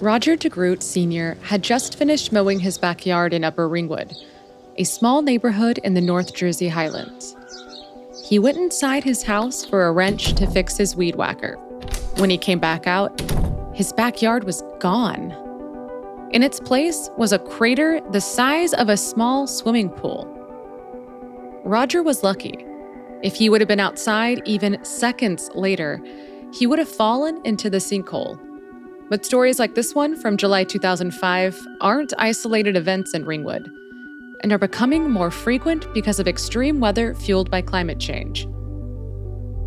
Roger 0.00 0.36
De 0.36 0.50
Groat 0.50 0.82
Sr. 0.82 1.38
had 1.42 1.62
just 1.62 1.96
finished 1.96 2.30
mowing 2.30 2.60
his 2.60 2.76
backyard 2.76 3.32
in 3.32 3.44
Upper 3.44 3.66
Ringwood, 3.66 4.14
a 4.76 4.84
small 4.84 5.22
neighborhood 5.22 5.78
in 5.78 5.94
the 5.94 6.02
North 6.02 6.34
Jersey 6.34 6.68
Highlands. 6.68 7.34
He 8.28 8.38
went 8.38 8.58
inside 8.58 9.04
his 9.04 9.22
house 9.22 9.64
for 9.64 9.86
a 9.86 9.92
wrench 9.92 10.34
to 10.34 10.50
fix 10.50 10.76
his 10.76 10.96
weed 10.96 11.16
whacker. 11.16 11.54
When 12.18 12.28
he 12.28 12.36
came 12.36 12.58
back 12.58 12.86
out, 12.86 13.18
his 13.74 13.90
backyard 13.94 14.44
was 14.44 14.62
gone. 14.80 15.32
In 16.32 16.42
its 16.42 16.60
place 16.60 17.08
was 17.16 17.32
a 17.32 17.38
crater 17.38 18.00
the 18.10 18.20
size 18.20 18.74
of 18.74 18.90
a 18.90 18.98
small 18.98 19.46
swimming 19.46 19.88
pool. 19.88 20.26
Roger 21.64 22.02
was 22.02 22.22
lucky. 22.22 22.66
If 23.22 23.34
he 23.34 23.48
would 23.48 23.62
have 23.62 23.68
been 23.68 23.80
outside 23.80 24.42
even 24.44 24.84
seconds 24.84 25.50
later, 25.54 26.02
he 26.52 26.66
would 26.66 26.78
have 26.78 26.88
fallen 26.88 27.40
into 27.44 27.70
the 27.70 27.78
sinkhole 27.78 28.38
but 29.08 29.24
stories 29.24 29.58
like 29.58 29.74
this 29.74 29.94
one 29.94 30.16
from 30.16 30.36
July 30.36 30.64
2005 30.64 31.66
aren't 31.80 32.12
isolated 32.18 32.76
events 32.76 33.14
in 33.14 33.24
Ringwood 33.24 33.70
and 34.42 34.52
are 34.52 34.58
becoming 34.58 35.10
more 35.10 35.30
frequent 35.30 35.92
because 35.94 36.18
of 36.18 36.28
extreme 36.28 36.80
weather 36.80 37.14
fueled 37.14 37.50
by 37.50 37.62
climate 37.62 37.98
change. 37.98 38.46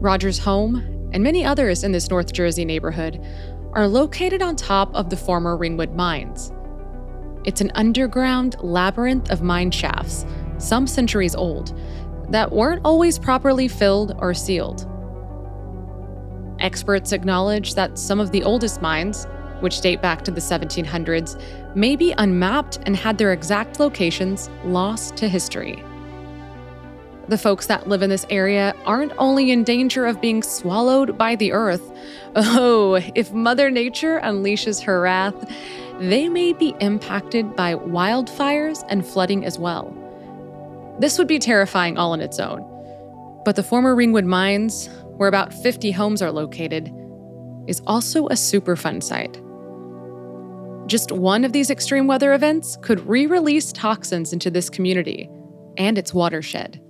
Roger's 0.02 0.40
home 0.40 0.78
and 1.14 1.24
many 1.24 1.44
others 1.44 1.84
in 1.84 1.92
this 1.92 2.10
North 2.10 2.34
Jersey 2.34 2.66
neighborhood 2.66 3.20
are 3.74 3.88
located 3.88 4.42
on 4.42 4.56
top 4.56 4.94
of 4.94 5.10
the 5.10 5.18
former 5.18 5.56
Ringwood 5.56 5.96
mines. 5.96 6.52
It's 7.46 7.62
an 7.62 7.72
underground 7.76 8.58
labyrinth 8.60 9.32
of 9.32 9.42
mine 9.42 9.72
shafts, 9.72 10.26
some 10.58 10.86
centuries 10.86 11.36
old, 11.36 11.78
that 12.30 12.52
weren't 12.52 12.82
always 12.84 13.18
properly 13.18 13.68
filled 13.68 14.16
or 14.20 14.34
sealed. 14.34 14.86
Experts 16.60 17.12
acknowledge 17.12 17.76
that 17.76 17.98
some 17.98 18.20
of 18.20 18.32
the 18.32 18.44
oldest 18.44 18.82
mines, 18.82 19.26
which 19.60 19.82
date 19.82 20.02
back 20.02 20.24
to 20.24 20.32
the 20.32 20.42
1700s, 20.42 21.40
may 21.76 21.96
be 21.96 22.14
unmapped 22.18 22.80
and 22.86 22.96
had 22.96 23.18
their 23.18 23.34
exact 23.34 23.80
locations 23.80 24.50
lost 24.64 25.16
to 25.18 25.28
history. 25.28 25.84
The 27.28 27.38
folks 27.38 27.68
that 27.68 27.88
live 27.88 28.02
in 28.02 28.10
this 28.10 28.26
area 28.32 28.74
aren't 28.86 29.14
only 29.20 29.52
in 29.52 29.64
danger 29.64 30.08
of 30.08 30.20
being 30.20 30.42
swallowed 30.42 31.16
by 31.16 31.36
the 31.36 31.52
earth. 31.52 31.92
Oh, 32.36 33.00
if 33.14 33.32
Mother 33.32 33.70
Nature 33.70 34.20
unleashes 34.24 34.82
her 34.84 35.02
wrath, 35.02 35.36
they 36.00 36.28
may 36.28 36.54
be 36.54 36.76
impacted 36.80 37.56
by 37.56 37.76
wildfires 37.76 38.84
and 38.90 39.06
flooding 39.06 39.46
as 39.46 39.60
well. 39.60 39.96
This 41.00 41.20
would 41.20 41.28
be 41.28 41.38
terrifying 41.38 42.00
all 42.00 42.14
on 42.14 42.22
its 42.22 42.40
own. 42.40 42.66
But 43.46 43.56
the 43.56 43.64
former 43.64 43.96
Ringwood 43.96 44.26
mines 44.26 44.90
where 45.20 45.28
about 45.28 45.54
50 45.54 45.92
homes 45.92 46.22
are 46.22 46.32
located, 46.32 46.94
is 47.68 47.82
also 47.86 48.28
a 48.28 48.36
Superfund 48.36 49.04
site. 49.04 49.34
Just 50.88 51.12
one 51.12 51.44
of 51.44 51.52
these 51.52 51.70
extreme 51.70 52.08
weather 52.08 52.34
events 52.34 52.78
could 52.82 53.06
re 53.06 53.26
release 53.26 53.74
toxins 53.74 54.32
into 54.32 54.50
this 54.50 54.70
community 54.70 55.30
and 55.78 55.98
its 55.98 56.14
watershed. 56.14 56.82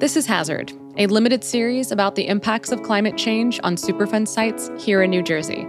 This 0.00 0.16
is 0.16 0.26
Hazard, 0.26 0.72
a 0.96 1.06
limited 1.06 1.44
series 1.44 1.92
about 1.92 2.16
the 2.16 2.26
impacts 2.26 2.72
of 2.72 2.82
climate 2.82 3.16
change 3.16 3.60
on 3.62 3.76
Superfund 3.76 4.26
sites 4.26 4.68
here 4.76 5.04
in 5.04 5.10
New 5.10 5.22
Jersey. 5.22 5.64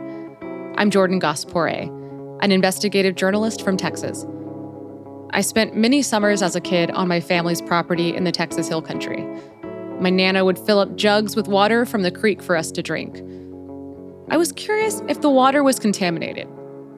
I'm 0.78 0.90
Jordan 0.90 1.20
Gass-Pooré, 1.20 1.90
an 2.42 2.52
investigative 2.52 3.14
journalist 3.14 3.62
from 3.62 3.78
Texas. 3.78 4.26
I 5.30 5.42
spent 5.42 5.76
many 5.76 6.02
summers 6.02 6.42
as 6.42 6.56
a 6.56 6.62
kid 6.62 6.90
on 6.92 7.08
my 7.08 7.20
family's 7.20 7.62
property 7.62 8.16
in 8.16 8.24
the 8.24 8.32
Texas 8.32 8.68
Hill 8.68 8.82
Country. 8.82 9.28
My 10.00 10.10
Nana 10.10 10.44
would 10.44 10.60
fill 10.60 10.80
up 10.80 10.96
jugs 10.96 11.36
with 11.36 11.48
water 11.48 11.86
from 11.86 12.02
the 12.02 12.12
creek 12.12 12.42
for 12.42 12.56
us 12.56 12.72
to 12.72 12.84
drink. 12.84 13.18
I 14.30 14.38
was 14.38 14.52
curious 14.52 15.02
if 15.08 15.22
the 15.22 15.30
water 15.30 15.64
was 15.64 15.80
contaminated. 15.80 16.48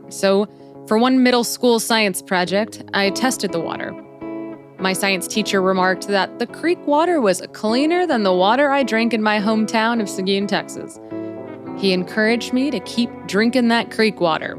So, 0.10 0.48
for 0.88 0.98
one 0.98 1.22
middle 1.22 1.44
school 1.44 1.80
science 1.80 2.22
project, 2.22 2.84
I 2.94 3.10
tested 3.10 3.52
the 3.52 3.60
water. 3.60 3.92
My 4.80 4.94
science 4.94 5.28
teacher 5.28 5.62
remarked 5.62 6.08
that 6.08 6.40
the 6.40 6.48
creek 6.48 6.80
water 6.88 7.20
was 7.20 7.42
cleaner 7.54 8.08
than 8.08 8.24
the 8.24 8.34
water 8.34 8.72
I 8.72 8.84
drank 8.84 9.14
in 9.14 9.22
my 9.22 9.40
hometown 9.40 10.02
of 10.02 10.08
Seguin, 10.08 10.48
Texas. 10.48 11.00
He 11.78 11.94
encouraged 11.94 12.54
me 12.54 12.72
to 12.72 12.80
keep 12.82 13.10
drinking 13.28 13.68
that 13.68 13.92
creek 13.92 14.22
water. 14.22 14.56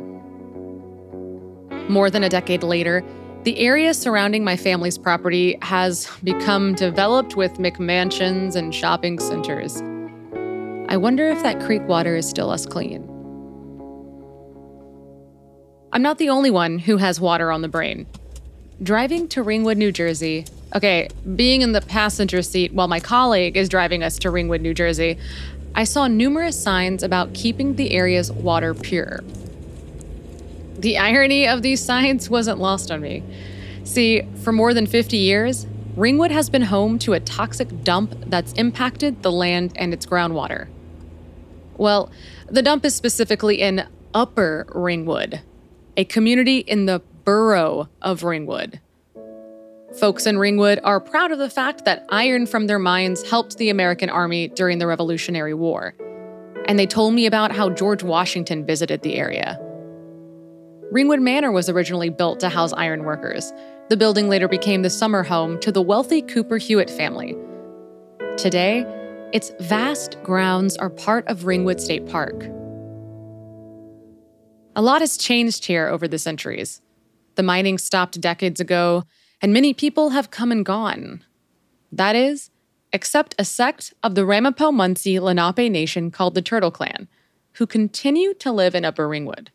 More 1.88 2.10
than 2.10 2.22
a 2.22 2.28
decade 2.28 2.62
later, 2.62 3.02
the 3.44 3.58
area 3.58 3.94
surrounding 3.94 4.44
my 4.44 4.56
family's 4.56 4.98
property 4.98 5.56
has 5.62 6.10
become 6.24 6.74
developed 6.74 7.36
with 7.36 7.54
McMansions 7.54 8.56
and 8.56 8.74
shopping 8.74 9.18
centers. 9.18 9.80
I 10.90 10.96
wonder 10.96 11.28
if 11.28 11.42
that 11.44 11.60
creek 11.60 11.86
water 11.86 12.16
is 12.16 12.28
still 12.28 12.52
as 12.52 12.66
clean. 12.66 13.04
I'm 15.92 16.02
not 16.02 16.18
the 16.18 16.28
only 16.28 16.50
one 16.50 16.78
who 16.78 16.96
has 16.96 17.20
water 17.20 17.52
on 17.52 17.62
the 17.62 17.68
brain. 17.68 18.06
Driving 18.82 19.28
to 19.28 19.42
Ringwood, 19.42 19.78
New 19.78 19.92
Jersey, 19.92 20.44
okay, 20.74 21.08
being 21.36 21.62
in 21.62 21.72
the 21.72 21.80
passenger 21.80 22.42
seat 22.42 22.72
while 22.72 22.88
my 22.88 23.00
colleague 23.00 23.56
is 23.56 23.68
driving 23.68 24.02
us 24.02 24.18
to 24.18 24.30
Ringwood, 24.30 24.60
New 24.60 24.74
Jersey, 24.74 25.16
I 25.74 25.84
saw 25.84 26.08
numerous 26.08 26.60
signs 26.60 27.02
about 27.02 27.34
keeping 27.34 27.76
the 27.76 27.92
area's 27.92 28.32
water 28.32 28.74
pure. 28.74 29.20
The 30.78 30.96
irony 30.96 31.46
of 31.48 31.62
these 31.62 31.84
signs 31.84 32.30
wasn't 32.30 32.60
lost 32.60 32.92
on 32.92 33.00
me. 33.00 33.24
See, 33.82 34.22
for 34.42 34.52
more 34.52 34.72
than 34.72 34.86
50 34.86 35.16
years, 35.16 35.66
Ringwood 35.96 36.30
has 36.30 36.48
been 36.48 36.62
home 36.62 37.00
to 37.00 37.14
a 37.14 37.20
toxic 37.20 37.82
dump 37.82 38.14
that's 38.26 38.52
impacted 38.52 39.24
the 39.24 39.32
land 39.32 39.72
and 39.74 39.92
its 39.92 40.06
groundwater. 40.06 40.68
Well, 41.76 42.12
the 42.46 42.62
dump 42.62 42.84
is 42.84 42.94
specifically 42.94 43.60
in 43.60 43.88
Upper 44.14 44.66
Ringwood, 44.72 45.40
a 45.96 46.04
community 46.04 46.58
in 46.58 46.86
the 46.86 47.02
borough 47.24 47.88
of 48.00 48.22
Ringwood. 48.22 48.80
Folks 49.98 50.26
in 50.26 50.38
Ringwood 50.38 50.78
are 50.84 51.00
proud 51.00 51.32
of 51.32 51.38
the 51.38 51.50
fact 51.50 51.84
that 51.86 52.06
iron 52.10 52.46
from 52.46 52.68
their 52.68 52.78
mines 52.78 53.28
helped 53.28 53.58
the 53.58 53.70
American 53.70 54.10
Army 54.10 54.46
during 54.46 54.78
the 54.78 54.86
Revolutionary 54.86 55.54
War. 55.54 55.94
And 56.66 56.78
they 56.78 56.86
told 56.86 57.14
me 57.14 57.26
about 57.26 57.50
how 57.50 57.70
George 57.70 58.04
Washington 58.04 58.64
visited 58.64 59.02
the 59.02 59.16
area. 59.16 59.58
Ringwood 60.90 61.20
Manor 61.20 61.52
was 61.52 61.68
originally 61.68 62.08
built 62.08 62.40
to 62.40 62.48
house 62.48 62.72
iron 62.72 63.04
workers. 63.04 63.52
The 63.90 63.96
building 63.96 64.30
later 64.30 64.48
became 64.48 64.80
the 64.80 64.88
summer 64.88 65.22
home 65.22 65.60
to 65.60 65.70
the 65.70 65.82
wealthy 65.82 66.22
Cooper 66.22 66.56
Hewitt 66.56 66.88
family. 66.88 67.36
Today, 68.38 68.86
its 69.34 69.52
vast 69.60 70.16
grounds 70.22 70.78
are 70.78 70.88
part 70.88 71.28
of 71.28 71.44
Ringwood 71.44 71.78
State 71.78 72.06
Park. 72.06 72.44
A 74.76 74.80
lot 74.80 75.02
has 75.02 75.18
changed 75.18 75.66
here 75.66 75.88
over 75.88 76.08
the 76.08 76.18
centuries. 76.18 76.80
The 77.34 77.42
mining 77.42 77.76
stopped 77.76 78.18
decades 78.18 78.58
ago, 78.58 79.04
and 79.42 79.52
many 79.52 79.74
people 79.74 80.10
have 80.10 80.30
come 80.30 80.50
and 80.50 80.64
gone. 80.64 81.22
That 81.92 82.16
is, 82.16 82.50
except 82.94 83.34
a 83.38 83.44
sect 83.44 83.92
of 84.02 84.14
the 84.14 84.22
Ramapough 84.22 84.72
Munsee 84.72 85.20
Lenape 85.20 85.70
Nation 85.70 86.10
called 86.10 86.34
the 86.34 86.40
Turtle 86.40 86.70
Clan, 86.70 87.08
who 87.54 87.66
continue 87.66 88.32
to 88.34 88.50
live 88.50 88.74
in 88.74 88.86
Upper 88.86 89.06
Ringwood. 89.06 89.50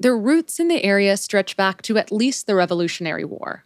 Their 0.00 0.16
roots 0.16 0.58
in 0.58 0.68
the 0.68 0.82
area 0.82 1.16
stretch 1.18 1.58
back 1.58 1.82
to 1.82 1.98
at 1.98 2.10
least 2.10 2.46
the 2.46 2.54
Revolutionary 2.54 3.24
War. 3.24 3.64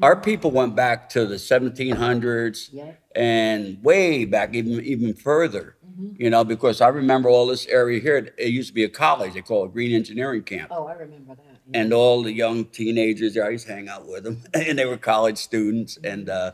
Our 0.00 0.14
people 0.14 0.52
went 0.52 0.76
back 0.76 1.08
to 1.10 1.26
the 1.26 1.34
1700s 1.34 2.70
yeah. 2.72 2.92
and 3.16 3.82
way 3.82 4.24
back, 4.24 4.54
even 4.54 4.84
even 4.84 5.14
further. 5.14 5.76
Mm-hmm. 5.84 6.22
You 6.22 6.30
know, 6.30 6.44
because 6.44 6.80
I 6.80 6.88
remember 6.88 7.28
all 7.28 7.46
this 7.46 7.66
area 7.66 8.00
here. 8.00 8.32
It 8.38 8.48
used 8.48 8.68
to 8.68 8.74
be 8.74 8.84
a 8.84 8.88
college. 8.88 9.34
They 9.34 9.42
call 9.42 9.64
it 9.64 9.72
Green 9.72 9.92
Engineering 9.92 10.44
Camp. 10.44 10.68
Oh, 10.70 10.86
I 10.86 10.94
remember 10.94 11.34
that. 11.34 11.44
Yeah. 11.66 11.80
And 11.80 11.92
all 11.92 12.22
the 12.22 12.32
young 12.32 12.64
teenagers 12.66 13.34
there, 13.34 13.44
I 13.44 13.50
used 13.50 13.66
to 13.66 13.74
hang 13.74 13.88
out 13.88 14.06
with 14.08 14.24
them, 14.24 14.42
and 14.54 14.78
they 14.78 14.86
were 14.86 14.96
college 14.96 15.38
students. 15.38 15.96
Mm-hmm. 15.96 16.12
And 16.12 16.28
uh, 16.30 16.52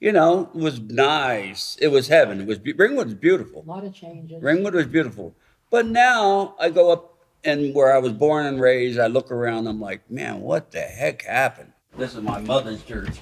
you 0.00 0.12
know, 0.12 0.50
it 0.54 0.58
was 0.58 0.80
nice. 0.80 1.76
It 1.80 1.88
was 1.88 2.08
heaven. 2.08 2.40
It 2.40 2.46
was 2.46 2.58
Ringwood 2.58 3.06
was 3.06 3.14
beautiful. 3.14 3.62
A 3.66 3.70
lot 3.70 3.84
of 3.84 3.94
changes. 3.94 4.42
Ringwood 4.42 4.74
was 4.74 4.86
beautiful. 4.86 5.34
But 5.70 5.86
now 5.86 6.54
I 6.60 6.70
go 6.70 6.92
up 6.92 7.13
and 7.44 7.74
where 7.74 7.94
I 7.94 7.98
was 7.98 8.12
born 8.12 8.46
and 8.46 8.60
raised, 8.60 8.98
I 8.98 9.06
look 9.06 9.30
around, 9.30 9.66
I'm 9.66 9.80
like, 9.80 10.10
man, 10.10 10.40
what 10.40 10.70
the 10.70 10.80
heck 10.80 11.22
happened? 11.22 11.72
This 11.96 12.14
is 12.14 12.22
my 12.22 12.40
mother's 12.40 12.82
church. 12.82 13.16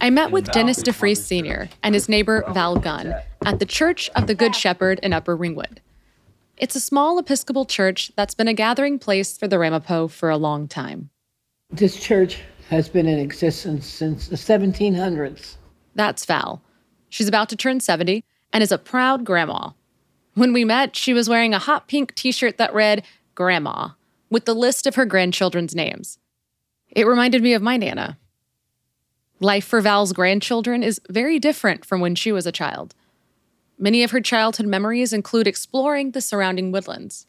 I 0.00 0.10
met 0.10 0.30
with 0.30 0.50
Dennis 0.50 0.82
DeFreese 0.82 1.18
Sr. 1.18 1.68
and 1.82 1.94
his 1.94 2.08
neighbor 2.08 2.44
Val 2.48 2.76
Gunn 2.76 3.14
at 3.44 3.58
the 3.58 3.66
Church 3.66 4.08
of 4.16 4.26
the 4.26 4.34
Good 4.34 4.56
Shepherd 4.56 4.98
in 5.02 5.12
Upper 5.12 5.36
Ringwood. 5.36 5.80
It's 6.56 6.74
a 6.74 6.80
small 6.80 7.18
Episcopal 7.18 7.66
church 7.66 8.10
that's 8.16 8.34
been 8.34 8.48
a 8.48 8.54
gathering 8.54 8.98
place 8.98 9.36
for 9.36 9.46
the 9.46 9.58
Ramapo 9.58 10.08
for 10.08 10.30
a 10.30 10.38
long 10.38 10.68
time. 10.68 11.10
This 11.70 12.00
church 12.00 12.38
has 12.70 12.88
been 12.88 13.06
in 13.06 13.18
existence 13.18 13.86
since 13.86 14.28
the 14.28 14.36
1700s. 14.36 15.56
That's 15.94 16.24
Val. 16.24 16.62
She's 17.10 17.28
about 17.28 17.48
to 17.50 17.56
turn 17.56 17.80
70 17.80 18.24
and 18.52 18.62
is 18.62 18.72
a 18.72 18.78
proud 18.78 19.24
grandma. 19.24 19.70
When 20.36 20.52
we 20.52 20.66
met, 20.66 20.94
she 20.94 21.14
was 21.14 21.30
wearing 21.30 21.54
a 21.54 21.58
hot 21.58 21.88
pink 21.88 22.14
t 22.14 22.30
shirt 22.30 22.58
that 22.58 22.74
read 22.74 23.02
Grandma, 23.34 23.92
with 24.28 24.44
the 24.44 24.52
list 24.52 24.86
of 24.86 24.96
her 24.96 25.06
grandchildren's 25.06 25.74
names. 25.74 26.18
It 26.90 27.06
reminded 27.06 27.42
me 27.42 27.54
of 27.54 27.62
my 27.62 27.78
Nana. 27.78 28.18
Life 29.40 29.64
for 29.64 29.80
Val's 29.80 30.12
grandchildren 30.12 30.82
is 30.82 31.00
very 31.08 31.38
different 31.38 31.86
from 31.86 32.02
when 32.02 32.14
she 32.14 32.32
was 32.32 32.46
a 32.46 32.52
child. 32.52 32.94
Many 33.78 34.02
of 34.02 34.10
her 34.10 34.20
childhood 34.20 34.66
memories 34.66 35.14
include 35.14 35.46
exploring 35.46 36.10
the 36.10 36.20
surrounding 36.20 36.70
woodlands. 36.70 37.26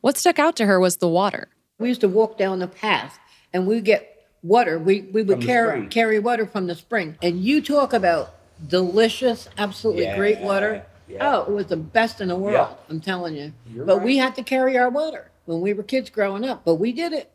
What 0.00 0.16
stuck 0.18 0.40
out 0.40 0.56
to 0.56 0.66
her 0.66 0.80
was 0.80 0.96
the 0.96 1.08
water. 1.08 1.46
We 1.78 1.88
used 1.88 2.00
to 2.00 2.08
walk 2.08 2.36
down 2.36 2.58
the 2.58 2.66
path 2.66 3.20
and 3.52 3.68
we 3.68 3.80
get 3.80 4.26
water. 4.42 4.80
We, 4.80 5.02
we 5.02 5.22
would 5.22 5.42
carry, 5.42 5.86
carry 5.86 6.18
water 6.18 6.44
from 6.44 6.66
the 6.66 6.74
spring. 6.74 7.18
And 7.22 7.40
you 7.40 7.62
talk 7.62 7.92
about 7.92 8.34
delicious, 8.66 9.48
absolutely 9.56 10.12
great 10.16 10.40
Yeah, 10.40 10.46
water. 10.46 10.86
Yeah. 11.10 11.36
Oh, 11.36 11.42
it 11.42 11.50
was 11.50 11.66
the 11.66 11.76
best 11.76 12.20
in 12.20 12.28
the 12.28 12.36
world, 12.36 12.54
Yeah. 12.54 12.76
I'm 12.88 13.00
telling 13.00 13.36
you. 13.36 13.52
You're 13.72 13.84
but 13.84 14.02
we 14.02 14.18
had 14.18 14.34
to 14.36 14.42
carry 14.42 14.78
our 14.78 14.90
water 14.90 15.30
when 15.44 15.60
we 15.60 15.72
were 15.72 15.82
kids 15.82 16.10
growing 16.10 16.44
up, 16.44 16.64
but 16.64 16.76
we 16.76 16.92
did 16.92 17.12
it. 17.12 17.30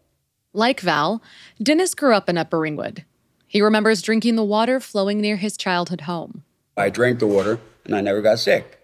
Like 0.54 0.80
Val, 0.80 1.22
Dennis 1.62 1.94
grew 1.94 2.14
up 2.14 2.30
in 2.30 2.38
Upper 2.38 2.60
Ringwood. 2.60 3.04
He 3.48 3.62
remembers 3.62 4.02
drinking 4.02 4.36
the 4.36 4.44
water 4.44 4.80
flowing 4.80 5.20
near 5.20 5.36
his 5.36 5.58
childhood 5.58 6.02
home. 6.02 6.44
I 6.78 6.90
drank 6.90 7.20
the 7.20 7.28
water 7.28 7.60
and 7.86 7.96
I 7.96 8.02
never 8.02 8.22
got 8.22 8.40
sick. 8.40 8.80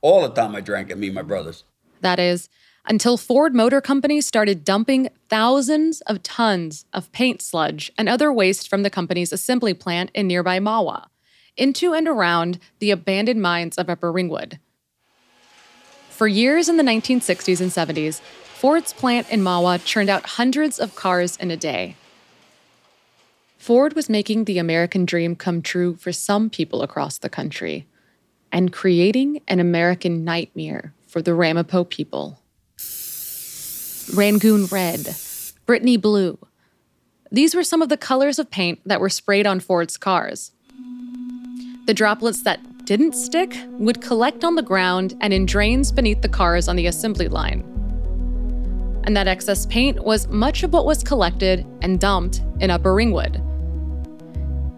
All 0.00 0.22
the 0.22 0.28
time 0.34 0.54
I 0.54 0.60
drank 0.60 0.90
it, 0.90 0.98
me 0.98 1.06
and 1.08 1.14
my 1.14 1.22
brothers. 1.22 1.64
That 2.00 2.18
is, 2.18 2.48
until 2.86 3.16
Ford 3.16 3.54
Motor 3.54 3.80
Company 3.80 4.20
started 4.20 4.64
dumping 4.64 5.08
thousands 5.30 6.00
of 6.02 6.22
tons 6.22 6.84
of 6.92 7.10
paint 7.12 7.40
sludge 7.40 7.90
and 7.96 8.08
other 8.08 8.32
waste 8.32 8.68
from 8.68 8.82
the 8.82 8.90
company's 8.90 9.32
assembly 9.32 9.72
plant 9.72 10.10
in 10.14 10.26
nearby 10.26 10.58
Mahwah 10.58 11.06
into 11.56 11.92
and 11.94 12.08
around 12.08 12.58
the 12.78 12.90
abandoned 12.90 13.40
mines 13.40 13.76
of 13.78 13.88
Upper 13.88 14.10
Ringwood. 14.10 14.58
For 16.10 16.28
years 16.28 16.68
in 16.68 16.76
the 16.76 16.82
1960s 16.82 17.60
and 17.60 17.70
70s, 17.70 18.20
Ford's 18.20 18.92
plant 18.92 19.30
in 19.30 19.40
Mahwah 19.40 19.84
churned 19.84 20.08
out 20.08 20.24
hundreds 20.24 20.78
of 20.78 20.94
cars 20.94 21.36
in 21.36 21.50
a 21.50 21.56
day. 21.56 21.96
Ford 23.58 23.94
was 23.94 24.08
making 24.08 24.44
the 24.44 24.58
American 24.58 25.04
dream 25.04 25.34
come 25.36 25.60
true 25.60 25.96
for 25.96 26.12
some 26.12 26.50
people 26.50 26.82
across 26.82 27.18
the 27.18 27.28
country 27.28 27.86
and 28.52 28.72
creating 28.72 29.40
an 29.48 29.58
American 29.58 30.24
nightmare 30.24 30.94
for 31.06 31.20
the 31.20 31.34
Ramapo 31.34 31.84
people. 31.84 32.38
Rangoon 34.14 34.66
red, 34.66 35.16
Brittany 35.66 35.96
blue. 35.96 36.38
These 37.32 37.54
were 37.54 37.64
some 37.64 37.82
of 37.82 37.88
the 37.88 37.96
colors 37.96 38.38
of 38.38 38.50
paint 38.50 38.80
that 38.86 39.00
were 39.00 39.08
sprayed 39.08 39.46
on 39.46 39.60
Ford's 39.60 39.96
cars. 39.96 40.52
The 41.86 41.94
droplets 41.94 42.40
that 42.42 42.86
didn't 42.86 43.14
stick 43.14 43.58
would 43.72 44.00
collect 44.00 44.42
on 44.42 44.54
the 44.54 44.62
ground 44.62 45.16
and 45.20 45.34
in 45.34 45.44
drains 45.44 45.92
beneath 45.92 46.22
the 46.22 46.28
cars 46.30 46.66
on 46.66 46.76
the 46.76 46.86
assembly 46.86 47.28
line. 47.28 47.60
And 49.04 49.14
that 49.14 49.28
excess 49.28 49.66
paint 49.66 50.02
was 50.02 50.26
much 50.28 50.62
of 50.62 50.72
what 50.72 50.86
was 50.86 51.02
collected 51.02 51.66
and 51.82 52.00
dumped 52.00 52.42
in 52.60 52.70
Upper 52.70 52.94
Ringwood. 52.94 53.36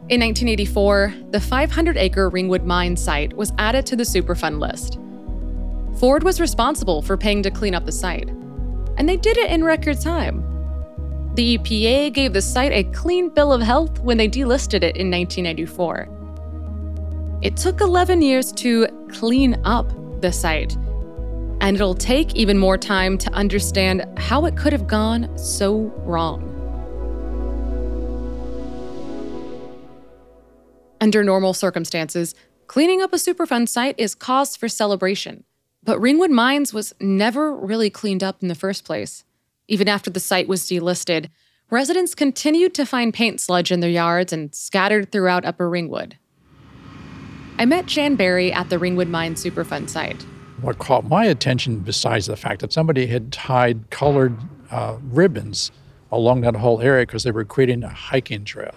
In 0.08 0.20
1984, 0.20 1.14
the 1.30 1.40
500 1.40 1.96
acre 1.96 2.28
Ringwood 2.28 2.64
mine 2.64 2.96
site 2.96 3.36
was 3.36 3.52
added 3.58 3.86
to 3.86 3.96
the 3.96 4.02
Superfund 4.02 4.58
list. 4.58 4.98
Ford 6.00 6.24
was 6.24 6.40
responsible 6.40 7.02
for 7.02 7.16
paying 7.16 7.42
to 7.44 7.52
clean 7.52 7.74
up 7.74 7.86
the 7.86 7.92
site, 7.92 8.28
and 8.98 9.08
they 9.08 9.16
did 9.16 9.36
it 9.36 9.50
in 9.50 9.62
record 9.62 10.00
time. 10.00 10.42
The 11.34 11.58
EPA 11.58 12.12
gave 12.12 12.32
the 12.32 12.42
site 12.42 12.72
a 12.72 12.82
clean 12.92 13.28
bill 13.28 13.52
of 13.52 13.62
health 13.62 14.00
when 14.00 14.16
they 14.16 14.28
delisted 14.28 14.82
it 14.82 14.96
in 14.96 15.10
1994. 15.10 16.15
It 17.46 17.56
took 17.56 17.80
11 17.80 18.22
years 18.22 18.50
to 18.54 18.88
clean 19.08 19.56
up 19.62 19.88
the 20.20 20.32
site, 20.32 20.74
and 21.60 21.76
it'll 21.76 21.94
take 21.94 22.34
even 22.34 22.58
more 22.58 22.76
time 22.76 23.16
to 23.18 23.32
understand 23.32 24.04
how 24.18 24.46
it 24.46 24.56
could 24.56 24.72
have 24.72 24.88
gone 24.88 25.30
so 25.38 25.82
wrong. 25.98 26.42
Under 31.00 31.22
normal 31.22 31.54
circumstances, 31.54 32.34
cleaning 32.66 33.00
up 33.00 33.12
a 33.12 33.16
Superfund 33.16 33.68
site 33.68 33.94
is 33.96 34.16
cause 34.16 34.56
for 34.56 34.68
celebration. 34.68 35.44
But 35.84 36.00
Ringwood 36.00 36.32
Mines 36.32 36.74
was 36.74 36.94
never 37.00 37.54
really 37.54 37.90
cleaned 37.90 38.24
up 38.24 38.42
in 38.42 38.48
the 38.48 38.56
first 38.56 38.84
place. 38.84 39.22
Even 39.68 39.86
after 39.86 40.10
the 40.10 40.18
site 40.18 40.48
was 40.48 40.64
delisted, 40.64 41.30
residents 41.70 42.16
continued 42.16 42.74
to 42.74 42.84
find 42.84 43.14
paint 43.14 43.40
sludge 43.40 43.70
in 43.70 43.78
their 43.78 43.88
yards 43.88 44.32
and 44.32 44.52
scattered 44.52 45.12
throughout 45.12 45.44
Upper 45.44 45.70
Ringwood. 45.70 46.16
I 47.58 47.64
met 47.64 47.86
Jan 47.86 48.16
Barry 48.16 48.52
at 48.52 48.68
the 48.68 48.78
Ringwood 48.78 49.08
Mines 49.08 49.42
Superfund 49.42 49.88
site. 49.88 50.22
What 50.60 50.78
caught 50.78 51.04
my 51.04 51.24
attention, 51.24 51.80
besides 51.80 52.26
the 52.26 52.36
fact 52.36 52.60
that 52.60 52.72
somebody 52.72 53.06
had 53.06 53.32
tied 53.32 53.90
colored 53.90 54.36
uh, 54.70 54.98
ribbons 55.02 55.70
along 56.12 56.42
that 56.42 56.56
whole 56.56 56.82
area 56.82 57.06
because 57.06 57.22
they 57.22 57.30
were 57.30 57.44
creating 57.44 57.82
a 57.82 57.88
hiking 57.88 58.44
trail. 58.44 58.74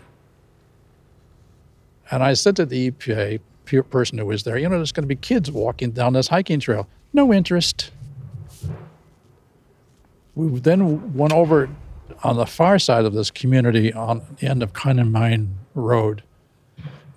And 2.10 2.24
I 2.24 2.34
said 2.34 2.56
to 2.56 2.66
the 2.66 2.92
EPA 2.92 3.42
person 3.90 4.18
who 4.18 4.26
was 4.26 4.44
there, 4.44 4.58
you 4.58 4.68
know, 4.68 4.78
there's 4.78 4.92
going 4.92 5.04
to 5.04 5.08
be 5.08 5.16
kids 5.16 5.52
walking 5.52 5.92
down 5.92 6.14
this 6.14 6.30
hiking 6.30 6.60
trail. 6.60 6.88
No 7.14 7.34
interest. 7.34 7.92
We 10.36 10.60
then 10.60 11.14
went 11.14 11.34
over 11.34 11.70
on 12.24 12.38
the 12.38 12.46
far 12.46 12.80
side 12.80 13.06
of 13.06 13.14
this 13.14 13.30
community 13.30 13.94
on 13.94 14.26
the 14.40 14.48
end 14.48 14.64
of 14.64 14.74
Cunning 14.74 15.12
Mine 15.12 15.58
Road. 15.76 16.24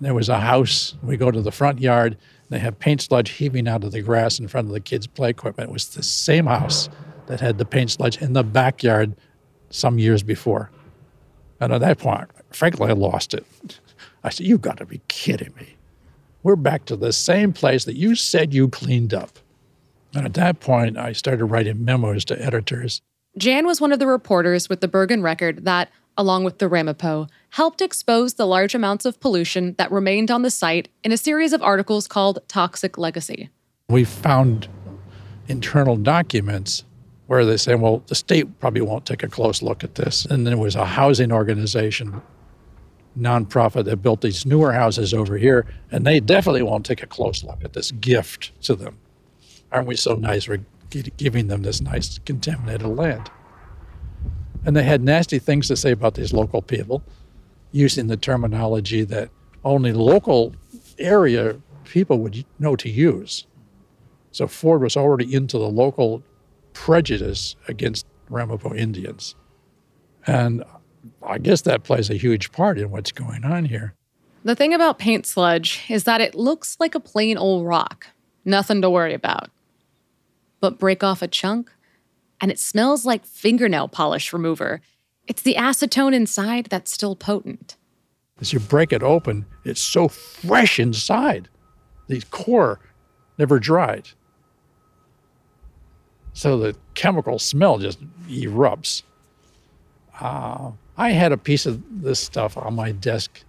There 0.03 0.13
was 0.13 0.29
a 0.29 0.39
house. 0.39 0.95
We 1.01 1.17
go 1.17 1.31
to 1.31 1.41
the 1.41 1.51
front 1.51 1.79
yard. 1.79 2.17
They 2.49 2.59
have 2.59 2.77
paint 2.77 3.01
sludge 3.01 3.31
heaving 3.31 3.67
out 3.67 3.83
of 3.83 3.91
the 3.91 4.01
grass 4.01 4.37
in 4.37 4.47
front 4.47 4.67
of 4.67 4.73
the 4.73 4.79
kids' 4.79 5.07
play 5.07 5.29
equipment. 5.29 5.69
It 5.69 5.73
was 5.73 5.89
the 5.89 6.03
same 6.03 6.45
house 6.45 6.89
that 7.27 7.39
had 7.39 7.57
the 7.57 7.65
paint 7.65 7.91
sludge 7.91 8.21
in 8.21 8.33
the 8.33 8.43
backyard 8.43 9.15
some 9.69 9.97
years 9.97 10.21
before. 10.21 10.69
And 11.59 11.71
at 11.71 11.81
that 11.81 11.99
point, 11.99 12.29
frankly, 12.51 12.89
I 12.89 12.93
lost 12.93 13.33
it. 13.33 13.45
I 14.23 14.29
said, 14.29 14.45
You've 14.45 14.61
got 14.61 14.77
to 14.77 14.85
be 14.85 15.01
kidding 15.07 15.53
me. 15.55 15.75
We're 16.43 16.57
back 16.57 16.85
to 16.85 16.97
the 16.97 17.13
same 17.13 17.53
place 17.53 17.85
that 17.85 17.95
you 17.95 18.15
said 18.15 18.53
you 18.53 18.67
cleaned 18.67 19.13
up. 19.13 19.39
And 20.13 20.25
at 20.25 20.33
that 20.33 20.59
point, 20.59 20.97
I 20.97 21.13
started 21.13 21.45
writing 21.45 21.83
memos 21.83 22.25
to 22.25 22.39
editors. 22.41 23.01
Jan 23.37 23.65
was 23.65 23.81
one 23.81 23.91
of 23.91 23.99
the 23.99 24.07
reporters 24.07 24.69
with 24.69 24.81
the 24.81 24.87
Bergen 24.87 25.23
Record 25.23 25.65
that, 25.65 25.89
along 26.17 26.43
with 26.43 26.59
the 26.59 26.67
Ramapo, 26.67 27.27
helped 27.49 27.81
expose 27.81 28.35
the 28.35 28.45
large 28.45 28.75
amounts 28.75 29.05
of 29.05 29.19
pollution 29.19 29.75
that 29.77 29.91
remained 29.91 30.31
on 30.31 30.41
the 30.41 30.51
site 30.51 30.89
in 31.03 31.11
a 31.11 31.17
series 31.17 31.53
of 31.53 31.61
articles 31.61 32.07
called 32.07 32.39
Toxic 32.47 32.97
Legacy. 32.97 33.49
We 33.89 34.03
found 34.03 34.67
internal 35.47 35.97
documents 35.97 36.83
where 37.27 37.45
they 37.45 37.57
say, 37.57 37.75
well, 37.75 38.03
the 38.07 38.15
state 38.15 38.59
probably 38.59 38.81
won't 38.81 39.05
take 39.05 39.23
a 39.23 39.27
close 39.27 39.61
look 39.61 39.83
at 39.83 39.95
this. 39.95 40.25
And 40.25 40.45
then 40.45 40.53
there 40.53 40.57
was 40.57 40.75
a 40.75 40.85
housing 40.85 41.31
organization, 41.31 42.21
nonprofit, 43.17 43.85
that 43.85 43.97
built 43.97 44.21
these 44.21 44.45
newer 44.45 44.73
houses 44.73 45.13
over 45.13 45.37
here, 45.37 45.65
and 45.91 46.05
they 46.05 46.19
definitely 46.19 46.63
won't 46.63 46.85
take 46.85 47.01
a 47.01 47.07
close 47.07 47.43
look 47.43 47.63
at 47.63 47.73
this 47.73 47.91
gift 47.91 48.51
to 48.63 48.75
them. 48.75 48.97
Aren't 49.71 49.87
we 49.87 49.95
so 49.95 50.15
nice? 50.15 50.47
We're 50.47 50.65
giving 51.17 51.47
them 51.47 51.63
this 51.63 51.81
nice 51.81 52.19
contaminated 52.19 52.87
land. 52.87 53.31
And 54.65 54.75
they 54.75 54.83
had 54.83 55.01
nasty 55.01 55.39
things 55.39 55.67
to 55.67 55.75
say 55.75 55.91
about 55.91 56.15
these 56.15 56.33
local 56.33 56.61
people, 56.61 57.03
using 57.71 58.07
the 58.07 58.17
terminology 58.17 59.03
that 59.03 59.29
only 59.65 59.93
local 59.93 60.55
area 60.97 61.59
people 61.83 62.19
would 62.19 62.45
know 62.59 62.75
to 62.75 62.89
use. 62.89 63.45
So 64.31 64.47
Ford 64.47 64.81
was 64.81 64.97
already 64.97 65.33
into 65.33 65.57
the 65.57 65.69
local 65.69 66.23
prejudice 66.73 67.55
against 67.67 68.05
Ramapo 68.29 68.73
Indians. 68.73 69.35
And 70.25 70.63
I 71.21 71.37
guess 71.37 71.61
that 71.61 71.83
plays 71.83 72.09
a 72.09 72.15
huge 72.15 72.51
part 72.51 72.77
in 72.77 72.89
what's 72.89 73.11
going 73.11 73.43
on 73.43 73.65
here. 73.65 73.93
The 74.43 74.55
thing 74.55 74.73
about 74.73 74.99
paint 74.99 75.25
sludge 75.25 75.83
is 75.89 76.03
that 76.05 76.21
it 76.21 76.35
looks 76.35 76.77
like 76.79 76.95
a 76.95 76.99
plain 76.99 77.37
old 77.37 77.65
rock, 77.65 78.07
nothing 78.43 78.81
to 78.81 78.89
worry 78.89 79.13
about. 79.13 79.49
But 80.59 80.79
break 80.79 81.03
off 81.03 81.21
a 81.21 81.27
chunk, 81.27 81.71
and 82.43 82.51
it 82.51 82.59
smells 82.59 83.05
like 83.05 83.25
fingernail 83.25 83.87
polish 83.87 84.33
remover. 84.33 84.81
It's 85.27 85.43
the 85.43 85.55
acetone 85.55 86.13
inside 86.13 86.65
that's 86.65 86.91
still 86.91 87.15
potent. 87.15 87.77
As 88.41 88.51
you 88.51 88.59
break 88.59 88.91
it 88.91 89.01
open, 89.01 89.45
it's 89.63 89.79
so 89.79 90.09
fresh 90.09 90.77
inside. 90.77 91.47
The 92.09 92.21
core 92.31 92.81
never 93.37 93.59
dried. 93.59 94.09
So 96.33 96.57
the 96.57 96.75
chemical 96.95 97.39
smell 97.39 97.77
just 97.77 97.99
erupts. 98.27 99.03
Uh, 100.19 100.71
I 100.97 101.11
had 101.11 101.31
a 101.31 101.37
piece 101.37 101.65
of 101.65 101.81
this 101.89 102.19
stuff 102.19 102.57
on 102.57 102.75
my 102.75 102.91
desk 102.91 103.41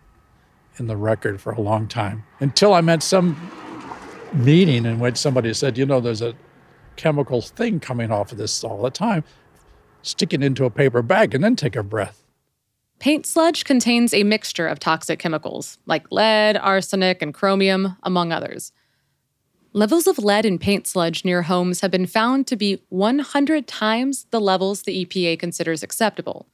in 0.79 0.87
the 0.87 0.97
record 0.97 1.41
for 1.41 1.53
a 1.53 1.61
long 1.61 1.89
time 1.89 2.23
until 2.39 2.73
I 2.73 2.81
met 2.81 3.03
some 3.03 3.37
meeting 4.33 4.87
in 4.87 5.01
which 5.01 5.17
somebody 5.17 5.53
said, 5.53 5.77
you 5.77 5.85
know, 5.85 5.99
there's 5.99 6.23
a 6.23 6.37
chemical 6.97 7.41
thing 7.41 7.81
coming 7.81 8.11
off 8.11 8.33
of 8.33 8.39
this 8.39 8.65
all 8.65 8.83
the 8.83 8.91
time. 8.91 9.25
Stick 10.03 10.33
it 10.33 10.43
into 10.43 10.65
a 10.65 10.71
paper 10.71 11.03
bag 11.03 11.35
and 11.35 11.43
then 11.43 11.57
take 11.57 11.77
a 11.77 11.83
breath. 11.83 12.25
Paint 12.99 13.27
sludge 13.27 13.65
contains 13.65 14.15
a 14.15 14.23
mixture 14.23 14.67
of 14.67 14.79
toxic 14.79 15.19
chemicals 15.19 15.79
like 15.87 16.11
lead, 16.11 16.57
arsenic, 16.57 17.21
and 17.21 17.35
chromium, 17.35 17.97
among 18.03 18.33
others. 18.33 18.73
Levels 19.73 20.07
of 20.07 20.19
lead 20.19 20.47
in 20.47 20.59
paint 20.59 20.87
sludge 20.87 21.25
near 21.25 21.43
homes 21.43 21.81
have 21.81 21.91
been 21.91 22.07
found 22.07 22.47
to 22.47 22.57
be 22.57 22.81
100 22.91 23.67
times 23.67 24.27
the 24.31 24.41
levels 24.41 24.83
the 24.83 25.05
EPA 25.05 25.39
considers 25.39 25.83
acceptable. 25.83 26.47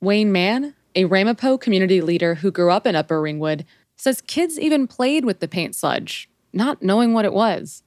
Wayne 0.00 0.30
Mann, 0.30 0.74
a 0.94 1.06
Ramapo 1.06 1.56
community 1.56 2.00
leader 2.00 2.36
who 2.36 2.50
grew 2.50 2.70
up 2.70 2.86
in 2.86 2.94
Upper 2.94 3.20
Ringwood, 3.20 3.64
says 3.96 4.20
kids 4.20 4.58
even 4.58 4.86
played 4.86 5.24
with 5.24 5.40
the 5.40 5.48
paint 5.48 5.74
sludge, 5.74 6.28
not 6.52 6.82
knowing 6.82 7.14
what 7.14 7.24
it 7.24 7.32
was. 7.32 7.82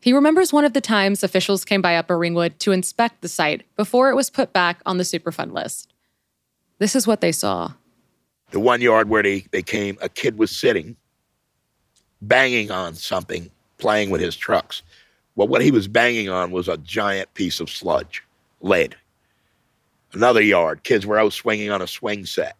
He 0.00 0.12
remembers 0.12 0.52
one 0.52 0.64
of 0.64 0.74
the 0.74 0.80
times 0.80 1.24
officials 1.24 1.64
came 1.64 1.82
by 1.82 1.96
Upper 1.96 2.16
Ringwood 2.16 2.60
to 2.60 2.72
inspect 2.72 3.20
the 3.20 3.28
site 3.28 3.64
before 3.76 4.10
it 4.10 4.14
was 4.14 4.30
put 4.30 4.52
back 4.52 4.80
on 4.86 4.96
the 4.96 5.04
Superfund 5.04 5.52
list. 5.52 5.92
This 6.78 6.94
is 6.94 7.06
what 7.06 7.20
they 7.20 7.32
saw. 7.32 7.72
The 8.50 8.60
one 8.60 8.80
yard 8.80 9.08
where 9.08 9.22
they, 9.22 9.46
they 9.50 9.62
came, 9.62 9.98
a 10.00 10.08
kid 10.08 10.38
was 10.38 10.50
sitting, 10.50 10.96
banging 12.22 12.70
on 12.70 12.94
something, 12.94 13.50
playing 13.78 14.10
with 14.10 14.20
his 14.20 14.36
trucks. 14.36 14.82
Well, 15.34 15.48
what 15.48 15.62
he 15.62 15.70
was 15.70 15.88
banging 15.88 16.28
on 16.28 16.52
was 16.52 16.68
a 16.68 16.78
giant 16.78 17.34
piece 17.34 17.60
of 17.60 17.68
sludge, 17.68 18.22
lead. 18.60 18.96
Another 20.12 20.40
yard, 20.40 20.84
kids 20.84 21.04
were 21.04 21.18
out 21.18 21.32
swinging 21.32 21.70
on 21.70 21.82
a 21.82 21.86
swing 21.86 22.24
set. 22.24 22.56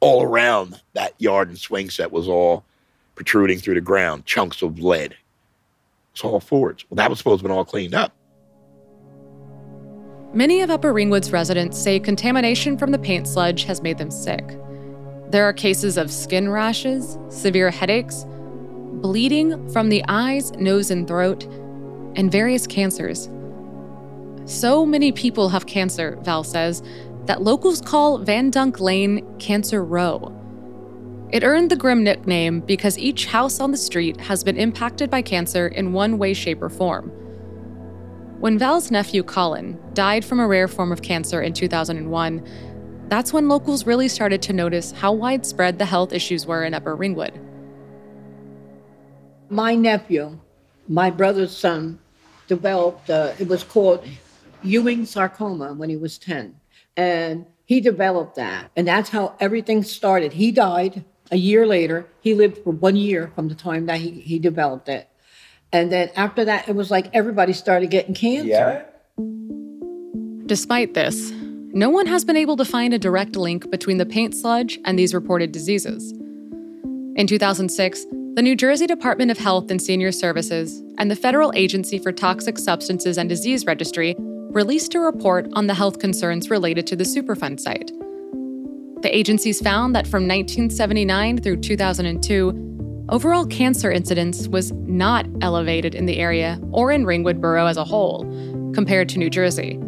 All 0.00 0.22
around 0.22 0.80
that 0.94 1.14
yard 1.18 1.48
and 1.48 1.58
swing 1.58 1.90
set 1.90 2.12
was 2.12 2.28
all 2.28 2.64
protruding 3.16 3.58
through 3.58 3.74
the 3.74 3.80
ground, 3.80 4.24
chunks 4.24 4.62
of 4.62 4.78
lead. 4.78 5.16
It's 6.16 6.24
all 6.24 6.40
forwards. 6.40 6.86
Well, 6.88 6.96
that 6.96 7.10
was 7.10 7.18
supposed 7.18 7.40
to 7.40 7.42
been 7.42 7.54
all 7.54 7.62
cleaned 7.62 7.94
up. 7.94 8.10
Many 10.32 10.62
of 10.62 10.70
Upper 10.70 10.94
Ringwood's 10.94 11.30
residents 11.30 11.76
say 11.76 12.00
contamination 12.00 12.78
from 12.78 12.90
the 12.90 12.98
paint 12.98 13.28
sludge 13.28 13.64
has 13.64 13.82
made 13.82 13.98
them 13.98 14.10
sick. 14.10 14.58
There 15.28 15.44
are 15.44 15.52
cases 15.52 15.98
of 15.98 16.10
skin 16.10 16.48
rashes, 16.48 17.18
severe 17.28 17.70
headaches, 17.70 18.24
bleeding 19.02 19.68
from 19.68 19.90
the 19.90 20.02
eyes, 20.08 20.52
nose, 20.52 20.90
and 20.90 21.06
throat, 21.06 21.44
and 22.14 22.32
various 22.32 22.66
cancers. 22.66 23.28
So 24.46 24.86
many 24.86 25.12
people 25.12 25.50
have 25.50 25.66
cancer, 25.66 26.16
Val 26.22 26.44
says, 26.44 26.82
that 27.26 27.42
locals 27.42 27.82
call 27.82 28.16
Van 28.16 28.48
Dunk 28.48 28.80
Lane 28.80 29.22
Cancer 29.38 29.84
Row. 29.84 30.32
It 31.32 31.42
earned 31.42 31.72
the 31.72 31.76
grim 31.76 32.04
nickname 32.04 32.60
because 32.60 32.96
each 32.96 33.26
house 33.26 33.58
on 33.58 33.72
the 33.72 33.76
street 33.76 34.20
has 34.20 34.44
been 34.44 34.56
impacted 34.56 35.10
by 35.10 35.22
cancer 35.22 35.66
in 35.66 35.92
one 35.92 36.18
way, 36.18 36.32
shape, 36.32 36.62
or 36.62 36.68
form. 36.68 37.08
When 38.38 38.58
Val's 38.58 38.92
nephew 38.92 39.24
Colin 39.24 39.76
died 39.92 40.24
from 40.24 40.38
a 40.38 40.46
rare 40.46 40.68
form 40.68 40.92
of 40.92 41.02
cancer 41.02 41.42
in 41.42 41.52
2001, 41.52 42.46
that's 43.08 43.32
when 43.32 43.48
locals 43.48 43.86
really 43.86 44.06
started 44.06 44.40
to 44.42 44.52
notice 44.52 44.92
how 44.92 45.12
widespread 45.12 45.80
the 45.80 45.84
health 45.84 46.12
issues 46.12 46.46
were 46.46 46.64
in 46.64 46.74
Upper 46.74 46.94
Ringwood. 46.94 47.40
My 49.48 49.74
nephew, 49.74 50.38
my 50.86 51.10
brother's 51.10 51.56
son, 51.56 51.98
developed, 52.46 53.10
uh, 53.10 53.32
it 53.40 53.48
was 53.48 53.64
called 53.64 54.06
Ewing 54.62 55.04
sarcoma 55.04 55.74
when 55.74 55.88
he 55.88 55.96
was 55.96 56.18
10. 56.18 56.54
And 56.96 57.46
he 57.64 57.80
developed 57.80 58.36
that. 58.36 58.70
And 58.76 58.86
that's 58.86 59.10
how 59.10 59.34
everything 59.40 59.82
started. 59.82 60.32
He 60.34 60.52
died 60.52 61.04
a 61.30 61.36
year 61.36 61.66
later. 61.66 62.06
He 62.20 62.34
lived 62.34 62.58
for 62.58 62.70
one 62.70 62.96
year 62.96 63.30
from 63.34 63.48
the 63.48 63.54
time 63.54 63.86
that 63.86 64.00
he, 64.00 64.10
he 64.10 64.38
developed 64.38 64.88
it. 64.88 65.08
And 65.72 65.90
then 65.90 66.10
after 66.16 66.44
that, 66.44 66.68
it 66.68 66.74
was 66.74 66.90
like 66.90 67.08
everybody 67.12 67.52
started 67.52 67.90
getting 67.90 68.14
cancer. 68.14 68.48
Yeah. 68.48 68.82
Despite 70.46 70.94
this, 70.94 71.32
no 71.72 71.90
one 71.90 72.06
has 72.06 72.24
been 72.24 72.36
able 72.36 72.56
to 72.56 72.64
find 72.64 72.94
a 72.94 72.98
direct 72.98 73.36
link 73.36 73.70
between 73.70 73.98
the 73.98 74.06
paint 74.06 74.34
sludge 74.34 74.78
and 74.84 74.98
these 74.98 75.12
reported 75.12 75.52
diseases. 75.52 76.12
In 77.16 77.26
2006, 77.26 78.04
the 78.34 78.42
New 78.42 78.54
Jersey 78.54 78.86
Department 78.86 79.30
of 79.30 79.38
Health 79.38 79.70
and 79.70 79.80
Senior 79.80 80.12
Services 80.12 80.82
and 80.98 81.10
the 81.10 81.16
Federal 81.16 81.52
Agency 81.54 81.98
for 81.98 82.12
Toxic 82.12 82.58
Substances 82.58 83.18
and 83.18 83.28
Disease 83.28 83.66
Registry 83.66 84.14
released 84.18 84.94
a 84.94 85.00
report 85.00 85.48
on 85.54 85.66
the 85.66 85.74
health 85.74 85.98
concerns 85.98 86.48
related 86.48 86.86
to 86.86 86.96
the 86.96 87.04
Superfund 87.04 87.60
site. 87.60 87.90
The 89.06 89.16
agencies 89.16 89.60
found 89.60 89.94
that 89.94 90.04
from 90.04 90.26
1979 90.26 91.38
through 91.38 91.58
2002, 91.58 93.06
overall 93.08 93.46
cancer 93.46 93.88
incidence 93.88 94.48
was 94.48 94.72
not 94.72 95.26
elevated 95.40 95.94
in 95.94 96.06
the 96.06 96.18
area 96.18 96.58
or 96.72 96.90
in 96.90 97.06
Ringwood 97.06 97.40
Borough 97.40 97.68
as 97.68 97.76
a 97.76 97.84
whole, 97.84 98.24
compared 98.74 99.08
to 99.10 99.20
New 99.20 99.30
Jersey. 99.30 99.78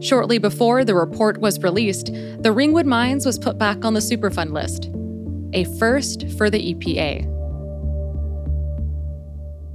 Shortly 0.00 0.36
before 0.36 0.84
the 0.84 0.94
report 0.94 1.40
was 1.40 1.58
released, 1.62 2.12
the 2.40 2.52
Ringwood 2.52 2.84
Mines 2.84 3.24
was 3.24 3.38
put 3.38 3.56
back 3.56 3.82
on 3.82 3.94
the 3.94 4.00
Superfund 4.00 4.52
list, 4.52 4.90
a 5.54 5.64
first 5.78 6.28
for 6.36 6.50
the 6.50 6.74
EPA. 6.74 7.24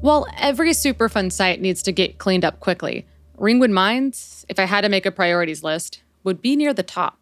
While 0.02 0.28
every 0.38 0.74
Superfund 0.74 1.32
site 1.32 1.60
needs 1.60 1.82
to 1.82 1.92
get 1.92 2.20
cleaned 2.20 2.46
up 2.46 2.60
quickly, 2.60 3.08
Ringwood 3.36 3.72
Mines, 3.72 4.46
if 4.48 4.60
I 4.60 4.66
had 4.66 4.82
to 4.82 4.90
make 4.90 5.08
a 5.08 5.12
priorities 5.12 5.64
list, 5.64 6.04
would 6.24 6.40
be 6.40 6.56
near 6.56 6.72
the 6.72 6.84
top. 6.84 7.19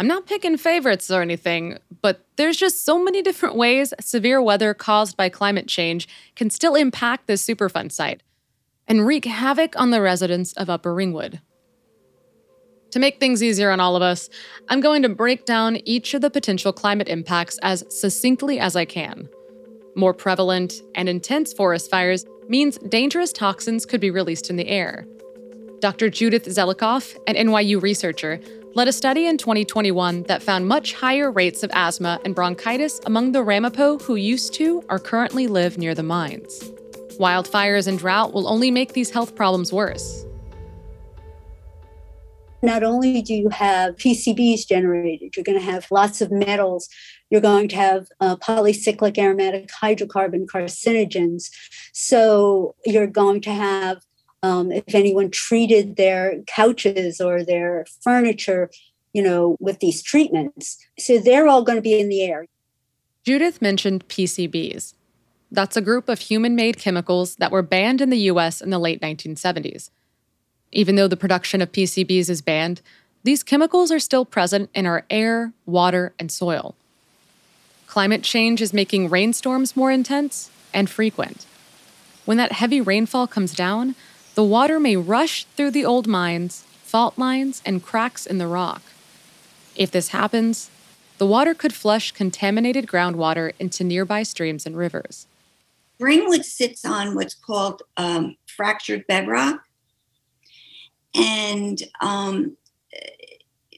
I'm 0.00 0.06
not 0.06 0.24
picking 0.24 0.56
favorites 0.56 1.10
or 1.10 1.20
anything, 1.20 1.76
but 2.00 2.24
there's 2.36 2.56
just 2.56 2.86
so 2.86 3.04
many 3.04 3.20
different 3.20 3.54
ways 3.54 3.92
severe 4.00 4.40
weather 4.40 4.72
caused 4.72 5.14
by 5.14 5.28
climate 5.28 5.68
change 5.68 6.08
can 6.34 6.48
still 6.48 6.74
impact 6.74 7.26
this 7.26 7.46
Superfund 7.46 7.92
site 7.92 8.22
and 8.88 9.06
wreak 9.06 9.26
havoc 9.26 9.78
on 9.78 9.90
the 9.90 10.00
residents 10.00 10.54
of 10.54 10.70
Upper 10.70 10.94
Ringwood. 10.94 11.42
To 12.92 12.98
make 12.98 13.20
things 13.20 13.42
easier 13.42 13.70
on 13.70 13.78
all 13.78 13.94
of 13.94 14.00
us, 14.00 14.30
I'm 14.70 14.80
going 14.80 15.02
to 15.02 15.10
break 15.10 15.44
down 15.44 15.76
each 15.84 16.14
of 16.14 16.22
the 16.22 16.30
potential 16.30 16.72
climate 16.72 17.10
impacts 17.10 17.58
as 17.62 17.84
succinctly 17.90 18.58
as 18.58 18.76
I 18.76 18.86
can. 18.86 19.28
More 19.96 20.14
prevalent 20.14 20.80
and 20.94 21.10
intense 21.10 21.52
forest 21.52 21.90
fires 21.90 22.24
means 22.48 22.78
dangerous 22.88 23.34
toxins 23.34 23.84
could 23.84 24.00
be 24.00 24.10
released 24.10 24.48
in 24.48 24.56
the 24.56 24.66
air. 24.66 25.06
Dr. 25.80 26.08
Judith 26.08 26.46
Zelikoff, 26.46 27.16
an 27.26 27.34
NYU 27.34 27.82
researcher, 27.82 28.40
led 28.74 28.88
a 28.88 28.92
study 28.92 29.26
in 29.26 29.36
2021 29.36 30.22
that 30.24 30.42
found 30.42 30.68
much 30.68 30.94
higher 30.94 31.30
rates 31.30 31.62
of 31.62 31.70
asthma 31.72 32.20
and 32.24 32.34
bronchitis 32.34 33.00
among 33.06 33.32
the 33.32 33.42
Ramapo 33.42 33.98
who 33.98 34.14
used 34.14 34.54
to 34.54 34.82
or 34.88 34.98
currently 34.98 35.46
live 35.46 35.76
near 35.76 35.94
the 35.94 36.02
mines. 36.02 36.62
Wildfires 37.18 37.86
and 37.86 37.98
drought 37.98 38.32
will 38.32 38.48
only 38.48 38.70
make 38.70 38.92
these 38.92 39.10
health 39.10 39.34
problems 39.34 39.72
worse. 39.72 40.24
Not 42.62 42.82
only 42.82 43.22
do 43.22 43.34
you 43.34 43.48
have 43.48 43.96
PCBs 43.96 44.68
generated, 44.68 45.34
you're 45.34 45.44
going 45.44 45.58
to 45.58 45.64
have 45.64 45.86
lots 45.90 46.20
of 46.20 46.30
metals, 46.30 46.88
you're 47.30 47.40
going 47.40 47.68
to 47.68 47.76
have 47.76 48.06
uh, 48.20 48.36
polycyclic 48.36 49.16
aromatic 49.18 49.68
hydrocarbon 49.68 50.44
carcinogens. 50.46 51.50
So 51.92 52.74
you're 52.84 53.06
going 53.06 53.40
to 53.42 53.52
have 53.52 54.02
um, 54.42 54.72
if 54.72 54.94
anyone 54.94 55.30
treated 55.30 55.96
their 55.96 56.42
couches 56.46 57.20
or 57.20 57.44
their 57.44 57.86
furniture, 58.02 58.70
you 59.12 59.22
know, 59.22 59.56
with 59.60 59.80
these 59.80 60.02
treatments. 60.02 60.78
So 60.98 61.18
they're 61.18 61.48
all 61.48 61.62
going 61.62 61.76
to 61.76 61.82
be 61.82 61.98
in 61.98 62.08
the 62.08 62.22
air. 62.22 62.46
Judith 63.24 63.60
mentioned 63.60 64.08
PCBs. 64.08 64.94
That's 65.52 65.76
a 65.76 65.82
group 65.82 66.08
of 66.08 66.20
human 66.20 66.54
made 66.54 66.78
chemicals 66.78 67.36
that 67.36 67.50
were 67.50 67.62
banned 67.62 68.00
in 68.00 68.10
the 68.10 68.30
US 68.30 68.60
in 68.60 68.70
the 68.70 68.78
late 68.78 69.00
1970s. 69.00 69.90
Even 70.72 70.94
though 70.94 71.08
the 71.08 71.16
production 71.16 71.60
of 71.60 71.72
PCBs 71.72 72.30
is 72.30 72.40
banned, 72.40 72.80
these 73.24 73.42
chemicals 73.42 73.90
are 73.90 73.98
still 73.98 74.24
present 74.24 74.70
in 74.74 74.86
our 74.86 75.04
air, 75.10 75.52
water, 75.66 76.14
and 76.18 76.30
soil. 76.30 76.74
Climate 77.86 78.22
change 78.22 78.62
is 78.62 78.72
making 78.72 79.10
rainstorms 79.10 79.76
more 79.76 79.90
intense 79.90 80.50
and 80.72 80.88
frequent. 80.88 81.44
When 82.24 82.36
that 82.36 82.52
heavy 82.52 82.80
rainfall 82.80 83.26
comes 83.26 83.54
down, 83.54 83.96
the 84.40 84.44
water 84.44 84.80
may 84.80 84.96
rush 84.96 85.44
through 85.54 85.70
the 85.70 85.84
old 85.84 86.06
mines, 86.06 86.64
fault 86.82 87.18
lines, 87.18 87.60
and 87.66 87.84
cracks 87.84 88.24
in 88.24 88.38
the 88.38 88.46
rock. 88.46 88.80
If 89.76 89.90
this 89.90 90.08
happens, 90.08 90.70
the 91.18 91.26
water 91.26 91.52
could 91.52 91.74
flush 91.74 92.10
contaminated 92.10 92.86
groundwater 92.86 93.52
into 93.58 93.84
nearby 93.84 94.22
streams 94.22 94.64
and 94.64 94.78
rivers. 94.78 95.26
Ringwood 95.98 96.46
sits 96.46 96.86
on 96.86 97.14
what's 97.14 97.34
called 97.34 97.82
um, 97.98 98.34
fractured 98.46 99.06
bedrock. 99.06 99.62
And 101.14 101.78
um, 102.00 102.56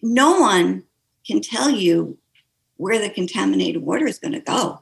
no 0.01 0.39
one 0.39 0.85
can 1.27 1.41
tell 1.41 1.71
you 1.71 2.17
where 2.77 3.01
the 3.01 3.11
contaminated 3.11 3.83
water 3.83 4.07
is 4.07 4.21
going 4.21 4.35
to 4.35 4.41
go. 4.41 4.81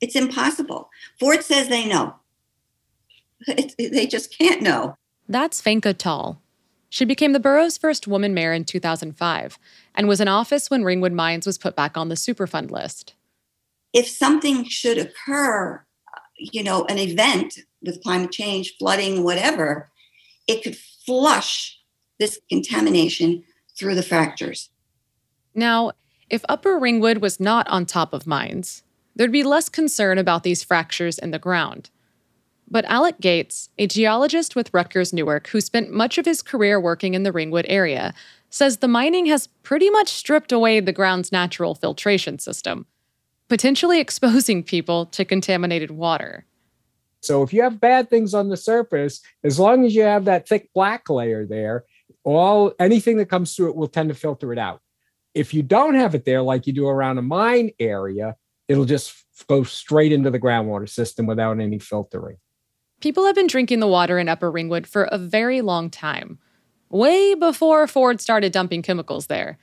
It's 0.00 0.16
impossible. 0.16 0.90
Ford 1.20 1.44
says 1.44 1.68
they 1.68 1.86
know. 1.86 2.16
It, 3.46 3.76
they 3.92 4.08
just 4.08 4.36
can't 4.36 4.60
know. 4.60 4.96
That's 5.28 5.60
Fanka 5.60 5.96
Tall. 5.96 6.40
She 6.90 7.04
became 7.04 7.32
the 7.32 7.40
borough's 7.40 7.76
first 7.78 8.06
woman 8.06 8.34
mayor 8.34 8.52
in 8.52 8.64
2005 8.64 9.58
and 9.94 10.06
was 10.06 10.20
in 10.20 10.28
office 10.28 10.70
when 10.70 10.84
Ringwood 10.84 11.12
Mines 11.12 11.46
was 11.46 11.58
put 11.58 11.74
back 11.74 11.96
on 11.96 12.08
the 12.08 12.14
Superfund 12.14 12.70
list. 12.70 13.14
If 13.92 14.06
something 14.06 14.64
should 14.64 14.98
occur, 14.98 15.84
you 16.36 16.62
know, 16.62 16.84
an 16.84 16.98
event 16.98 17.58
with 17.82 18.02
climate 18.02 18.32
change, 18.32 18.76
flooding, 18.78 19.24
whatever, 19.24 19.90
it 20.46 20.62
could 20.62 20.76
flush 20.76 21.78
this 22.18 22.38
contamination 22.48 23.42
through 23.76 23.94
the 23.94 24.02
fractures. 24.02 24.70
Now, 25.54 25.92
if 26.30 26.44
Upper 26.48 26.78
Ringwood 26.78 27.18
was 27.18 27.40
not 27.40 27.66
on 27.68 27.86
top 27.86 28.12
of 28.12 28.26
mines, 28.26 28.82
there'd 29.16 29.32
be 29.32 29.42
less 29.42 29.68
concern 29.68 30.18
about 30.18 30.42
these 30.42 30.64
fractures 30.64 31.18
in 31.18 31.30
the 31.30 31.38
ground. 31.38 31.90
But 32.74 32.86
Alec 32.86 33.20
Gates, 33.20 33.68
a 33.78 33.86
geologist 33.86 34.56
with 34.56 34.74
Rutgers 34.74 35.12
Newark 35.12 35.46
who 35.46 35.60
spent 35.60 35.92
much 35.92 36.18
of 36.18 36.24
his 36.24 36.42
career 36.42 36.80
working 36.80 37.14
in 37.14 37.22
the 37.22 37.30
Ringwood 37.30 37.66
area, 37.68 38.12
says 38.50 38.78
the 38.78 38.88
mining 38.88 39.26
has 39.26 39.46
pretty 39.62 39.90
much 39.90 40.08
stripped 40.08 40.50
away 40.50 40.80
the 40.80 40.92
ground's 40.92 41.30
natural 41.30 41.76
filtration 41.76 42.40
system, 42.40 42.86
potentially 43.48 44.00
exposing 44.00 44.64
people 44.64 45.06
to 45.06 45.24
contaminated 45.24 45.92
water. 45.92 46.46
So 47.20 47.44
if 47.44 47.52
you 47.52 47.62
have 47.62 47.78
bad 47.78 48.10
things 48.10 48.34
on 48.34 48.48
the 48.48 48.56
surface, 48.56 49.20
as 49.44 49.60
long 49.60 49.86
as 49.86 49.94
you 49.94 50.02
have 50.02 50.24
that 50.24 50.48
thick 50.48 50.68
black 50.74 51.08
layer 51.08 51.46
there, 51.46 51.84
all 52.24 52.72
anything 52.80 53.18
that 53.18 53.30
comes 53.30 53.54
through 53.54 53.68
it 53.68 53.76
will 53.76 53.86
tend 53.86 54.08
to 54.08 54.16
filter 54.16 54.52
it 54.52 54.58
out. 54.58 54.80
If 55.32 55.54
you 55.54 55.62
don't 55.62 55.94
have 55.94 56.16
it 56.16 56.24
there, 56.24 56.42
like 56.42 56.66
you 56.66 56.72
do 56.72 56.88
around 56.88 57.18
a 57.18 57.22
mine 57.22 57.70
area, 57.78 58.34
it'll 58.66 58.84
just 58.84 59.14
go 59.48 59.62
straight 59.62 60.10
into 60.10 60.32
the 60.32 60.40
groundwater 60.40 60.88
system 60.88 61.26
without 61.26 61.60
any 61.60 61.78
filtering. 61.78 62.38
People 63.04 63.26
have 63.26 63.34
been 63.34 63.48
drinking 63.48 63.80
the 63.80 63.86
water 63.86 64.18
in 64.18 64.30
Upper 64.30 64.50
Ringwood 64.50 64.86
for 64.86 65.02
a 65.02 65.18
very 65.18 65.60
long 65.60 65.90
time, 65.90 66.38
way 66.88 67.34
before 67.34 67.86
Ford 67.86 68.18
started 68.18 68.50
dumping 68.50 68.80
chemicals 68.80 69.26
there. 69.26 69.58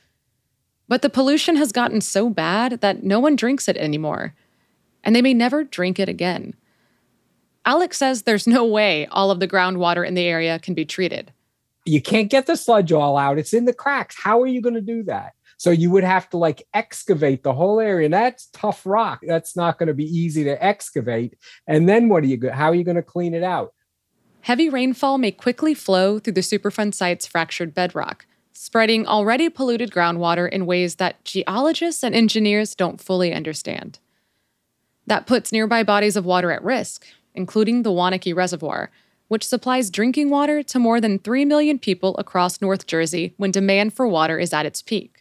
But 0.88 1.02
the 1.02 1.10
pollution 1.10 1.56
has 1.56 1.72
gotten 1.72 2.02
so 2.02 2.30
bad 2.30 2.82
that 2.82 3.04
no 3.04 3.20
one 3.20 3.36
drinks 3.36 3.68
it 3.68 3.78
anymore, 3.78 4.36
and 5.04 5.16
they 5.16 5.24
may 5.24 5.34
never 5.34 5.64
drink 5.64 5.98
it 5.98 6.08
again. 6.08 6.54
Alex 7.66 7.98
says 7.98 8.22
there's 8.22 8.46
no 8.46 8.64
way 8.64 9.08
all 9.08 9.32
of 9.32 9.40
the 9.40 9.48
groundwater 9.48 10.08
in 10.08 10.14
the 10.14 10.28
area 10.28 10.60
can 10.60 10.76
be 10.76 10.86
treated. 10.86 11.34
You 11.84 12.00
can't 12.00 12.30
get 12.30 12.46
the 12.46 12.56
sludge 12.56 12.92
all 12.92 13.18
out, 13.18 13.40
it's 13.40 13.54
in 13.54 13.66
the 13.66 13.74
cracks. 13.74 14.16
How 14.22 14.40
are 14.40 14.48
you 14.48 14.62
going 14.62 14.76
to 14.76 14.82
do 14.82 15.02
that? 15.06 15.34
So 15.62 15.70
you 15.70 15.92
would 15.92 16.04
have 16.04 16.28
to 16.32 16.38
like 16.38 16.68
excavate 16.74 17.44
the 17.44 17.54
whole 17.54 17.80
area. 17.80 18.06
And 18.06 18.14
that's 18.16 18.48
tough 18.48 18.84
rock. 18.84 19.20
That's 19.22 19.56
not 19.56 19.78
going 19.78 19.90
to 19.90 19.94
be 19.94 20.06
easy 20.06 20.44
to 20.46 20.66
excavate. 20.66 21.38
And 21.68 21.88
then 21.88 22.10
what 22.10 22.24
are 22.24 22.26
you 22.26 22.38
going? 22.38 22.56
how 22.56 22.72
are 22.72 22.74
you 22.74 22.84
going 22.84 22.96
to 22.96 23.04
clean 23.04 23.36
it 23.36 23.44
out? 23.44 23.76
Heavy 24.42 24.70
rainfall 24.70 25.20
may 25.20 25.30
quickly 25.30 25.76
flow 25.76 26.18
through 26.18 26.34
the 26.34 26.42
Superfund 26.42 26.96
site's 26.96 27.28
fractured 27.28 27.76
bedrock, 27.76 28.26
spreading 28.54 29.06
already 29.06 29.50
polluted 29.50 29.92
groundwater 29.92 30.50
in 30.50 30.66
ways 30.66 30.96
that 30.96 31.24
geologists 31.26 32.04
and 32.04 32.16
engineers 32.16 32.74
don't 32.74 33.00
fully 33.00 33.32
understand. 33.32 34.00
That 35.06 35.28
puts 35.28 35.52
nearby 35.52 35.84
bodies 35.84 36.16
of 36.16 36.26
water 36.26 36.52
at 36.52 36.64
risk, 36.64 37.06
including 37.36 37.84
the 37.84 37.92
Wanaque 37.92 38.36
Reservoir, 38.36 38.90
which 39.28 39.46
supplies 39.46 39.92
drinking 39.92 40.32
water 40.32 40.64
to 40.64 40.80
more 40.80 41.00
than 41.00 41.20
3 41.20 41.46
million 41.46 41.78
people 41.78 42.18
across 42.18 42.62
North 42.64 42.88
Jersey 42.88 43.36
when 43.38 43.52
demand 43.52 43.94
for 43.94 44.08
water 44.08 44.40
is 44.40 44.54
at 44.54 44.66
its 44.66 44.82
peak. 44.82 45.21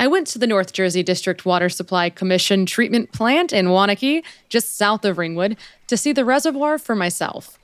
I 0.00 0.06
went 0.06 0.28
to 0.28 0.38
the 0.38 0.46
North 0.46 0.72
Jersey 0.72 1.02
District 1.02 1.44
Water 1.44 1.68
Supply 1.68 2.08
Commission 2.08 2.66
treatment 2.66 3.10
plant 3.10 3.52
in 3.52 3.66
Wanaque, 3.66 4.22
just 4.48 4.76
south 4.76 5.04
of 5.04 5.18
Ringwood, 5.18 5.56
to 5.88 5.96
see 5.96 6.12
the 6.12 6.24
reservoir 6.24 6.78
for 6.78 6.94
myself. 6.94 7.58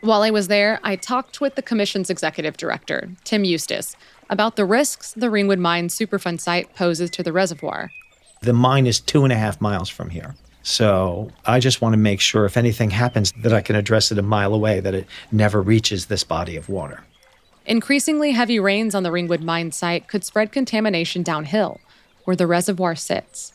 While 0.00 0.22
I 0.22 0.30
was 0.30 0.48
there, 0.48 0.80
I 0.82 0.96
talked 0.96 1.42
with 1.42 1.56
the 1.56 1.62
Commission's 1.62 2.08
executive 2.08 2.56
director, 2.56 3.10
Tim 3.24 3.44
Eustace, 3.44 3.94
about 4.30 4.56
the 4.56 4.64
risks 4.64 5.12
the 5.12 5.28
Ringwood 5.28 5.58
Mine 5.58 5.88
Superfund 5.88 6.40
site 6.40 6.74
poses 6.74 7.10
to 7.10 7.22
the 7.22 7.34
reservoir. 7.34 7.92
The 8.40 8.54
mine 8.54 8.86
is 8.86 8.98
two 8.98 9.24
and 9.24 9.34
a 9.34 9.36
half 9.36 9.60
miles 9.60 9.90
from 9.90 10.08
here. 10.08 10.34
So 10.62 11.30
I 11.44 11.60
just 11.60 11.82
want 11.82 11.92
to 11.92 11.98
make 11.98 12.20
sure 12.22 12.46
if 12.46 12.56
anything 12.56 12.88
happens 12.88 13.32
that 13.42 13.52
I 13.52 13.60
can 13.60 13.76
address 13.76 14.10
it 14.10 14.16
a 14.16 14.22
mile 14.22 14.54
away, 14.54 14.80
that 14.80 14.94
it 14.94 15.06
never 15.30 15.60
reaches 15.60 16.06
this 16.06 16.24
body 16.24 16.56
of 16.56 16.70
water. 16.70 17.04
Increasingly 17.70 18.32
heavy 18.32 18.58
rains 18.58 18.96
on 18.96 19.04
the 19.04 19.12
Ringwood 19.12 19.42
mine 19.44 19.70
site 19.70 20.08
could 20.08 20.24
spread 20.24 20.50
contamination 20.50 21.22
downhill, 21.22 21.78
where 22.24 22.34
the 22.34 22.48
reservoir 22.48 22.96
sits. 22.96 23.52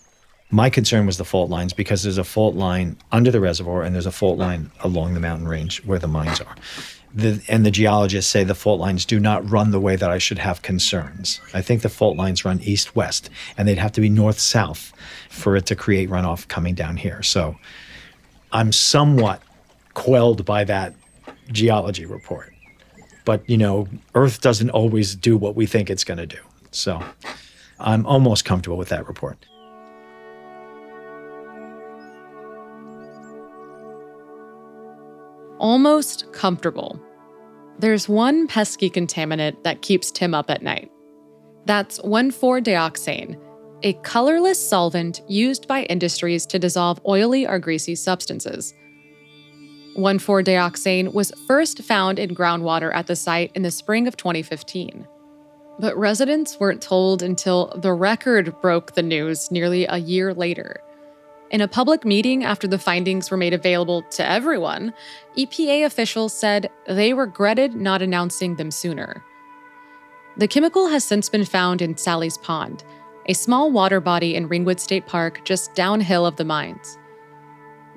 My 0.50 0.70
concern 0.70 1.06
was 1.06 1.18
the 1.18 1.26
fault 1.26 1.50
lines 1.50 1.74
because 1.74 2.04
there's 2.04 2.18
a 2.18 2.24
fault 2.24 2.56
line 2.56 2.96
under 3.12 3.30
the 3.30 3.42
reservoir 3.42 3.84
and 3.84 3.94
there's 3.94 4.06
a 4.06 4.14
fault 4.14 4.38
line 4.38 4.72
along 4.80 5.16
the 5.16 5.20
mountain 5.20 5.50
range 5.50 5.84
where 5.84 6.00
the 6.00 6.08
mines 6.08 6.40
are. 6.40 6.56
The, 7.14 7.44
and 7.50 7.66
the 7.66 7.72
geologists 7.72 8.32
say 8.32 8.46
the 8.46 8.56
fault 8.56 8.80
lines 8.80 9.04
do 9.04 9.20
not 9.20 9.50
run 9.50 9.72
the 9.72 9.82
way 9.82 9.98
that 9.98 10.10
I 10.10 10.18
should 10.18 10.40
have 10.40 10.62
concerns. 10.62 11.42
I 11.54 11.62
think 11.62 11.82
the 11.82 11.90
fault 11.90 12.16
lines 12.16 12.46
run 12.46 12.62
east 12.62 12.96
west, 12.96 13.30
and 13.58 13.68
they'd 13.68 13.78
have 13.78 13.92
to 13.92 14.02
be 14.02 14.08
north 14.08 14.40
south 14.40 14.94
for 15.30 15.58
it 15.58 15.66
to 15.66 15.76
create 15.76 16.10
runoff 16.10 16.48
coming 16.48 16.74
down 16.74 16.96
here. 16.96 17.22
So 17.22 17.58
I'm 18.54 18.72
somewhat 18.72 19.42
quelled 19.94 20.46
by 20.46 20.64
that 20.64 20.96
geology 21.52 22.06
report 22.06 22.55
but 23.26 23.48
you 23.50 23.58
know, 23.58 23.88
Earth 24.14 24.42
doesn't 24.42 24.70
always 24.70 25.16
do 25.16 25.36
what 25.36 25.56
we 25.56 25.66
think 25.66 25.90
it's 25.90 26.04
going 26.04 26.20
to 26.20 26.26
do. 26.26 26.40
So 26.72 27.04
I'm 27.80 28.06
almost 28.06 28.46
comfortable 28.46 28.78
with 28.78 28.90
that 28.90 29.08
report. 29.08 29.38
Almost 35.58 36.32
comfortable. 36.32 37.00
There's 37.80 38.08
one 38.08 38.48
pesky 38.48 38.90
contaminant 38.90 39.64
that 39.64 39.82
keeps 39.82 40.12
Tim 40.12 40.34
up 40.34 40.50
at 40.50 40.62
night. 40.62 40.92
That's 41.66 42.00
1,4-dioxane, 42.00 43.38
a 43.84 43.94
colorless 44.04 44.70
solvent 44.70 45.22
used 45.28 45.68
by 45.68 45.84
industries 45.84 46.46
to 46.48 46.60
dissolve 46.60 47.02
oily 47.08 47.48
or 47.48 47.58
greasy 47.58 47.96
substances. 47.96 48.74
1,4-dioxane 49.96 51.14
was 51.14 51.32
first 51.48 51.84
found 51.84 52.20
in 52.20 52.36
groundwater 52.36 52.94
at 52.94 53.08
the 53.08 53.16
site 53.16 53.52
in 53.56 53.62
the 53.62 53.72
spring 53.72 54.08
of 54.08 54.18
2015. 54.18 55.08
But 55.80 55.98
residents 55.98 56.60
weren't 56.60 56.82
told 56.82 57.22
until 57.22 57.74
the 57.76 57.94
record 57.94 58.60
broke 58.62 58.94
the 58.94 59.04
news 59.04 59.52
nearly 59.52 59.86
a 59.86 59.98
year 59.98 60.34
later. 60.34 60.82
In 61.52 61.62
a 61.62 61.68
public 61.68 62.06
meeting 62.06 62.44
after 62.44 62.68
the 62.68 62.80
findings 62.80 63.30
were 63.30 63.38
made 63.38 63.54
available 63.54 64.02
to 64.12 64.28
everyone, 64.28 64.94
EPA 65.38 65.86
officials 65.86 66.34
said 66.34 66.70
they 66.88 67.14
regretted 67.14 67.76
not 67.76 68.02
announcing 68.02 68.56
them 68.56 68.72
sooner. 68.72 69.24
The 70.38 70.48
chemical 70.48 70.88
has 70.88 71.04
since 71.04 71.30
been 71.30 71.46
found 71.46 71.82
in 71.82 71.98
Sally's 71.98 72.38
Pond, 72.38 72.84
a 73.28 73.34
small 73.34 73.72
water 73.72 74.02
body 74.02 74.36
in 74.36 74.48
Ringwood 74.48 74.80
State 74.80 75.08
Park 75.08 75.46
just 75.46 75.74
downhill 75.76 76.26
of 76.26 76.36
the 76.36 76.46
mines. 76.46 76.98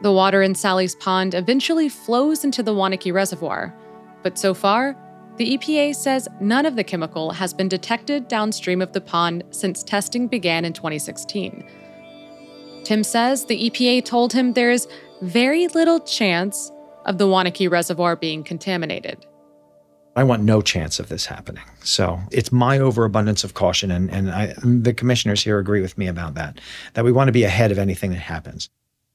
The 0.02 0.12
water 0.12 0.42
in 0.42 0.54
Sally's 0.54 0.94
Pond 0.94 1.34
eventually 1.34 1.88
flows 1.88 2.44
into 2.44 2.62
the 2.62 2.74
Wanaque 2.74 3.12
Reservoir, 3.12 3.74
but 4.22 4.38
so 4.38 4.54
far, 4.54 4.96
the 5.38 5.56
EPA 5.56 5.94
says 5.94 6.28
none 6.40 6.66
of 6.66 6.76
the 6.76 6.84
chemical 6.84 7.30
has 7.30 7.54
been 7.54 7.68
detected 7.68 8.28
downstream 8.28 8.82
of 8.82 8.92
the 8.92 9.00
pond 9.00 9.44
since 9.50 9.82
testing 9.82 10.26
began 10.28 10.64
in 10.64 10.72
2016. 10.72 11.64
Tim 12.84 13.04
says 13.04 13.44
the 13.44 13.70
EPA 13.70 14.04
told 14.04 14.32
him 14.32 14.52
there's 14.52 14.86
very 15.22 15.68
little 15.68 16.00
chance 16.00 16.72
of 17.04 17.18
the 17.18 17.26
Wanaque 17.26 17.70
Reservoir 17.70 18.16
being 18.16 18.44
contaminated. 18.44 19.26
I 20.16 20.24
want 20.24 20.42
no 20.42 20.60
chance 20.60 20.98
of 20.98 21.08
this 21.08 21.26
happening. 21.26 21.62
So 21.84 22.18
it's 22.32 22.50
my 22.50 22.78
overabundance 22.78 23.44
of 23.44 23.54
caution, 23.54 23.90
and, 23.92 24.10
and 24.10 24.30
I, 24.30 24.54
the 24.64 24.92
commissioners 24.92 25.44
here 25.44 25.58
agree 25.58 25.80
with 25.80 25.96
me 25.96 26.08
about 26.08 26.34
that, 26.34 26.60
that 26.94 27.04
we 27.04 27.12
want 27.12 27.28
to 27.28 27.32
be 27.32 27.44
ahead 27.44 27.70
of 27.70 27.78
anything 27.78 28.10
that 28.10 28.18
happens. 28.18 28.68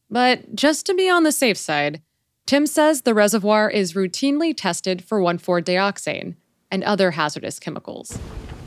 But 0.10 0.56
just 0.56 0.86
to 0.86 0.94
be 0.94 1.10
on 1.10 1.24
the 1.24 1.32
safe 1.32 1.58
side, 1.58 2.02
Tim 2.46 2.68
says 2.68 3.02
the 3.02 3.14
reservoir 3.14 3.70
is 3.70 3.94
routinely 3.94 4.54
tested 4.56 5.04
for 5.04 5.20
1,4-dioxane 5.22 6.36
and 6.70 6.84
other 6.84 7.12
hazardous 7.12 7.60
chemicals. 7.60 8.18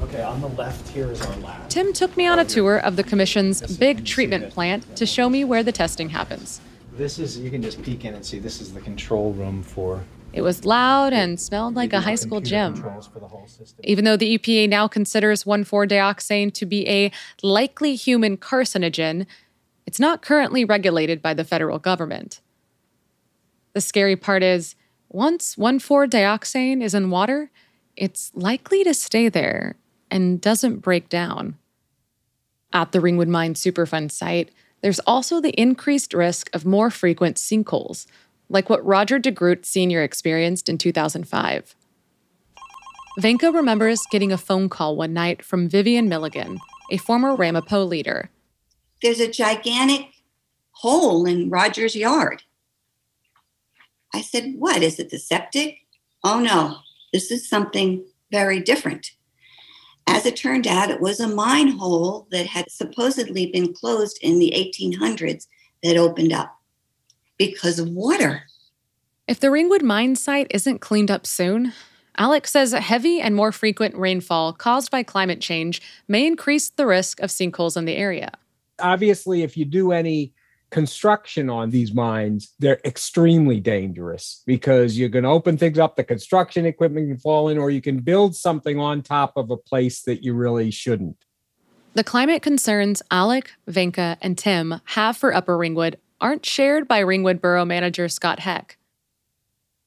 Okay, 0.03 0.22
on 0.22 0.40
the 0.40 0.49
left 0.49 0.88
here 0.88 1.11
is 1.11 1.20
our 1.22 1.37
lab. 1.37 1.68
Tim 1.68 1.92
took 1.92 2.16
me 2.16 2.27
on 2.27 2.38
a 2.38 2.44
tour 2.44 2.79
of 2.79 2.96
the 2.96 3.03
Commission's 3.03 3.77
big 3.77 4.05
treatment 4.05 4.51
plant 4.51 4.96
to 4.96 5.07
show 5.07 5.29
me 5.29 5.44
where 5.44 5.62
the 5.62 5.72
testing 5.72 6.09
happens. 6.11 6.61
This 6.92 7.18
is, 7.18 7.38
you 7.38 7.51
can 7.51 7.62
just 7.62 7.83
peek 7.83 8.05
in 8.05 8.14
and 8.14 8.25
see, 8.25 8.38
this 8.38 8.61
is 8.61 8.72
the 8.72 8.81
control 8.81 9.33
room 9.33 9.62
for. 9.62 10.05
It 10.33 10.42
was 10.42 10.64
loud 10.64 11.12
and 11.12 11.40
smelled 11.40 11.75
like 11.75 11.92
a 11.92 12.01
high 12.01 12.14
school 12.14 12.40
gym. 12.40 12.85
Even 13.85 14.05
though 14.05 14.16
the 14.16 14.38
EPA 14.38 14.68
now 14.68 14.87
considers 14.87 15.44
1,4-dioxane 15.44 16.53
to 16.55 16.66
be 16.66 16.88
a 16.88 17.11
likely 17.42 17.94
human 17.94 18.37
carcinogen, 18.37 19.27
it's 19.87 20.01
not 20.01 20.20
currently 20.20 20.64
regulated 20.64 21.22
by 21.22 21.33
the 21.33 21.44
federal 21.44 21.79
government. 21.79 22.40
The 23.72 23.81
scary 23.81 24.16
part 24.16 24.42
is, 24.42 24.75
once 25.09 25.55
1,4-dioxane 25.55 26.83
is 26.83 26.92
in 26.92 27.11
water, 27.11 27.51
it's 27.96 28.33
likely 28.35 28.83
to 28.85 28.92
stay 28.92 29.29
there 29.29 29.77
and 30.11 30.40
doesn't 30.40 30.81
break 30.81 31.09
down. 31.09 31.57
At 32.72 32.92
the 32.92 33.01
Ringwood 33.01 33.29
Mine 33.29 33.55
Superfund 33.55 34.11
site, 34.11 34.51
there's 34.83 34.99
also 35.01 35.40
the 35.40 35.59
increased 35.61 36.12
risk 36.12 36.51
of 36.55 36.66
more 36.66 36.90
frequent 36.90 37.37
sinkholes, 37.37 38.07
like 38.49 38.68
what 38.68 38.85
Roger 38.85 39.18
De 39.18 39.31
Groat 39.31 39.64
Sr. 39.64 40.03
experienced 40.03 40.68
in 40.68 40.79
2005. 40.79 41.75
Vanka 43.18 43.51
remembers 43.51 44.03
getting 44.11 44.33
a 44.33 44.38
phone 44.38 44.68
call 44.68 44.96
one 44.96 45.14
night 45.14 45.42
from 45.42 45.68
Vivian 45.68 46.09
Milligan, 46.09 46.59
a 46.90 46.99
former 46.99 47.35
Ramapo 47.35 47.85
leader 47.85 48.31
there's 49.07 49.21
a 49.21 49.31
gigantic 49.31 50.09
hole 50.73 51.27
in 51.27 51.49
Roger's 51.49 51.95
yard. 51.95 52.42
I 54.12 54.21
said, 54.21 54.55
What? 54.59 54.83
Is 54.83 54.99
it 54.99 55.11
the 55.11 55.19
septic? 55.19 55.79
Oh 56.25 56.40
no, 56.40 56.79
this 57.12 57.31
is 57.31 57.49
something 57.49 58.05
very 58.33 58.59
different. 58.59 59.12
As 60.09 60.27
it 60.27 60.37
turned 60.37 60.66
out, 60.66 60.90
it 60.90 61.01
was 61.01 61.21
a 61.21 61.29
mine 61.29 61.69
hole 61.69 62.27
that 62.33 62.47
had 62.47 62.69
supposedly 62.69 63.47
been 63.47 63.73
closed 63.73 64.19
in 64.23 64.40
the 64.40 64.53
1800s 64.57 65.47
that 65.85 65.97
opened 65.97 66.33
up 66.33 66.59
because 67.38 67.79
of 67.79 67.88
water. 67.90 68.42
If 69.29 69.38
the 69.38 69.53
Ringwood 69.53 69.83
mine 69.83 70.16
site 70.16 70.49
isn't 70.51 70.81
cleaned 70.81 71.12
up 71.12 71.29
soon, 71.29 71.73
Alex 72.19 72.51
says 72.51 72.73
heavy 72.73 73.21
and 73.21 73.37
more 73.37 73.53
frequent 73.53 73.97
rainfall 73.97 74.53
caused 74.53 74.90
by 74.90 75.05
climate 75.05 75.40
change 75.40 75.81
may 76.09 76.27
increase 76.27 76.71
the 76.71 76.87
risk 76.87 77.21
of 77.21 77.31
sinkholes 77.31 77.77
in 77.77 77.85
the 77.85 77.97
area 77.97 78.33
obviously, 78.79 79.43
if 79.43 79.57
you 79.57 79.65
do 79.65 79.93
any 79.93 80.33
construction 80.71 81.49
on 81.49 81.71
these 81.71 81.95
mines, 81.95 82.53
they're 82.59 82.81
extremely 82.85 83.61
dangerous 83.61 84.43
because 84.47 84.99
you're 84.99 85.09
going 85.09 85.25
to 85.25 85.31
open 85.31 85.57
things 85.57 85.79
up, 85.79 85.97
the 85.97 86.05
construction 86.05 86.67
equipment 86.67 87.09
can 87.09 87.19
fall 87.19 87.49
in, 87.49 87.59
or 87.59 87.71
you 87.71 87.81
can 87.81 88.01
build 88.01 88.35
something 88.35 88.79
on 88.79 89.03
top 89.03 89.37
of 89.37 89.51
a 89.51 89.57
place 89.57 90.03
that 90.03 90.23
you 90.23 90.35
really 90.35 90.71
shouldn't. 90.71 91.17
The 91.95 92.05
climate 92.05 92.43
concerns 92.43 93.01
Alec, 93.11 93.53
Venka, 93.69 94.19
and 94.21 94.37
Tim 94.37 94.81
have 94.85 95.17
for 95.17 95.35
Upper 95.35 95.57
Ringwood 95.57 95.99
aren't 96.21 96.45
shared 96.45 96.89
by 96.89 96.99
Ringwood 96.99 97.41
Borough 97.41 97.65
Manager 97.65 98.09
Scott 98.09 98.41
Heck. 98.41 98.77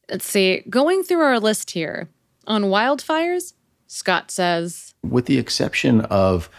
Let's 0.10 0.25
see, 0.25 0.63
going 0.69 1.04
through 1.04 1.21
our 1.21 1.39
list 1.39 1.71
here 1.71 2.10
on 2.47 2.63
wildfires, 2.63 3.54
Scott 3.86 4.32
says 4.32 4.95
With 5.04 5.25
the 5.28 5.38
exception 5.38 6.02
of 6.02 6.49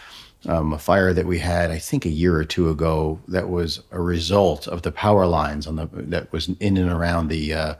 um, 0.47 0.73
a 0.73 0.79
fire 0.79 1.13
that 1.13 1.27
we 1.27 1.39
had, 1.39 1.71
I 1.71 1.79
think, 1.79 2.05
a 2.05 2.11
year 2.11 2.37
or 2.37 2.45
two 2.45 2.71
ago, 2.71 3.21
that 3.29 3.51
was 3.51 3.83
a 3.91 4.01
result 4.01 4.67
of 4.67 4.83
the 4.83 4.93
power 4.93 5.27
lines 5.27 5.67
on 5.67 5.77
the 5.77 5.87
that 5.93 6.33
was 6.33 6.49
in 6.61 6.77
and 6.77 6.91
around 6.91 7.29
the 7.29 7.53
uh, 7.53 7.75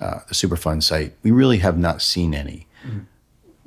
uh, 0.00 0.18
the 0.28 0.34
Superfund 0.34 0.82
site. 0.82 1.14
We 1.22 1.30
really 1.30 1.58
have 1.58 1.78
not 1.78 2.02
seen 2.02 2.34
any. 2.34 2.66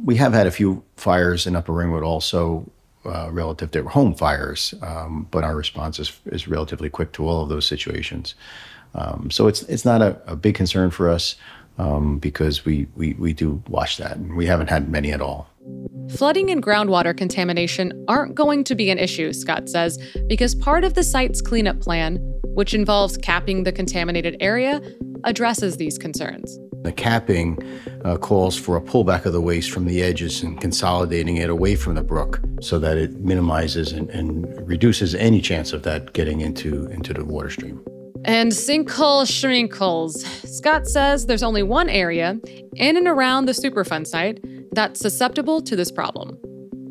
We 0.03 0.17
have 0.17 0.33
had 0.33 0.45
a 0.45 0.51
few 0.51 0.83
fires 0.95 1.47
in 1.47 1.55
Upper 1.55 1.73
Ringwood 1.73 2.03
also. 2.03 2.69
Uh, 3.05 3.29
relative 3.31 3.71
to 3.71 3.83
home 3.83 4.13
fires, 4.13 4.73
um, 4.81 5.27
but 5.31 5.41
our 5.41 5.55
response 5.55 5.97
is, 5.97 6.19
is 6.25 6.45
relatively 6.45 6.89
quick 6.89 7.13
to 7.13 7.25
all 7.25 7.41
of 7.41 7.47
those 7.47 7.65
situations. 7.65 8.35
Um, 8.95 9.31
so 9.31 9.47
it's 9.47 9.61
it's 9.63 9.85
not 9.85 10.01
a, 10.01 10.19
a 10.27 10.35
big 10.35 10.55
concern 10.55 10.91
for 10.91 11.09
us 11.09 11.35
um, 11.77 12.19
because 12.19 12.65
we, 12.65 12.87
we 12.95 13.13
we 13.13 13.31
do 13.31 13.63
watch 13.69 13.95
that, 13.97 14.17
and 14.17 14.35
we 14.35 14.45
haven't 14.45 14.69
had 14.69 14.89
many 14.89 15.13
at 15.13 15.21
all. 15.21 15.47
Flooding 16.15 16.49
and 16.49 16.63
groundwater 16.63 17.15
contamination 17.15 18.05
aren't 18.07 18.33
going 18.33 18.63
to 18.63 18.75
be 18.75 18.89
an 18.89 18.97
issue, 18.97 19.33
Scott 19.33 19.67
says, 19.67 19.99
because 20.27 20.55
part 20.55 20.83
of 20.83 20.93
the 20.93 21.03
site's 21.03 21.41
cleanup 21.41 21.81
plan, 21.81 22.17
which 22.55 22.73
involves 22.73 23.17
capping 23.17 23.63
the 23.63 23.71
contaminated 23.71 24.37
area, 24.39 24.81
addresses 25.25 25.77
these 25.77 25.97
concerns. 25.97 26.57
The 26.83 26.93
capping 26.93 27.61
uh, 28.05 28.17
calls 28.17 28.57
for 28.57 28.77
a 28.77 28.81
pullback 28.81 29.25
of 29.25 29.33
the 29.33 29.41
waste 29.41 29.71
from 29.71 29.85
the 29.85 30.01
edges 30.01 30.41
and 30.41 30.59
consolidating 30.59 31.37
it 31.37 31.49
away 31.49 31.75
from 31.75 31.95
the 31.95 32.03
brook 32.03 32.39
so 32.61 32.79
that 32.79 32.97
it 32.97 33.19
minimizes 33.19 33.91
and, 33.91 34.09
and 34.11 34.67
reduces 34.67 35.13
any 35.13 35.41
chance 35.41 35.73
of 35.73 35.83
that 35.83 36.13
getting 36.13 36.39
into, 36.39 36.85
into 36.87 37.13
the 37.13 37.25
water 37.25 37.49
stream. 37.49 37.83
And 38.25 38.51
sinkhole 38.51 39.25
shrinkholes. 39.25 40.25
Scott 40.57 40.87
says 40.87 41.25
there's 41.25 41.43
only 41.43 41.63
one 41.63 41.89
area 41.89 42.39
in 42.75 42.97
and 42.97 43.07
around 43.07 43.45
the 43.45 43.53
Superfund 43.53 44.07
site 44.07 44.43
that's 44.71 44.99
susceptible 44.99 45.61
to 45.61 45.75
this 45.75 45.91
problem. 45.91 46.37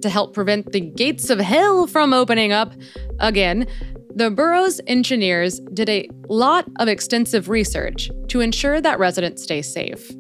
To 0.03 0.09
help 0.09 0.35
prevent 0.35 0.73
the 0.73 0.81
gates 0.81 1.31
of 1.31 1.39
hell 1.39 1.87
from 1.87 2.13
opening 2.13 2.53
up 2.53 2.73
again, 3.19 3.67
the 4.15 4.31
borough's 4.31 4.81
engineers 4.87 5.61
did 5.75 5.89
a 5.91 6.09
lot 6.29 6.67
of 6.79 6.89
extensive 6.89 7.49
research 7.49 8.11
to 8.29 8.41
ensure 8.41 8.81
that 8.81 8.99
residents 8.99 9.43
stay 9.43 9.61
safe. 9.61 10.11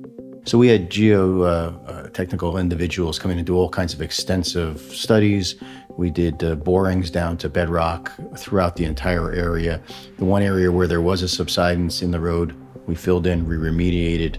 So 0.45 0.59
we 0.59 0.69
had 0.69 0.91
geotechnical 0.91 2.55
uh, 2.55 2.59
individuals 2.59 3.19
coming 3.19 3.37
in 3.37 3.39
and 3.41 3.47
do 3.47 3.57
all 3.57 3.69
kinds 3.69 3.95
of 3.95 4.01
extensive 4.01 4.81
studies. 4.81 5.57
We 5.97 6.11
did 6.11 6.45
uh, 6.45 6.57
borings 6.57 7.11
down 7.11 7.39
to 7.39 7.49
bedrock 7.49 8.13
throughout 8.37 8.77
the 8.77 8.85
entire 8.85 9.33
area. 9.33 9.81
The 10.19 10.25
one 10.25 10.43
area 10.43 10.71
where 10.71 10.87
there 10.87 11.01
was 11.01 11.23
a 11.23 11.29
subsidence 11.29 12.03
in 12.03 12.11
the 12.11 12.21
road, 12.21 12.55
we 12.87 12.95
filled 12.95 13.27
in, 13.27 13.47
we 13.47 13.57
remediated, 13.57 14.39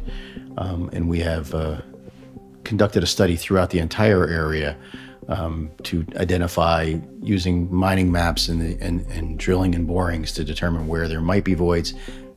um, 0.58 0.90
and 0.94 1.10
we 1.10 1.20
have 1.20 1.54
uh, 1.54 1.82
conducted 2.64 3.04
a 3.04 3.08
study 3.08 3.36
throughout 3.36 3.72
the 3.72 3.80
entire 3.80 4.28
area 4.28 4.78
um, 5.30 5.72
to 5.84 6.06
identify 6.16 6.96
using 7.22 7.74
mining 7.74 8.12
maps 8.12 8.48
and, 8.48 8.62
the, 8.62 8.78
and, 8.84 9.06
and 9.08 9.40
drilling 9.40 9.76
and 9.76 9.88
borings 9.88 10.32
to 10.34 10.44
determine 10.44 10.88
where 10.88 11.08
there 11.08 11.22
might 11.22 11.44
be 11.44 11.54
voids. 11.54 11.94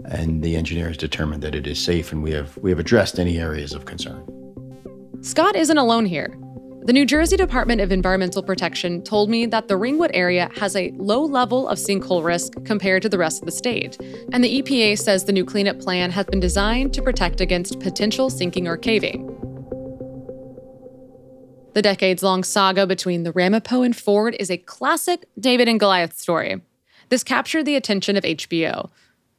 And 0.06 0.42
the 0.42 0.56
engineers 0.56 0.96
determined 0.96 1.42
that 1.42 1.54
it 1.54 1.66
is 1.66 1.78
safe, 1.78 2.11
and 2.11 2.22
we 2.22 2.30
have 2.33 2.56
we 2.56 2.70
have 2.70 2.78
addressed 2.78 3.18
any 3.18 3.38
areas 3.38 3.74
of 3.74 3.85
concern. 3.85 4.24
Scott 5.20 5.56
isn't 5.56 5.76
alone 5.76 6.06
here. 6.06 6.35
The 6.83 6.95
New 6.95 7.05
Jersey 7.05 7.37
Department 7.37 7.83
of 7.83 7.93
Environmental 7.93 8.43
Protection 8.43 9.03
told 9.03 9.29
me 9.29 9.45
that 9.45 9.69
the 9.69 9.77
Ringwood 9.77 10.12
area 10.14 10.51
has 10.57 10.75
a 10.75 10.90
low 10.93 11.23
level 11.23 11.69
of 11.69 11.77
sinkhole 11.77 12.25
risk 12.25 12.55
compared 12.64 13.03
to 13.03 13.11
the 13.11 13.19
rest 13.19 13.43
of 13.43 13.47
the 13.47 13.53
state. 13.53 13.99
And 14.33 14.43
the 14.43 14.62
EPA 14.62 14.99
says 14.99 15.27
the 15.27 15.33
new 15.33 15.45
cleanup 15.45 15.79
plan 15.79 16.11
has 16.12 16.25
been 16.25 16.40
designed 16.40 16.95
to 16.95 17.03
protect 17.03 17.43
against 17.43 17.81
potential 17.81 18.31
sinking 18.31 18.66
or 18.66 18.79
caving. 18.79 19.27
The 21.75 21.83
decades 21.83 22.23
long 22.23 22.43
saga 22.45 22.87
between 22.87 23.25
the 23.25 23.33
Ramapo 23.33 23.83
and 23.83 23.95
Ford 23.95 24.35
is 24.40 24.51
a 24.51 24.57
classic 24.57 25.27
David 25.38 25.69
and 25.69 25.79
Goliath 25.79 26.16
story. 26.16 26.62
This 27.11 27.23
captured 27.23 27.64
the 27.64 27.77
attention 27.77 28.16
of 28.16 28.25
HBO. 28.25 28.88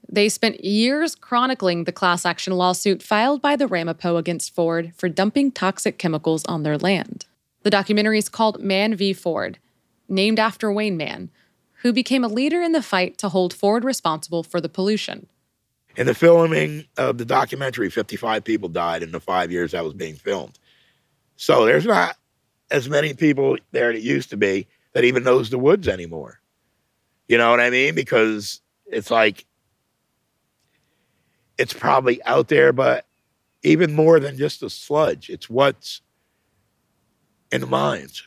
They 0.08 0.30
spent 0.30 0.64
years 0.64 1.16
chronicling 1.16 1.86
the 1.86 1.92
class 1.92 2.24
action 2.24 2.54
lawsuit 2.54 3.02
filed 3.02 3.42
by 3.42 3.56
the 3.56 3.68
Ramapo 3.68 4.18
against 4.18 4.54
Ford 4.54 4.94
for 4.96 5.10
dumping 5.10 5.52
toxic 5.52 5.98
chemicals 5.98 6.46
on 6.46 6.62
their 6.62 6.78
land. 6.78 7.26
The 7.63 7.69
documentary 7.69 8.17
is 8.17 8.30
called 8.30 8.62
Man 8.62 8.95
v. 8.95 9.13
Ford, 9.13 9.60
named 10.08 10.39
after 10.39 10.71
Wayne 10.71 10.97
Mann, 10.97 11.30
who 11.82 11.93
became 11.93 12.24
a 12.24 12.28
leader 12.28 12.62
in 12.62 12.71
the 12.71 12.82
fight 12.82 13.17
to 13.19 13.30
hold 13.30 13.54
Ford 13.54 13.84
responsible 13.84 14.43
for 14.43 14.60
the 14.62 14.69
pollution. 14.69 15.28
In 15.95 16.08
the 16.08 16.15
filming 16.15 16.86
of 16.97 17.17
the 17.17 17.26
documentary, 17.26 17.89
55 17.89 18.43
people 18.43 18.69
died 18.69 19.04
in 19.04 19.12
the 19.12 19.19
five 19.19 19.52
years 19.52 19.71
that 19.71 19.84
was 19.84 19.93
being 19.93 20.15
filmed. 20.15 20.58
So 21.36 21.65
there's 21.65 21.86
not 21.86 22.17
as 22.69 22.88
many 22.88 23.13
people 23.13 23.58
there 23.71 23.91
that 23.91 24.02
used 24.02 24.30
to 24.30 24.38
be 24.38 24.67
that 24.93 25.04
even 25.04 25.24
knows 25.24 25.50
the 25.50 25.60
woods 25.60 25.88
anymore. 25.88 26.39
You 27.28 27.38
know 27.38 27.50
what 27.52 27.60
I 27.60 27.69
mean? 27.69 27.95
Because 27.95 28.62
it's 28.86 29.12
like 29.12 29.45
it's 31.58 31.74
probably 31.74 32.24
out 32.24 32.47
there, 32.47 32.74
but 32.74 33.06
even 33.63 33.93
more 33.93 34.19
than 34.19 34.38
just 34.38 34.62
the 34.62 34.69
sludge, 34.69 35.30
it's 35.30 35.50
what's 35.50 36.02
in 37.52 37.62
the 37.62 37.68
mines. 37.68 38.24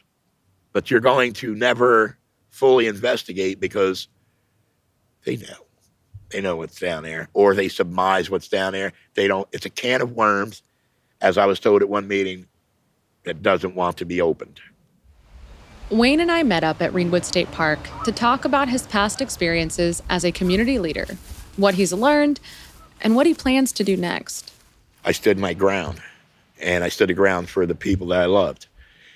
But 0.73 0.91
you're 0.91 1.01
going 1.01 1.33
to 1.35 1.55
never 1.55 2.19
fully 2.51 2.87
investigate 2.87 3.61
because 3.61 4.09
they 5.25 5.37
know. 5.37 5.67
They 6.31 6.41
know 6.41 6.57
what's 6.57 6.81
down 6.81 7.05
there, 7.05 7.29
or 7.33 7.55
they 7.55 7.69
surmise 7.69 8.29
what's 8.29 8.49
down 8.49 8.73
there. 8.73 8.93
They 9.15 9.29
don't, 9.29 9.49
it's 9.53 9.67
a 9.67 9.71
can 9.71 10.01
of 10.01 10.13
worms, 10.13 10.63
as 11.21 11.39
I 11.39 11.47
was 11.47 11.61
told 11.61 11.83
at 11.83 11.89
one 11.89 12.09
meeting, 12.09 12.47
that 13.25 13.43
doesn't 13.43 13.75
want 13.75 13.97
to 13.99 14.05
be 14.05 14.21
opened. 14.21 14.61
Wayne 15.91 16.21
and 16.21 16.33
I 16.33 16.43
met 16.43 16.65
up 16.65 16.83
at 16.83 16.93
Greenwood 16.93 17.25
State 17.25 17.51
Park 17.53 17.79
to 18.05 18.11
talk 18.11 18.45
about 18.45 18.69
his 18.69 18.87
past 18.87 19.21
experiences 19.21 20.03
as 20.09 20.25
a 20.25 20.33
community 20.33 20.79
leader, 20.79 21.07
what 21.57 21.75
he's 21.75 21.93
learned, 21.93 22.41
and 23.01 23.15
what 23.15 23.27
he 23.27 23.35
plans 23.35 23.71
to 23.73 23.85
do 23.85 23.97
next. 23.97 24.53
I 25.05 25.13
stood 25.13 25.39
my 25.39 25.55
ground, 25.55 26.03
and 26.61 26.83
I 26.83 26.89
stood 26.89 27.11
the 27.11 27.15
ground 27.15 27.49
for 27.49 27.67
the 27.67 27.75
people 27.75 28.09
that 28.09 28.23
I 28.23 28.27
loved. 28.27 28.67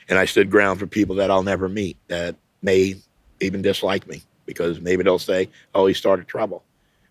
And 0.08 0.18
I 0.18 0.24
stood 0.24 0.50
ground 0.50 0.80
for 0.80 0.86
people 0.86 1.16
that 1.16 1.30
I'll 1.30 1.42
never 1.42 1.68
meet 1.68 1.96
that 2.08 2.36
may 2.62 2.96
even 3.40 3.62
dislike 3.62 4.06
me 4.06 4.22
because 4.46 4.80
maybe 4.80 5.02
they'll 5.02 5.18
say, 5.18 5.48
oh, 5.74 5.86
he 5.86 5.94
started 5.94 6.26
trouble. 6.26 6.64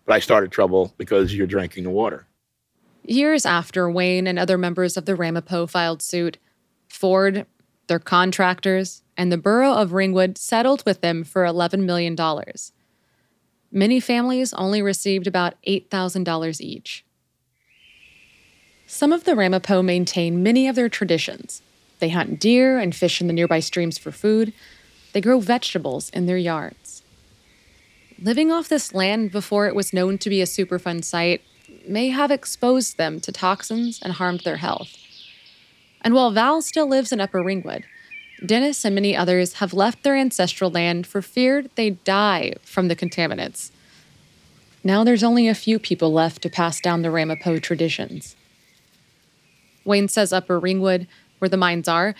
But 0.04 0.14
I 0.14 0.18
started 0.18 0.50
trouble 0.50 0.92
because 0.98 1.34
you're 1.34 1.46
drinking 1.46 1.84
the 1.84 1.90
water. 1.90 2.26
Years 3.04 3.46
after 3.46 3.88
Wayne 3.90 4.26
and 4.26 4.38
other 4.38 4.58
members 4.58 4.96
of 4.96 5.04
the 5.04 5.14
Ramapo 5.14 5.66
filed 5.66 6.02
suit, 6.02 6.38
Ford, 6.88 7.46
their 7.86 7.98
contractors, 7.98 9.02
and 9.16 9.32
the 9.32 9.38
borough 9.38 9.72
of 9.72 9.92
Ringwood 9.92 10.36
settled 10.36 10.82
with 10.84 11.00
them 11.00 11.24
for 11.24 11.44
$11 11.44 11.84
million. 11.84 12.16
Many 13.70 14.00
families 14.00 14.52
only 14.54 14.82
received 14.82 15.26
about 15.26 15.54
$8,000 15.66 16.60
each. 16.60 17.04
Some 18.86 19.12
of 19.12 19.24
the 19.24 19.36
Ramapo 19.36 19.82
maintain 19.82 20.42
many 20.42 20.66
of 20.68 20.74
their 20.74 20.88
traditions. 20.88 21.62
They 21.98 22.10
hunt 22.10 22.40
deer 22.40 22.78
and 22.78 22.94
fish 22.94 23.20
in 23.20 23.26
the 23.26 23.32
nearby 23.32 23.60
streams 23.60 23.98
for 23.98 24.12
food. 24.12 24.52
They 25.12 25.20
grow 25.20 25.40
vegetables 25.40 26.10
in 26.10 26.26
their 26.26 26.38
yards. 26.38 27.02
Living 28.20 28.50
off 28.50 28.68
this 28.68 28.94
land 28.94 29.30
before 29.30 29.66
it 29.66 29.74
was 29.74 29.92
known 29.92 30.18
to 30.18 30.30
be 30.30 30.40
a 30.40 30.46
Superfund 30.46 31.04
site 31.04 31.42
may 31.86 32.08
have 32.08 32.30
exposed 32.30 32.98
them 32.98 33.20
to 33.20 33.32
toxins 33.32 34.00
and 34.02 34.14
harmed 34.14 34.40
their 34.40 34.56
health. 34.56 34.96
And 36.02 36.14
while 36.14 36.30
Val 36.30 36.62
still 36.62 36.88
lives 36.88 37.12
in 37.12 37.20
Upper 37.20 37.42
Ringwood, 37.42 37.84
Dennis 38.44 38.84
and 38.84 38.94
many 38.94 39.16
others 39.16 39.54
have 39.54 39.74
left 39.74 40.02
their 40.02 40.16
ancestral 40.16 40.70
land 40.70 41.06
for 41.06 41.22
fear 41.22 41.64
they'd 41.74 42.02
die 42.04 42.54
from 42.62 42.88
the 42.88 42.96
contaminants. 42.96 43.70
Now 44.84 45.02
there's 45.02 45.24
only 45.24 45.48
a 45.48 45.54
few 45.54 45.78
people 45.78 46.12
left 46.12 46.42
to 46.42 46.50
pass 46.50 46.80
down 46.80 47.02
the 47.02 47.10
Ramapo 47.10 47.58
traditions. 47.58 48.36
Wayne 49.84 50.08
says 50.08 50.32
Upper 50.32 50.60
Ringwood, 50.60 51.08
where 51.38 51.48
the 51.48 51.56
mines 51.56 51.88
are, 51.88 52.14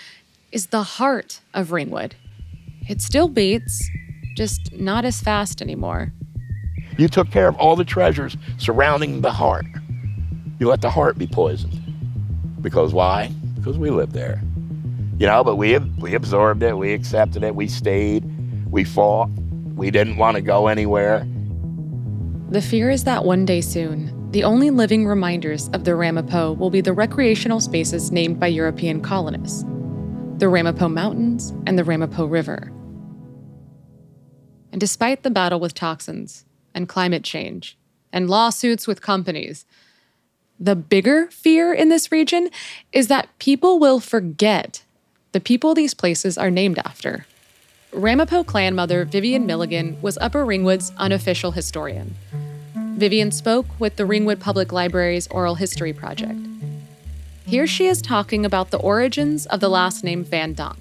is 0.52 0.66
the 0.66 0.82
heart 0.82 1.40
of 1.54 1.72
Ringwood. 1.72 2.14
It 2.88 3.02
still 3.02 3.28
beats, 3.28 3.88
just 4.34 4.72
not 4.72 5.04
as 5.04 5.20
fast 5.20 5.60
anymore. 5.60 6.12
You 6.96 7.08
took 7.08 7.30
care 7.30 7.48
of 7.48 7.56
all 7.56 7.76
the 7.76 7.84
treasures 7.84 8.36
surrounding 8.58 9.20
the 9.20 9.32
heart. 9.32 9.66
You 10.58 10.68
let 10.68 10.80
the 10.80 10.90
heart 10.90 11.18
be 11.18 11.26
poisoned. 11.26 11.80
Because 12.60 12.92
why? 12.92 13.28
Because 13.54 13.78
we 13.78 13.90
lived 13.90 14.12
there. 14.12 14.42
You 15.18 15.26
know, 15.26 15.44
but 15.44 15.56
we 15.56 15.78
we 15.78 16.14
absorbed 16.14 16.62
it, 16.62 16.76
we 16.76 16.92
accepted 16.92 17.42
it, 17.42 17.54
we 17.54 17.68
stayed, 17.68 18.24
we 18.70 18.84
fought, 18.84 19.28
we 19.74 19.90
didn't 19.90 20.16
want 20.16 20.36
to 20.36 20.40
go 20.40 20.68
anywhere. 20.68 21.26
The 22.50 22.62
fear 22.62 22.88
is 22.88 23.04
that 23.04 23.24
one 23.24 23.44
day 23.44 23.60
soon, 23.60 24.12
the 24.30 24.44
only 24.44 24.68
living 24.68 25.06
reminders 25.06 25.68
of 25.70 25.84
the 25.84 25.94
Ramapo 25.94 26.52
will 26.52 26.68
be 26.68 26.82
the 26.82 26.92
recreational 26.92 27.60
spaces 27.60 28.12
named 28.12 28.38
by 28.38 28.48
European 28.48 29.00
colonists 29.00 29.64
the 30.36 30.48
Ramapo 30.48 30.88
Mountains 30.88 31.52
and 31.66 31.76
the 31.76 31.82
Ramapo 31.82 32.24
River. 32.24 32.70
And 34.70 34.80
despite 34.80 35.24
the 35.24 35.30
battle 35.30 35.58
with 35.58 35.74
toxins 35.74 36.44
and 36.74 36.88
climate 36.88 37.24
change 37.24 37.76
and 38.12 38.30
lawsuits 38.30 38.86
with 38.86 39.02
companies, 39.02 39.64
the 40.60 40.76
bigger 40.76 41.26
fear 41.32 41.74
in 41.74 41.88
this 41.88 42.12
region 42.12 42.50
is 42.92 43.08
that 43.08 43.36
people 43.40 43.80
will 43.80 43.98
forget 43.98 44.84
the 45.32 45.40
people 45.40 45.74
these 45.74 45.94
places 45.94 46.38
are 46.38 46.50
named 46.50 46.78
after. 46.78 47.26
Ramapo 47.92 48.44
clan 48.44 48.76
mother 48.76 49.04
Vivian 49.04 49.44
Milligan 49.46 50.00
was 50.02 50.18
Upper 50.20 50.44
Ringwood's 50.44 50.92
unofficial 50.98 51.50
historian. 51.50 52.14
Vivian 52.98 53.30
spoke 53.30 53.66
with 53.78 53.94
the 53.94 54.04
Ringwood 54.04 54.40
Public 54.40 54.72
Library's 54.72 55.28
Oral 55.28 55.54
History 55.54 55.92
Project. 55.92 56.40
Here 57.46 57.64
she 57.64 57.86
is 57.86 58.02
talking 58.02 58.44
about 58.44 58.72
the 58.72 58.78
origins 58.78 59.46
of 59.46 59.60
the 59.60 59.68
last 59.68 60.02
name 60.02 60.24
Van 60.24 60.52
Donk. 60.52 60.80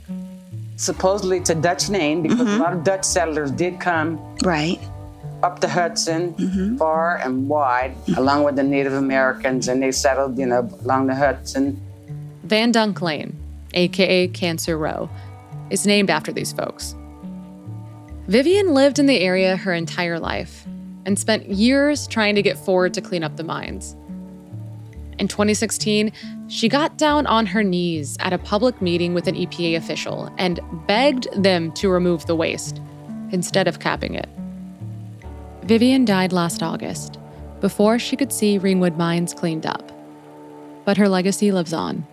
Supposedly 0.77 1.37
it's 1.37 1.51
a 1.51 1.55
Dutch 1.55 1.89
name 1.91 2.23
because 2.23 2.41
a 2.41 2.43
mm-hmm. 2.43 2.59
lot 2.59 2.73
of 2.73 2.83
Dutch 2.83 3.03
settlers 3.03 3.51
did 3.51 3.79
come 3.79 4.17
Right. 4.43 4.79
up 5.43 5.59
the 5.59 5.69
Hudson 5.69 6.33
mm-hmm. 6.33 6.77
far 6.77 7.17
and 7.17 7.47
wide, 7.47 7.93
mm-hmm. 7.93 8.15
along 8.15 8.45
with 8.45 8.55
the 8.55 8.63
Native 8.63 8.93
Americans, 8.93 9.67
and 9.67 9.83
they 9.83 9.91
settled, 9.91 10.39
you 10.39 10.47
know, 10.47 10.67
along 10.83 11.05
the 11.05 11.15
Hudson. 11.15 11.79
Van 12.45 12.71
Dunk 12.71 12.99
Lane, 12.99 13.37
aka 13.75 14.27
Cancer 14.29 14.75
Row, 14.75 15.07
is 15.69 15.85
named 15.85 16.09
after 16.09 16.31
these 16.31 16.51
folks. 16.51 16.95
Vivian 18.27 18.73
lived 18.73 18.97
in 18.97 19.05
the 19.05 19.19
area 19.19 19.55
her 19.55 19.73
entire 19.75 20.19
life 20.19 20.65
and 21.07 21.17
spent 21.17 21.47
years 21.49 22.05
trying 22.05 22.35
to 22.35 22.41
get 22.43 22.57
Ford 22.57 22.93
to 22.93 23.01
clean 23.01 23.23
up 23.23 23.37
the 23.37 23.43
mines. 23.43 23.95
In 25.17 25.27
2016, 25.27 26.11
she 26.49 26.69
got 26.69 26.97
down 26.97 27.25
on 27.25 27.47
her 27.47 27.63
knees 27.63 28.17
at 28.19 28.33
a 28.33 28.37
public 28.37 28.81
meeting 28.81 29.13
with 29.15 29.27
an 29.27 29.35
EPA 29.35 29.77
official 29.77 30.31
and 30.37 30.59
begged 30.85 31.27
them 31.41 31.71
to 31.71 31.89
remove 31.89 32.25
the 32.27 32.35
waste 32.35 32.81
instead 33.31 33.67
of 33.67 33.79
capping 33.79 34.13
it. 34.13 34.27
Vivian 35.63 36.05
died 36.05 36.33
last 36.33 36.61
August, 36.61 37.17
before 37.61 37.97
she 37.97 38.15
could 38.15 38.31
see 38.31 38.57
Ringwood 38.57 38.97
Mines 38.97 39.33
cleaned 39.33 39.65
up. 39.65 39.91
But 40.85 40.97
her 40.97 41.09
legacy 41.09 41.51
lives 41.51 41.73
on. 41.73 42.05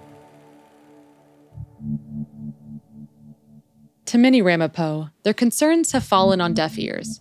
To 4.06 4.18
many 4.18 4.40
Ramapo, 4.40 5.10
their 5.24 5.34
concerns 5.34 5.92
have 5.92 6.04
fallen 6.04 6.40
on 6.40 6.54
deaf 6.54 6.78
ears. 6.78 7.20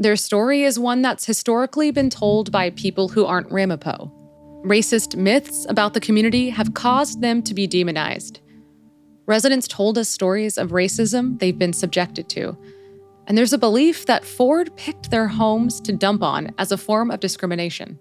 Their 0.00 0.16
story 0.16 0.62
is 0.62 0.78
one 0.78 1.02
that's 1.02 1.26
historically 1.26 1.90
been 1.90 2.08
told 2.08 2.50
by 2.50 2.70
people 2.70 3.08
who 3.10 3.26
aren't 3.26 3.52
Ramapo. 3.52 4.10
Racist 4.64 5.14
myths 5.14 5.66
about 5.68 5.92
the 5.92 6.00
community 6.00 6.48
have 6.48 6.72
caused 6.72 7.20
them 7.20 7.42
to 7.42 7.52
be 7.52 7.66
demonized. 7.66 8.40
Residents 9.26 9.68
told 9.68 9.98
us 9.98 10.08
stories 10.08 10.56
of 10.56 10.70
racism 10.70 11.38
they've 11.38 11.58
been 11.58 11.74
subjected 11.74 12.30
to, 12.30 12.56
and 13.26 13.36
there's 13.36 13.52
a 13.52 13.58
belief 13.58 14.06
that 14.06 14.24
Ford 14.24 14.74
picked 14.74 15.10
their 15.10 15.28
homes 15.28 15.82
to 15.82 15.92
dump 15.92 16.22
on 16.22 16.54
as 16.56 16.72
a 16.72 16.78
form 16.78 17.10
of 17.10 17.20
discrimination. 17.20 17.98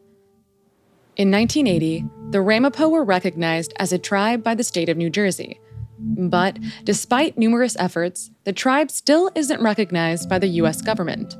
In 1.18 1.30
1980, 1.30 2.06
the 2.30 2.40
Ramapo 2.40 2.88
were 2.88 3.04
recognized 3.04 3.74
as 3.76 3.92
a 3.92 4.00
tribe 4.00 4.42
by 4.42 4.56
the 4.56 4.64
state 4.64 4.88
of 4.88 4.96
New 4.96 5.10
Jersey. 5.10 5.60
But 6.00 6.58
despite 6.86 7.38
numerous 7.38 7.76
efforts, 7.78 8.32
the 8.46 8.54
tribe 8.54 8.90
still 8.90 9.30
isn't 9.36 9.62
recognized 9.62 10.30
by 10.30 10.40
the 10.40 10.48
US 10.48 10.82
government. 10.82 11.36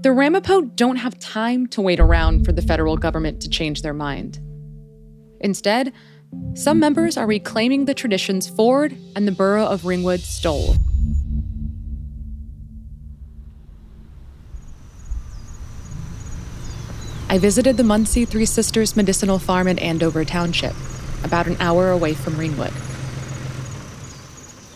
The 0.00 0.12
Ramapo 0.12 0.60
don't 0.60 0.96
have 0.96 1.18
time 1.18 1.66
to 1.68 1.80
wait 1.80 1.98
around 1.98 2.44
for 2.44 2.52
the 2.52 2.62
federal 2.62 2.96
government 2.96 3.40
to 3.42 3.48
change 3.48 3.82
their 3.82 3.92
mind. 3.92 4.38
Instead, 5.40 5.92
some 6.54 6.78
members 6.78 7.16
are 7.16 7.26
reclaiming 7.26 7.86
the 7.86 7.94
traditions 7.94 8.48
Ford 8.48 8.96
and 9.16 9.26
the 9.26 9.32
borough 9.32 9.66
of 9.66 9.84
Ringwood 9.84 10.20
stole. 10.20 10.76
I 17.28 17.38
visited 17.38 17.76
the 17.76 17.82
Munsee 17.82 18.26
Three 18.26 18.46
Sisters 18.46 18.94
Medicinal 18.94 19.40
Farm 19.40 19.66
in 19.66 19.80
Andover 19.80 20.24
Township, 20.24 20.74
about 21.24 21.48
an 21.48 21.56
hour 21.58 21.90
away 21.90 22.14
from 22.14 22.38
Ringwood. 22.38 22.72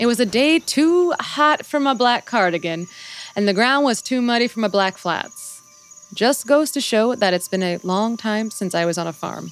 It 0.00 0.06
was 0.06 0.18
a 0.18 0.26
day 0.26 0.58
too 0.58 1.14
hot 1.20 1.64
for 1.64 1.78
my 1.78 1.94
black 1.94 2.26
cardigan, 2.26 2.88
and 3.36 3.48
the 3.48 3.54
ground 3.54 3.84
was 3.84 4.02
too 4.02 4.22
muddy 4.22 4.48
for 4.48 4.60
my 4.60 4.68
black 4.68 4.98
flats. 4.98 5.60
Just 6.14 6.46
goes 6.46 6.70
to 6.72 6.80
show 6.80 7.14
that 7.14 7.32
it's 7.32 7.48
been 7.48 7.62
a 7.62 7.78
long 7.82 8.16
time 8.16 8.50
since 8.50 8.74
I 8.74 8.84
was 8.84 8.98
on 8.98 9.06
a 9.06 9.12
farm. 9.12 9.50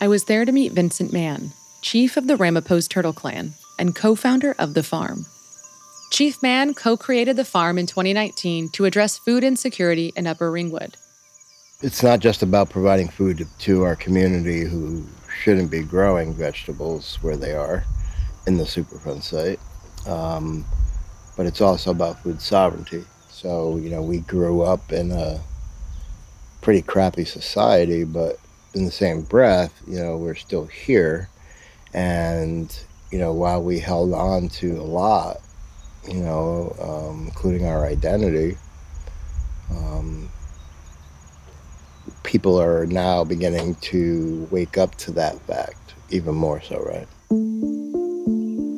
I 0.00 0.08
was 0.08 0.24
there 0.24 0.44
to 0.44 0.52
meet 0.52 0.72
Vincent 0.72 1.12
Mann, 1.12 1.52
chief 1.82 2.16
of 2.16 2.26
the 2.26 2.36
Ramapos 2.36 2.88
Turtle 2.88 3.12
Clan 3.12 3.54
and 3.78 3.94
co 3.94 4.14
founder 4.14 4.54
of 4.58 4.74
the 4.74 4.82
farm. 4.82 5.26
Chief 6.10 6.42
Mann 6.42 6.74
co 6.74 6.96
created 6.96 7.36
the 7.36 7.44
farm 7.44 7.78
in 7.78 7.86
2019 7.86 8.70
to 8.70 8.84
address 8.84 9.18
food 9.18 9.44
insecurity 9.44 10.12
in 10.16 10.26
Upper 10.26 10.50
Ringwood. 10.50 10.96
It's 11.80 12.02
not 12.02 12.18
just 12.18 12.42
about 12.42 12.70
providing 12.70 13.08
food 13.08 13.38
to, 13.38 13.44
to 13.58 13.82
our 13.84 13.94
community 13.94 14.64
who 14.64 15.04
shouldn't 15.42 15.70
be 15.70 15.82
growing 15.82 16.34
vegetables 16.34 17.18
where 17.22 17.36
they 17.36 17.52
are 17.52 17.84
in 18.46 18.56
the 18.56 18.64
Superfund 18.64 19.22
site, 19.22 19.60
um, 20.06 20.64
but 21.38 21.46
it's 21.46 21.60
also 21.60 21.92
about 21.92 22.20
food 22.20 22.42
sovereignty. 22.42 23.04
So, 23.30 23.76
you 23.76 23.90
know, 23.90 24.02
we 24.02 24.18
grew 24.18 24.62
up 24.62 24.90
in 24.90 25.12
a 25.12 25.40
pretty 26.62 26.82
crappy 26.82 27.24
society, 27.24 28.02
but 28.02 28.40
in 28.74 28.84
the 28.84 28.90
same 28.90 29.22
breath, 29.22 29.72
you 29.86 30.00
know, 30.00 30.16
we're 30.16 30.34
still 30.34 30.66
here. 30.66 31.30
And, 31.94 32.76
you 33.12 33.18
know, 33.18 33.32
while 33.32 33.62
we 33.62 33.78
held 33.78 34.12
on 34.12 34.48
to 34.48 34.80
a 34.80 34.82
lot, 34.82 35.36
you 36.08 36.14
know, 36.14 36.74
um, 36.80 37.26
including 37.26 37.66
our 37.66 37.86
identity, 37.86 38.58
um, 39.70 40.28
people 42.24 42.60
are 42.60 42.84
now 42.84 43.22
beginning 43.22 43.76
to 43.76 44.48
wake 44.50 44.76
up 44.76 44.96
to 44.96 45.12
that 45.12 45.40
fact 45.42 45.94
even 46.10 46.34
more 46.34 46.60
so, 46.60 46.80
right? 46.80 47.06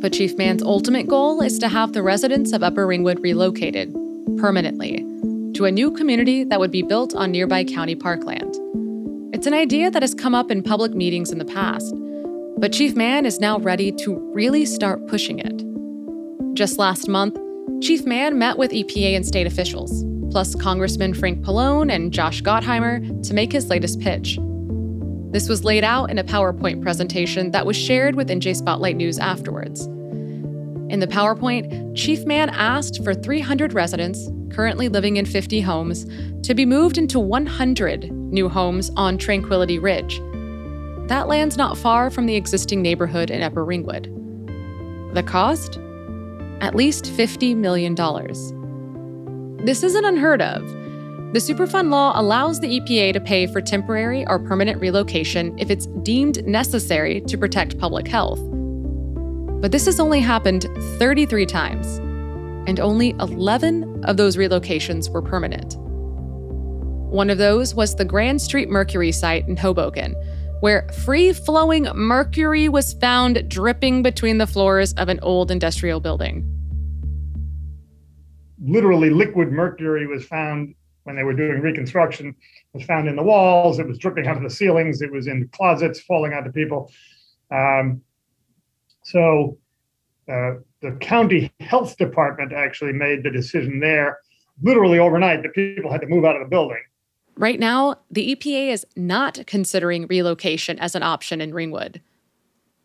But 0.01 0.15
Chief 0.15 0.37
Mann's 0.39 0.63
ultimate 0.63 1.07
goal 1.07 1.43
is 1.43 1.59
to 1.59 1.69
have 1.69 1.93
the 1.93 2.03
residents 2.03 2.53
of 2.53 2.63
Upper 2.63 2.87
Ringwood 2.87 3.21
relocated 3.21 3.95
permanently 4.39 5.05
to 5.55 5.67
a 5.67 5.71
new 5.71 5.91
community 5.91 6.43
that 6.45 6.59
would 6.59 6.71
be 6.71 6.83
built 6.83 7.15
on 7.15 7.31
nearby 7.31 7.65
county 7.65 7.95
parkland. 7.95 8.57
It's 9.35 9.47
an 9.47 9.53
idea 9.53 9.91
that 9.91 10.03
has 10.03 10.15
come 10.15 10.35
up 10.35 10.51
in 10.51 10.63
public 10.63 10.95
meetings 10.95 11.31
in 11.31 11.39
the 11.39 11.45
past, 11.45 11.95
but 12.57 12.73
Chief 12.73 12.97
Mann 12.97 13.27
is 13.27 13.41
now 13.41 13.59
ready 13.59 13.93
to 13.93 14.17
really 14.33 14.65
start 14.65 15.07
pushing 15.07 15.39
it. 15.39 16.57
Just 16.57 16.79
last 16.79 17.07
month, 17.07 17.39
Chief 17.83 18.07
Mann 18.07 18.39
met 18.39 18.57
with 18.57 18.71
EPA 18.71 19.17
and 19.17 19.27
state 19.27 19.47
officials, 19.47 20.05
plus 20.31 20.55
Congressman 20.55 21.13
Frank 21.13 21.43
Pallone 21.45 21.93
and 21.93 22.11
Josh 22.11 22.43
Gottheimer, 22.43 23.23
to 23.27 23.35
make 23.35 23.53
his 23.53 23.69
latest 23.69 24.01
pitch. 24.01 24.39
This 25.31 25.49
was 25.49 25.65
laid 25.65 25.85
out 25.85 26.11
in 26.11 26.19
a 26.19 26.25
PowerPoint 26.25 26.83
presentation 26.83 27.53
that 27.53 27.65
was 27.65 27.77
shared 27.77 28.17
with 28.17 28.29
NJ 28.29 28.57
Spotlight 28.57 28.97
News 28.97 29.17
afterwards. 29.19 29.87
In 30.91 30.99
the 30.99 31.07
PowerPoint, 31.07 31.97
Chief 31.97 32.25
Mann 32.25 32.51
asked 32.51 33.05
for 33.05 33.15
300 33.15 33.73
residents, 33.73 34.29
currently 34.51 34.89
living 34.89 35.19
in 35.19 35.25
50 35.25 35.61
homes, 35.61 36.05
to 36.43 36.53
be 36.53 36.67
moved 36.67 36.99
into 36.99 37.21
100 37.21 38.11
new 38.11 38.49
homes 38.49 38.91
on 38.97 39.17
Tranquility 39.17 39.79
Ridge. 39.79 40.21
That 41.07 41.29
lands 41.29 41.57
not 41.57 41.79
far 41.79 42.11
from 42.11 42.27
the 42.27 42.35
existing 42.35 42.83
neighborhood 42.83 43.31
in 43.31 43.41
Upper 43.41 43.65
Ringwood. 43.65 44.07
The 45.15 45.23
cost? 45.23 45.79
At 46.61 46.75
least 46.75 47.05
$50 47.05 47.57
million. 47.57 47.95
This 49.65 49.85
isn't 49.85 50.05
unheard 50.05 50.43
of. 50.43 50.80
The 51.33 51.39
Superfund 51.39 51.93
law 51.93 52.13
allows 52.17 52.59
the 52.59 52.81
EPA 52.81 53.13
to 53.13 53.21
pay 53.21 53.47
for 53.47 53.61
temporary 53.61 54.27
or 54.27 54.41
permanent 54.41 54.81
relocation 54.81 55.57
if 55.61 55.71
it's 55.71 55.87
deemed 56.03 56.45
necessary 56.45 57.21
to 57.21 57.39
protect 57.39 57.79
public 57.79 58.09
health. 58.09 58.41
But 59.61 59.71
this 59.71 59.85
has 59.87 60.01
only 60.01 60.19
happened 60.19 60.67
33 60.99 61.47
times, 61.47 61.99
and 62.69 62.81
only 62.81 63.11
11 63.21 64.07
of 64.07 64.17
those 64.17 64.37
relocations 64.37 65.09
were 65.09 65.23
permanent. 65.23 65.77
One 65.79 67.31
of 67.31 67.39
those 67.39 67.77
was 67.77 67.95
the 67.95 68.05
Grand 68.05 68.43
Street 68.43 68.69
Mercury 68.69 69.13
site 69.13 69.47
in 69.47 69.57
Hoboken, 69.57 70.17
where 70.59 70.89
free 71.05 71.33
flowing 71.33 71.85
mercury 71.95 72.69
was 72.69 72.95
found 72.95 73.49
dripping 73.49 74.03
between 74.03 74.39
the 74.39 74.49
floors 74.49 74.95
of 74.95 75.09
an 75.09 75.21
old 75.21 75.53
industrial 75.53 76.01
building. 76.01 76.45
Literally, 78.61 79.11
liquid 79.11 79.53
mercury 79.53 80.09
was 80.09 80.27
found 80.27 80.75
when 81.11 81.17
they 81.17 81.25
were 81.25 81.35
doing 81.35 81.61
reconstruction, 81.61 82.35
was 82.73 82.85
found 82.85 83.09
in 83.09 83.17
the 83.17 83.23
walls, 83.23 83.81
it 83.81 83.87
was 83.87 83.99
dripping 83.99 84.29
out 84.29 84.37
of 84.37 84.45
the 84.45 84.51
ceilings, 84.51 85.03
it 85.03 85.11
was 85.11 85.27
in 85.27 85.49
closets, 85.49 86.01
falling 86.01 86.33
onto 86.33 86.53
people. 86.53 86.91
Um, 87.51 88.01
so 89.03 89.59
uh, 90.31 90.53
the 90.83 90.93
county 91.01 91.53
health 91.59 91.97
department 91.97 92.53
actually 92.53 92.93
made 92.93 93.25
the 93.25 93.31
decision 93.31 93.81
there 93.81 94.19
literally 94.63 94.99
overnight, 94.99 95.43
the 95.43 95.49
people 95.49 95.91
had 95.91 96.01
to 96.03 96.07
move 96.07 96.25
out 96.25 96.37
of 96.37 96.43
the 96.43 96.49
building. 96.49 96.83
Right 97.37 97.59
now, 97.59 97.97
the 98.11 98.37
EPA 98.37 98.69
is 98.69 98.87
not 98.97 99.41
considering 99.47 100.07
relocation 100.07 100.79
as 100.79 100.95
an 100.95 101.03
option 101.03 101.41
in 101.41 101.55
Ringwood. 101.55 102.01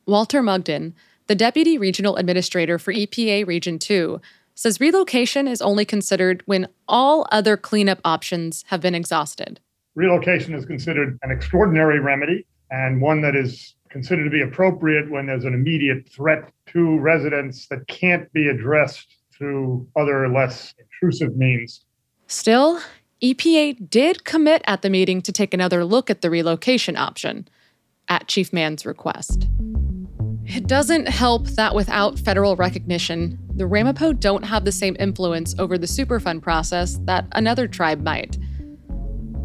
Walter 0.05 0.41
Mugden, 0.41 0.95
the 1.27 1.35
Deputy 1.35 1.77
Regional 1.77 2.15
Administrator 2.15 2.79
for 2.79 2.93
EPA 2.93 3.45
Region 3.45 3.77
2, 3.77 4.21
says 4.55 4.79
relocation 4.79 5.47
is 5.47 5.61
only 5.61 5.85
considered 5.85 6.41
when 6.45 6.67
all 6.87 7.27
other 7.31 7.57
cleanup 7.57 7.99
options 8.03 8.63
have 8.67 8.81
been 8.81 8.95
exhausted. 8.95 9.59
Relocation 9.95 10.53
is 10.53 10.65
considered 10.65 11.19
an 11.21 11.31
extraordinary 11.31 11.99
remedy 11.99 12.45
and 12.71 13.01
one 13.01 13.21
that 13.21 13.35
is 13.35 13.75
considered 13.89 14.23
to 14.23 14.29
be 14.29 14.41
appropriate 14.41 15.09
when 15.09 15.27
there's 15.27 15.45
an 15.45 15.53
immediate 15.53 16.09
threat 16.09 16.51
to 16.67 16.97
residents 16.99 17.67
that 17.67 17.87
can't 17.87 18.31
be 18.33 18.47
addressed 18.47 19.15
through 19.37 19.87
other 19.95 20.27
less 20.27 20.73
intrusive 20.79 21.37
means. 21.37 21.85
Still, 22.27 22.81
EPA 23.21 23.89
did 23.89 24.25
commit 24.25 24.61
at 24.67 24.81
the 24.81 24.89
meeting 24.89 25.21
to 25.21 25.31
take 25.31 25.53
another 25.53 25.85
look 25.85 26.09
at 26.09 26.21
the 26.21 26.29
relocation 26.29 26.97
option 26.97 27.47
at 28.09 28.27
Chief 28.27 28.51
Mann's 28.51 28.85
request. 28.85 29.47
It 30.45 30.67
doesn't 30.67 31.07
help 31.07 31.47
that 31.49 31.73
without 31.73 32.19
federal 32.19 32.55
recognition, 32.55 33.39
the 33.55 33.63
Ramapough 33.63 34.19
don't 34.19 34.43
have 34.43 34.65
the 34.65 34.71
same 34.71 34.97
influence 34.99 35.55
over 35.57 35.77
the 35.77 35.87
Superfund 35.87 36.41
process 36.41 36.99
that 37.05 37.25
another 37.31 37.67
tribe 37.67 38.01
might. 38.03 38.37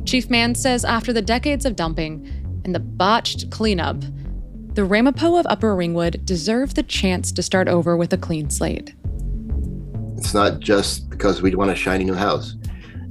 Chief 0.05 0.29
Mann 0.29 0.57
says 0.57 0.85
after 0.85 1.13
the 1.13 1.23
decades 1.23 1.65
of 1.65 1.77
dumping 1.77 2.27
and 2.65 2.75
the 2.75 2.81
botched 2.81 3.51
cleanup, 3.51 4.01
the 4.75 4.83
Ramapough 4.83 5.39
of 5.39 5.47
Upper 5.49 5.77
Ringwood 5.77 6.25
deserve 6.25 6.75
the 6.75 6.83
chance 6.83 7.31
to 7.33 7.43
start 7.43 7.69
over 7.69 7.97
with 7.97 8.13
a 8.13 8.19
clean 8.19 8.51
slate. 8.51 8.95
It's 10.17 10.35
not 10.35 10.59
just 10.59 11.09
because 11.09 11.41
we 11.41 11.55
want 11.55 11.71
a 11.71 11.77
shiny 11.77 12.05
new 12.05 12.15
house. 12.15 12.57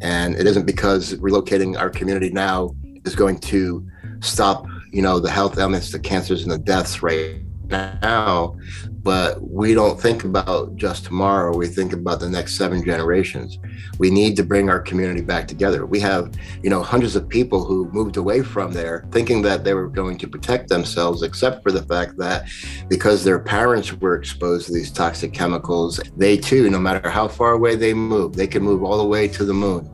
And 0.01 0.35
it 0.35 0.45
isn't 0.47 0.65
because 0.65 1.13
relocating 1.15 1.77
our 1.79 1.89
community 1.89 2.29
now 2.29 2.75
is 3.05 3.15
going 3.15 3.39
to 3.39 3.87
stop, 4.19 4.65
you 4.91 5.01
know, 5.01 5.19
the 5.19 5.29
health 5.29 5.57
elements, 5.57 5.91
the 5.91 5.99
cancers 5.99 6.43
and 6.43 6.51
the 6.51 6.57
deaths 6.57 7.01
right 7.01 7.41
now, 7.69 8.57
but 9.01 9.41
we 9.41 9.73
don't 9.73 9.99
think 9.99 10.23
about 10.23 10.75
just 10.75 11.05
tomorrow. 11.05 11.55
We 11.55 11.67
think 11.67 11.93
about 11.93 12.19
the 12.19 12.29
next 12.29 12.57
seven 12.57 12.83
generations. 12.83 13.57
We 13.97 14.09
need 14.09 14.35
to 14.37 14.43
bring 14.43 14.69
our 14.69 14.79
community 14.79 15.21
back 15.21 15.47
together. 15.47 15.85
We 15.85 15.99
have, 16.01 16.33
you 16.63 16.69
know, 16.69 16.83
hundreds 16.83 17.15
of 17.15 17.29
people 17.29 17.63
who 17.63 17.89
moved 17.91 18.17
away 18.17 18.41
from 18.41 18.71
there 18.71 19.05
thinking 19.11 19.41
that 19.43 19.63
they 19.63 19.73
were 19.73 19.87
going 19.87 20.17
to 20.17 20.27
protect 20.27 20.69
themselves, 20.69 21.23
except 21.23 21.63
for 21.63 21.71
the 21.71 21.83
fact 21.83 22.17
that 22.17 22.49
because 22.89 23.23
their 23.23 23.39
parents 23.39 23.93
were 23.93 24.15
exposed 24.15 24.67
to 24.67 24.73
these 24.73 24.91
toxic 24.91 25.33
chemicals, 25.33 25.99
they 26.17 26.37
too, 26.37 26.69
no 26.69 26.79
matter 26.79 27.09
how 27.09 27.27
far 27.27 27.53
away 27.53 27.75
they 27.75 27.93
move, 27.93 28.33
they 28.33 28.47
can 28.47 28.63
move 28.63 28.83
all 28.83 28.97
the 28.97 29.05
way 29.05 29.27
to 29.27 29.45
the 29.45 29.53
moon 29.53 29.89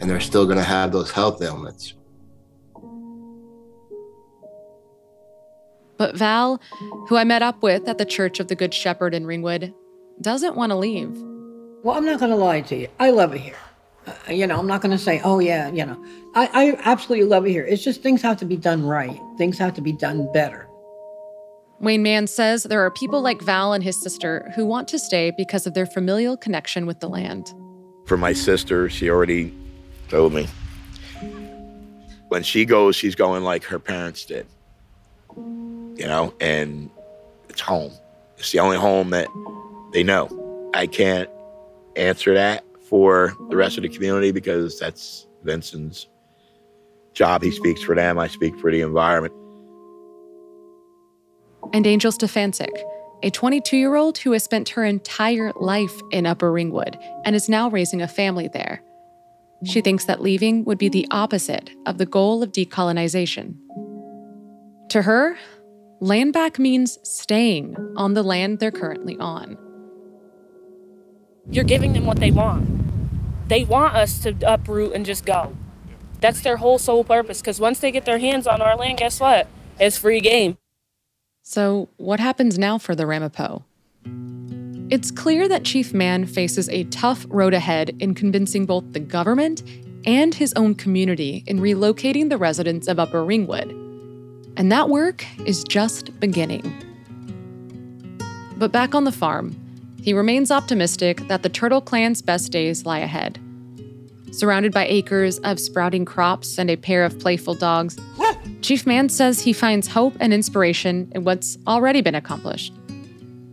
and 0.00 0.08
they're 0.08 0.20
still 0.20 0.44
going 0.44 0.58
to 0.58 0.64
have 0.64 0.92
those 0.92 1.10
health 1.10 1.42
ailments. 1.42 1.94
But 6.00 6.16
Val, 6.16 6.58
who 7.08 7.18
I 7.18 7.24
met 7.24 7.42
up 7.42 7.62
with 7.62 7.86
at 7.86 7.98
the 7.98 8.06
Church 8.06 8.40
of 8.40 8.48
the 8.48 8.54
Good 8.54 8.72
Shepherd 8.72 9.12
in 9.12 9.26
Ringwood, 9.26 9.74
doesn't 10.22 10.56
want 10.56 10.70
to 10.70 10.76
leave. 10.76 11.10
Well, 11.82 11.94
I'm 11.94 12.06
not 12.06 12.18
going 12.18 12.30
to 12.30 12.38
lie 12.38 12.62
to 12.62 12.74
you. 12.74 12.88
I 12.98 13.10
love 13.10 13.34
it 13.34 13.42
here. 13.42 13.58
Uh, 14.06 14.32
you 14.32 14.46
know, 14.46 14.58
I'm 14.58 14.66
not 14.66 14.80
going 14.80 14.92
to 14.96 14.98
say, 14.98 15.20
oh, 15.22 15.40
yeah, 15.40 15.68
you 15.68 15.84
know. 15.84 16.02
I, 16.34 16.48
I 16.54 16.80
absolutely 16.84 17.26
love 17.26 17.44
it 17.44 17.50
here. 17.50 17.66
It's 17.66 17.84
just 17.84 18.02
things 18.02 18.22
have 18.22 18.38
to 18.38 18.46
be 18.46 18.56
done 18.56 18.82
right, 18.82 19.20
things 19.36 19.58
have 19.58 19.74
to 19.74 19.82
be 19.82 19.92
done 19.92 20.32
better. 20.32 20.66
Wayne 21.80 22.02
Mann 22.02 22.26
says 22.26 22.62
there 22.62 22.80
are 22.80 22.90
people 22.90 23.20
like 23.20 23.42
Val 23.42 23.74
and 23.74 23.84
his 23.84 24.00
sister 24.02 24.50
who 24.56 24.64
want 24.64 24.88
to 24.88 24.98
stay 24.98 25.32
because 25.36 25.66
of 25.66 25.74
their 25.74 25.84
familial 25.84 26.38
connection 26.38 26.86
with 26.86 27.00
the 27.00 27.10
land. 27.10 27.52
For 28.06 28.16
my 28.16 28.32
sister, 28.32 28.88
she 28.88 29.10
already 29.10 29.54
told 30.08 30.32
me. 30.32 30.48
When 32.28 32.42
she 32.42 32.64
goes, 32.64 32.96
she's 32.96 33.14
going 33.14 33.44
like 33.44 33.64
her 33.64 33.78
parents 33.78 34.24
did 34.24 34.46
you 36.00 36.06
know, 36.06 36.32
and 36.40 36.90
it's 37.50 37.60
home. 37.60 37.92
It's 38.38 38.52
the 38.52 38.58
only 38.58 38.78
home 38.78 39.10
that 39.10 39.28
they 39.92 40.02
know. 40.02 40.70
I 40.72 40.86
can't 40.86 41.28
answer 41.94 42.32
that 42.32 42.64
for 42.88 43.34
the 43.50 43.56
rest 43.56 43.76
of 43.76 43.82
the 43.82 43.90
community 43.90 44.32
because 44.32 44.78
that's 44.78 45.26
Vincent's 45.42 46.08
job. 47.12 47.42
He 47.42 47.50
speaks 47.50 47.82
for 47.82 47.94
them, 47.94 48.18
I 48.18 48.28
speak 48.28 48.58
for 48.58 48.72
the 48.72 48.80
environment. 48.80 49.34
And 51.74 51.86
Angel 51.86 52.10
Stefancic, 52.10 52.82
a 53.22 53.30
22 53.30 53.76
year 53.76 53.96
old 53.96 54.16
who 54.16 54.32
has 54.32 54.42
spent 54.42 54.70
her 54.70 54.84
entire 54.84 55.52
life 55.56 56.00
in 56.12 56.24
Upper 56.24 56.50
Ringwood 56.50 56.96
and 57.26 57.36
is 57.36 57.50
now 57.50 57.68
raising 57.68 58.00
a 58.00 58.08
family 58.08 58.48
there. 58.48 58.82
She 59.66 59.82
thinks 59.82 60.06
that 60.06 60.22
leaving 60.22 60.64
would 60.64 60.78
be 60.78 60.88
the 60.88 61.06
opposite 61.10 61.68
of 61.84 61.98
the 61.98 62.06
goal 62.06 62.42
of 62.42 62.52
decolonization. 62.52 63.56
To 64.88 65.02
her, 65.02 65.36
Land 66.02 66.32
back 66.32 66.58
means 66.58 66.98
staying 67.02 67.76
on 67.94 68.14
the 68.14 68.22
land 68.22 68.58
they're 68.58 68.70
currently 68.70 69.18
on. 69.18 69.58
You're 71.50 71.64
giving 71.64 71.92
them 71.92 72.06
what 72.06 72.18
they 72.18 72.30
want. 72.30 72.66
They 73.48 73.64
want 73.64 73.94
us 73.94 74.18
to 74.22 74.34
uproot 74.46 74.94
and 74.94 75.04
just 75.04 75.26
go. 75.26 75.54
That's 76.22 76.40
their 76.40 76.56
whole 76.56 76.78
sole 76.78 77.04
purpose 77.04 77.42
because 77.42 77.60
once 77.60 77.80
they 77.80 77.90
get 77.90 78.06
their 78.06 78.18
hands 78.18 78.46
on 78.46 78.62
our 78.62 78.76
land, 78.76 78.96
guess 78.96 79.20
what? 79.20 79.46
It's 79.78 79.98
free 79.98 80.20
game. 80.20 80.56
So, 81.42 81.90
what 81.98 82.18
happens 82.18 82.58
now 82.58 82.78
for 82.78 82.94
the 82.94 83.04
Ramapough? 83.04 83.62
It's 84.90 85.10
clear 85.10 85.48
that 85.48 85.64
Chief 85.64 85.92
Mann 85.92 86.24
faces 86.24 86.70
a 86.70 86.84
tough 86.84 87.26
road 87.28 87.52
ahead 87.52 87.94
in 87.98 88.14
convincing 88.14 88.64
both 88.64 88.94
the 88.94 89.00
government 89.00 89.62
and 90.06 90.34
his 90.34 90.54
own 90.54 90.76
community 90.76 91.44
in 91.46 91.58
relocating 91.58 92.30
the 92.30 92.38
residents 92.38 92.88
of 92.88 92.98
Upper 92.98 93.22
Ringwood 93.22 93.89
and 94.56 94.70
that 94.70 94.88
work 94.88 95.24
is 95.46 95.64
just 95.64 96.18
beginning. 96.20 96.72
But 98.56 98.72
back 98.72 98.94
on 98.94 99.04
the 99.04 99.12
farm, 99.12 99.56
he 100.02 100.12
remains 100.12 100.50
optimistic 100.50 101.26
that 101.28 101.42
the 101.42 101.48
Turtle 101.48 101.80
Clan's 101.80 102.22
best 102.22 102.52
days 102.52 102.86
lie 102.86 102.98
ahead. 102.98 103.38
Surrounded 104.32 104.72
by 104.72 104.86
acres 104.86 105.38
of 105.40 105.58
sprouting 105.58 106.04
crops 106.04 106.58
and 106.58 106.70
a 106.70 106.76
pair 106.76 107.04
of 107.04 107.18
playful 107.18 107.54
dogs, 107.54 107.98
Chief 108.62 108.86
Mann 108.86 109.08
says 109.08 109.40
he 109.40 109.52
finds 109.52 109.88
hope 109.88 110.14
and 110.20 110.32
inspiration 110.32 111.10
in 111.14 111.24
what's 111.24 111.58
already 111.66 112.00
been 112.00 112.14
accomplished. 112.14 112.72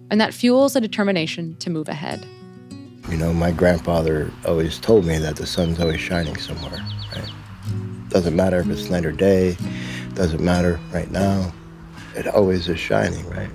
And 0.10 0.22
that 0.22 0.34
fuels 0.34 0.76
a 0.76 0.82
determination 0.82 1.56
to 1.58 1.70
move 1.70 1.90
ahead. 1.90 2.26
You 3.10 3.18
know, 3.18 3.34
my 3.34 3.52
grandfather 3.52 4.32
always 4.46 4.80
told 4.80 5.06
me 5.06 5.18
that 5.18 5.38
the 5.38 5.46
sun's 5.46 5.80
always 5.80 6.00
shining 6.00 6.36
somewhere, 6.38 6.86
right? 7.16 7.30
Doesn't 8.10 8.36
matter 8.36 8.60
if 8.60 8.70
it's 8.70 8.90
night 8.90 9.06
or 9.06 9.12
day, 9.12 9.58
doesn't 10.18 10.42
matter 10.44 10.80
right 10.92 11.10
now. 11.12 11.54
It 12.16 12.28
always 12.28 12.68
is 12.68 12.80
shining, 12.80 13.30
right? 13.30 13.52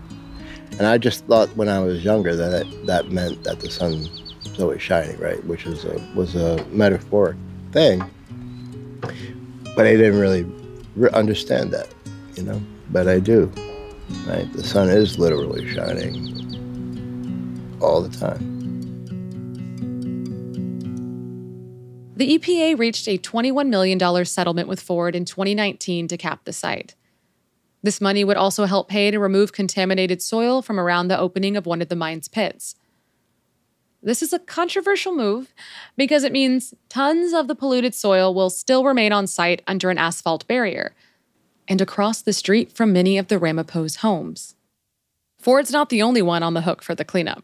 And 0.78 0.86
I 0.86 0.96
just 0.96 1.26
thought 1.26 1.54
when 1.56 1.68
I 1.68 1.80
was 1.80 2.04
younger 2.04 2.36
that 2.36 2.62
it, 2.62 2.86
that 2.86 3.10
meant 3.10 3.42
that 3.44 3.58
the 3.58 3.68
sun 3.68 4.08
was 4.44 4.60
always 4.60 4.80
shining, 4.80 5.18
right? 5.18 5.44
Which 5.44 5.66
is 5.66 5.84
a, 5.84 6.00
was 6.14 6.36
a 6.36 6.64
metaphoric 6.66 7.36
thing. 7.72 8.02
But 9.74 9.86
I 9.86 9.96
didn't 9.96 10.20
really 10.20 10.44
re- 10.94 11.10
understand 11.10 11.72
that, 11.72 11.88
you 12.36 12.44
know. 12.44 12.62
But 12.90 13.08
I 13.08 13.18
do, 13.18 13.52
right? 14.26 14.50
The 14.52 14.62
sun 14.62 14.88
is 14.88 15.18
literally 15.18 15.66
shining 15.68 16.30
all 17.80 18.02
the 18.02 18.16
time. 18.16 18.51
The 22.22 22.38
EPA 22.38 22.78
reached 22.78 23.08
a 23.08 23.18
$21 23.18 23.66
million 23.66 24.24
settlement 24.24 24.68
with 24.68 24.80
Ford 24.80 25.16
in 25.16 25.24
2019 25.24 26.06
to 26.06 26.16
cap 26.16 26.44
the 26.44 26.52
site. 26.52 26.94
This 27.82 28.00
money 28.00 28.22
would 28.22 28.36
also 28.36 28.64
help 28.66 28.88
pay 28.88 29.10
to 29.10 29.18
remove 29.18 29.52
contaminated 29.52 30.22
soil 30.22 30.62
from 30.62 30.78
around 30.78 31.08
the 31.08 31.18
opening 31.18 31.56
of 31.56 31.66
one 31.66 31.82
of 31.82 31.88
the 31.88 31.96
mine's 31.96 32.28
pits. 32.28 32.76
This 34.04 34.22
is 34.22 34.32
a 34.32 34.38
controversial 34.38 35.12
move 35.12 35.52
because 35.96 36.22
it 36.22 36.30
means 36.30 36.74
tons 36.88 37.32
of 37.32 37.48
the 37.48 37.56
polluted 37.56 37.92
soil 37.92 38.32
will 38.32 38.50
still 38.50 38.84
remain 38.84 39.10
on 39.10 39.26
site 39.26 39.60
under 39.66 39.90
an 39.90 39.98
asphalt 39.98 40.46
barrier 40.46 40.94
and 41.66 41.80
across 41.80 42.22
the 42.22 42.32
street 42.32 42.70
from 42.70 42.92
many 42.92 43.18
of 43.18 43.26
the 43.26 43.40
Ramapough's 43.40 43.96
homes. 43.96 44.54
Ford's 45.40 45.72
not 45.72 45.88
the 45.88 46.02
only 46.02 46.22
one 46.22 46.44
on 46.44 46.54
the 46.54 46.62
hook 46.62 46.84
for 46.84 46.94
the 46.94 47.04
cleanup. 47.04 47.42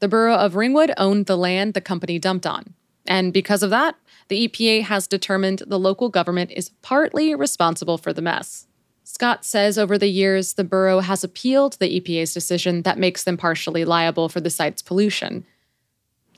The 0.00 0.08
borough 0.08 0.34
of 0.34 0.56
Ringwood 0.56 0.92
owned 0.96 1.26
the 1.26 1.36
land 1.36 1.74
the 1.74 1.80
company 1.80 2.18
dumped 2.18 2.46
on, 2.46 2.74
and 3.08 3.32
because 3.32 3.62
of 3.62 3.70
that, 3.70 3.96
the 4.28 4.48
EPA 4.48 4.82
has 4.82 5.06
determined 5.06 5.62
the 5.66 5.78
local 5.78 6.08
government 6.08 6.50
is 6.52 6.70
partly 6.82 7.34
responsible 7.34 7.98
for 7.98 8.12
the 8.12 8.22
mess. 8.22 8.66
Scott 9.04 9.44
says 9.44 9.78
over 9.78 9.96
the 9.96 10.08
years, 10.08 10.54
the 10.54 10.64
borough 10.64 11.00
has 11.00 11.22
appealed 11.22 11.74
the 11.74 12.00
EPA's 12.00 12.34
decision 12.34 12.82
that 12.82 12.98
makes 12.98 13.22
them 13.22 13.36
partially 13.36 13.84
liable 13.84 14.28
for 14.28 14.40
the 14.40 14.50
site's 14.50 14.82
pollution. 14.82 15.46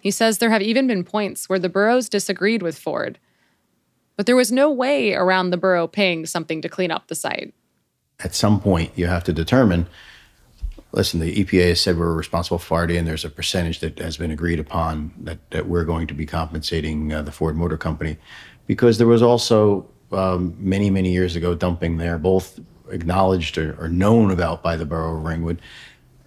He 0.00 0.10
says 0.10 0.38
there 0.38 0.50
have 0.50 0.62
even 0.62 0.86
been 0.86 1.02
points 1.02 1.48
where 1.48 1.58
the 1.58 1.70
boroughs 1.70 2.08
disagreed 2.08 2.62
with 2.62 2.78
Ford. 2.78 3.18
But 4.16 4.26
there 4.26 4.36
was 4.36 4.52
no 4.52 4.70
way 4.70 5.14
around 5.14 5.50
the 5.50 5.56
borough 5.56 5.86
paying 5.86 6.26
something 6.26 6.60
to 6.62 6.68
clean 6.68 6.90
up 6.90 7.08
the 7.08 7.14
site. 7.14 7.54
At 8.20 8.34
some 8.34 8.60
point, 8.60 8.92
you 8.96 9.06
have 9.06 9.24
to 9.24 9.32
determine 9.32 9.86
listen, 10.92 11.20
the 11.20 11.44
EPA 11.44 11.70
has 11.70 11.80
said 11.80 11.98
we're 11.98 12.12
responsible 12.12 12.58
party, 12.58 12.96
and 12.96 13.06
there's 13.06 13.24
a 13.24 13.30
percentage 13.30 13.80
that 13.80 13.98
has 13.98 14.16
been 14.16 14.30
agreed 14.30 14.58
upon 14.58 15.12
that, 15.18 15.38
that 15.50 15.66
we're 15.66 15.84
going 15.84 16.06
to 16.06 16.14
be 16.14 16.26
compensating 16.26 17.12
uh, 17.12 17.22
the 17.22 17.32
Ford 17.32 17.56
Motor 17.56 17.76
Company 17.76 18.16
because 18.66 18.98
there 18.98 19.06
was 19.06 19.22
also 19.22 19.88
um, 20.12 20.56
many, 20.58 20.90
many 20.90 21.12
years 21.12 21.36
ago 21.36 21.54
dumping 21.54 21.98
there, 21.98 22.18
both 22.18 22.58
acknowledged 22.90 23.58
or, 23.58 23.76
or, 23.78 23.88
known 23.88 24.30
about 24.30 24.62
by 24.62 24.76
the 24.76 24.86
borough 24.86 25.18
of 25.18 25.24
Ringwood, 25.24 25.60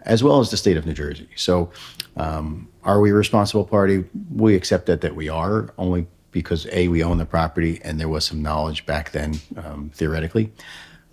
as 0.03 0.23
well 0.23 0.39
as 0.39 0.51
the 0.51 0.57
state 0.57 0.77
of 0.77 0.85
New 0.85 0.93
Jersey. 0.93 1.27
So, 1.35 1.71
um, 2.17 2.67
are 2.83 2.99
we 2.99 3.11
a 3.11 3.15
responsible 3.15 3.65
party? 3.65 4.03
We 4.35 4.55
accept 4.55 4.85
that 4.87 5.01
that 5.01 5.15
we 5.15 5.29
are 5.29 5.73
only 5.77 6.07
because 6.31 6.67
a 6.71 6.87
we 6.87 7.03
own 7.03 7.17
the 7.17 7.25
property 7.25 7.79
and 7.83 7.99
there 7.99 8.09
was 8.09 8.25
some 8.25 8.41
knowledge 8.41 8.85
back 8.85 9.11
then 9.11 9.39
um, 9.57 9.91
theoretically. 9.93 10.51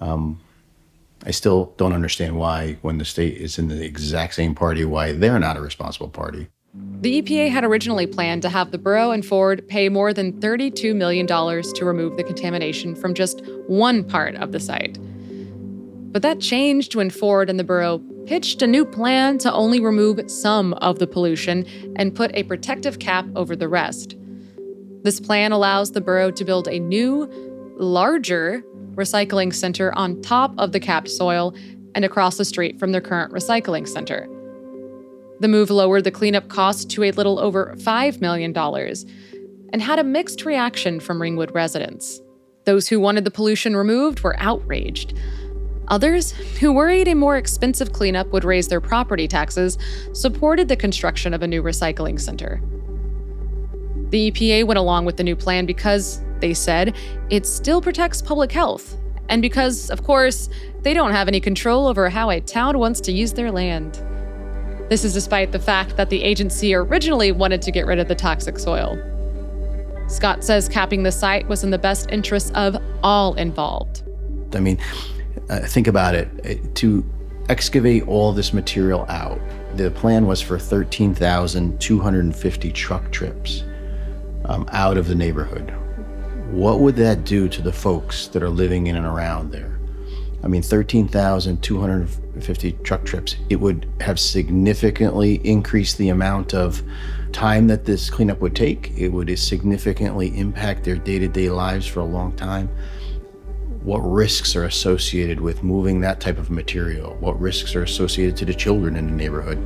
Um, 0.01 0.41
I 1.25 1.31
still 1.33 1.75
don't 1.77 1.93
understand 1.93 2.37
why, 2.37 2.79
when 2.83 2.99
the 2.99 3.05
state 3.05 3.37
is 3.37 3.59
in 3.59 3.69
the 3.69 3.85
exact 3.85 4.35
same 4.35 4.55
party, 4.55 4.85
why 4.85 5.13
they're 5.13 5.39
not 5.39 5.57
a 5.57 5.61
responsible 5.61 6.09
party. 6.09 6.49
The 7.01 7.23
EPA 7.23 7.51
had 7.51 7.65
originally 7.65 8.07
planned 8.07 8.43
to 8.43 8.49
have 8.49 8.71
the 8.71 8.79
borough 8.79 9.11
and 9.11 9.25
Ford 9.25 9.67
pay 9.69 9.89
more 9.89 10.13
than 10.13 10.33
$32 10.41 10.95
million 10.95 11.27
to 11.27 11.85
remove 11.85 12.17
the 12.17 12.25
contamination 12.25 12.95
from 12.95 13.15
just 13.15 13.43
one 13.67 14.05
part 14.05 14.35
of 14.37 14.53
the 14.53 14.61
site. 14.61 14.99
But 16.13 16.23
that 16.23 16.41
changed 16.41 16.95
when 16.95 17.11
Ford 17.11 17.51
and 17.51 17.59
the 17.59 17.65
borough 17.65 18.01
pitched 18.27 18.63
a 18.63 18.67
new 18.67 18.85
plan 18.85 19.39
to 19.39 19.53
only 19.53 19.81
remove 19.81 20.31
some 20.31 20.73
of 20.75 20.99
the 20.99 21.07
pollution 21.07 21.67
and 21.97 22.15
put 22.15 22.31
a 22.35 22.43
protective 22.45 22.99
cap 22.99 23.27
over 23.37 23.57
the 23.57 23.69
rest. 23.69 24.17
This 25.03 25.21
plan 25.21 25.53
allows 25.53 25.93
the 25.93 26.01
borough 26.01 26.31
to 26.31 26.45
build 26.45 26.69
a 26.69 26.79
new, 26.79 27.29
larger 27.79 28.63
recycling 28.99 29.55
center 29.55 29.97
on 29.97 30.21
top 30.21 30.53
of 30.59 30.73
the 30.73 30.81
capped 30.81 31.09
soil 31.09 31.55
and 31.95 32.05
across 32.05 32.37
the 32.37 32.45
street 32.45 32.79
from 32.79 32.93
their 32.93 33.01
current 33.01 33.33
recycling 33.33 33.89
center. 33.89 34.29
The 35.41 35.49
move 35.49 35.71
lowered 35.71 36.05
the 36.05 36.11
cleanup 36.11 36.49
cost 36.49 36.91
to 36.91 37.05
a 37.05 37.13
little 37.13 37.39
over 37.39 37.75
$5 37.79 38.21
million 38.21 38.57
and 39.73 39.83
had 39.83 39.99
a 39.99 40.05
mixed 40.05 40.45
reaction 40.45 41.01
from 41.01 41.23
Ringwood 41.23 41.55
residents. 41.55 42.21
Those 42.65 42.89
who 42.89 43.01
wanted 43.01 43.25
the 43.25 43.31
pollution 43.31 43.77
removed 43.77 44.21
were 44.21 44.39
outraged. 44.39 45.17
Others, 45.89 46.33
who 46.61 46.73
worried 46.73 47.09
a 47.09 47.15
more 47.15 47.37
expensive 47.37 47.93
cleanup 47.93 48.27
would 48.33 48.45
raise 48.45 48.69
their 48.69 48.81
property 48.81 49.27
taxes, 49.27 49.79
supported 50.13 50.69
the 50.69 50.77
construction 50.77 51.33
of 51.33 51.43
a 51.43 51.47
new 51.47 51.63
recycling 51.63 52.21
center. 52.21 52.61
The 54.11 54.31
EPA 54.31 54.67
went 54.67 54.79
along 54.79 55.05
with 55.05 55.17
the 55.17 55.25
new 55.25 55.37
plan 55.37 55.67
because, 55.67 56.21
they 56.41 56.55
said, 56.55 56.97
it 57.31 57.47
still 57.47 57.81
protects 57.81 58.23
public 58.23 58.53
health, 58.53 58.97
and 59.29 59.43
because, 59.43 59.91
of 59.91 60.05
course, 60.05 60.49
they 60.83 60.95
don't 60.95 61.13
have 61.13 61.29
any 61.29 61.41
control 61.41 61.87
over 61.87 62.09
how 62.09 62.31
a 62.31 62.41
town 62.41 62.79
wants 62.79 63.01
to 63.03 63.13
use 63.13 63.33
their 63.33 63.51
land. 63.51 64.03
This 64.89 65.05
is 65.05 65.13
despite 65.13 65.53
the 65.53 65.59
fact 65.59 65.97
that 65.97 66.09
the 66.09 66.23
agency 66.23 66.75
originally 66.75 67.33
wanted 67.33 67.61
to 67.63 67.71
get 67.71 67.87
rid 67.87 67.99
of 67.99 68.09
the 68.09 68.15
toxic 68.15 68.59
soil. 68.59 68.99
Scott 70.09 70.43
says 70.43 70.69
capping 70.69 71.03
the 71.03 71.13
site 71.13 71.47
was 71.47 71.63
in 71.63 71.71
the 71.71 71.79
best 71.79 72.11
interests 72.11 72.51
of 72.55 72.83
all 73.03 73.35
involved. 73.35 74.03
I 74.55 74.61
mean, 74.61 74.79
uh, 75.51 75.61
think 75.61 75.87
about 75.87 76.15
it. 76.15 76.75
To 76.77 77.05
excavate 77.51 78.09
all 78.09 78.33
this 78.33 78.55
material 78.55 79.05
out, 79.09 79.39
the 79.75 79.91
plan 79.91 80.27
was 80.27 80.41
for 80.41 80.59
13,250 80.59 82.73
truck 82.73 83.13
trips 83.13 83.65
um, 84.47 84.67
out 84.73 84.97
of 84.97 85.07
the 85.07 85.15
neighborhood. 85.15 85.75
What 86.51 86.81
would 86.81 86.97
that 86.97 87.25
do 87.25 87.47
to 87.51 87.61
the 87.61 87.73
folks 87.73 88.27
that 88.29 88.43
are 88.43 88.49
living 88.49 88.87
in 88.87 88.97
and 88.97 89.05
around 89.05 89.53
there? 89.53 89.79
I 90.43 90.49
mean, 90.49 90.63
13,250 90.63 92.73
truck 92.83 93.05
trips. 93.05 93.37
It 93.51 93.57
would 93.57 93.87
have 94.01 94.19
significantly 94.19 95.47
increased 95.47 95.99
the 95.99 96.09
amount 96.09 96.55
of 96.55 96.83
time 97.33 97.67
that 97.67 97.85
this 97.85 98.09
cleanup 98.09 98.41
would 98.41 98.57
take. 98.57 98.93
It 98.97 99.09
would 99.09 99.39
significantly 99.39 100.35
impact 100.39 100.85
their 100.85 100.97
day 100.97 101.19
to 101.19 101.29
day 101.29 101.51
lives 101.51 101.87
for 101.87 102.01
a 102.01 102.05
long 102.05 102.33
time. 102.33 102.71
What 103.83 103.99
risks 103.99 104.57
are 104.57 104.65
associated 104.65 105.41
with 105.41 105.63
moving 105.63 106.01
that 106.01 106.19
type 106.19 106.39
of 106.39 106.51
material? 106.51 107.15
What 107.21 107.39
risks 107.39 107.77
are 107.77 107.83
associated 107.83 108.39
to 108.39 108.47
the 108.47 108.55
children 108.55 108.97
in 108.97 109.07
the 109.07 109.13
neighborhood? 109.13 109.59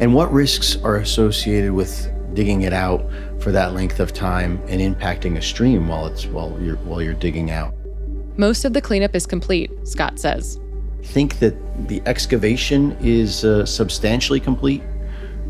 And 0.00 0.12
what 0.14 0.32
risks 0.32 0.76
are 0.82 0.96
associated 0.96 1.70
with 1.70 2.10
digging 2.34 2.62
it 2.62 2.72
out 2.72 3.04
for 3.40 3.52
that 3.52 3.74
length 3.74 4.00
of 4.00 4.12
time 4.12 4.60
and 4.68 4.80
impacting 4.80 5.36
a 5.36 5.42
stream 5.42 5.88
while 5.88 6.06
it's 6.06 6.26
while 6.26 6.56
you're 6.60 6.76
while 6.76 7.02
you're 7.02 7.14
digging 7.14 7.50
out. 7.50 7.74
Most 8.36 8.64
of 8.64 8.72
the 8.72 8.80
cleanup 8.80 9.14
is 9.14 9.26
complete, 9.26 9.70
Scott 9.86 10.18
says. 10.18 10.58
I 11.00 11.06
think 11.06 11.38
that 11.38 11.54
the 11.88 12.02
excavation 12.06 12.96
is 13.00 13.44
uh, 13.44 13.64
substantially 13.66 14.40
complete. 14.40 14.82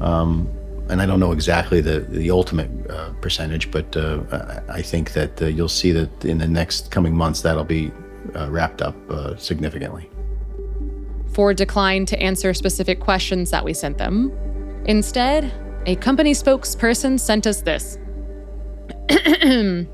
Um, 0.00 0.48
and 0.88 1.00
I 1.00 1.06
don't 1.06 1.20
know 1.20 1.32
exactly 1.32 1.80
the, 1.80 2.00
the 2.00 2.30
ultimate 2.30 2.70
uh, 2.90 3.12
percentage, 3.20 3.70
but 3.70 3.96
uh, 3.96 4.60
I 4.68 4.82
think 4.82 5.12
that 5.12 5.40
uh, 5.40 5.46
you'll 5.46 5.68
see 5.68 5.92
that 5.92 6.24
in 6.24 6.38
the 6.38 6.48
next 6.48 6.90
coming 6.90 7.14
months 7.14 7.42
that'll 7.42 7.64
be 7.64 7.92
uh, 8.34 8.50
wrapped 8.50 8.82
up 8.82 8.96
uh, 9.08 9.36
significantly. 9.36 10.10
Ford 11.32 11.56
declined 11.56 12.08
to 12.08 12.20
answer 12.20 12.52
specific 12.54 12.98
questions 12.98 13.50
that 13.50 13.64
we 13.64 13.72
sent 13.72 13.98
them. 13.98 14.32
Instead, 14.86 15.52
a 15.86 15.96
company 15.96 16.32
spokesperson 16.32 17.18
sent 17.18 17.46
us 17.46 17.62
this. 17.62 17.98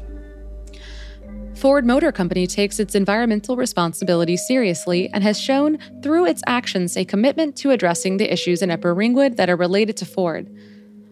Ford 1.54 1.86
Motor 1.86 2.12
Company 2.12 2.46
takes 2.46 2.78
its 2.78 2.94
environmental 2.94 3.56
responsibility 3.56 4.36
seriously 4.36 5.08
and 5.14 5.22
has 5.24 5.40
shown 5.40 5.78
through 6.02 6.26
its 6.26 6.42
actions 6.46 6.96
a 6.96 7.04
commitment 7.04 7.56
to 7.56 7.70
addressing 7.70 8.18
the 8.18 8.30
issues 8.30 8.60
in 8.60 8.70
Upper 8.70 8.94
Ringwood 8.94 9.38
that 9.38 9.48
are 9.48 9.56
related 9.56 9.96
to 9.98 10.04
Ford. 10.04 10.54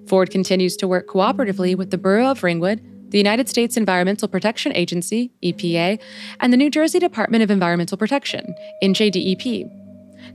Ford 0.07 0.31
continues 0.31 0.77
to 0.77 0.89
work 0.89 1.09
cooperatively 1.09 1.77
with 1.77 1.91
the 1.91 1.97
Borough 1.97 2.31
of 2.31 2.43
Ringwood, 2.43 2.83
the 3.11 3.16
United 3.18 3.49
States 3.49 3.77
Environmental 3.77 4.29
Protection 4.29 4.75
Agency, 4.75 5.33
EPA, 5.43 5.99
and 6.41 6.53
the 6.53 6.59
New 6.59 6.68
Jersey 6.68 6.99
Department 6.99 7.43
of 7.43 7.51
Environmental 7.51 7.97
Protection, 7.97 8.55
NJDEP, 8.83 9.84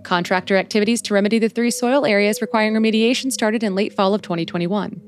Contractor 0.03 0.57
activities 0.57 1.01
to 1.03 1.13
remedy 1.13 1.39
the 1.39 1.49
three 1.49 1.71
soil 1.71 2.05
areas 2.05 2.41
requiring 2.41 2.73
remediation 2.73 3.31
started 3.31 3.63
in 3.63 3.75
late 3.75 3.93
fall 3.93 4.13
of 4.13 4.21
2021. 4.21 5.01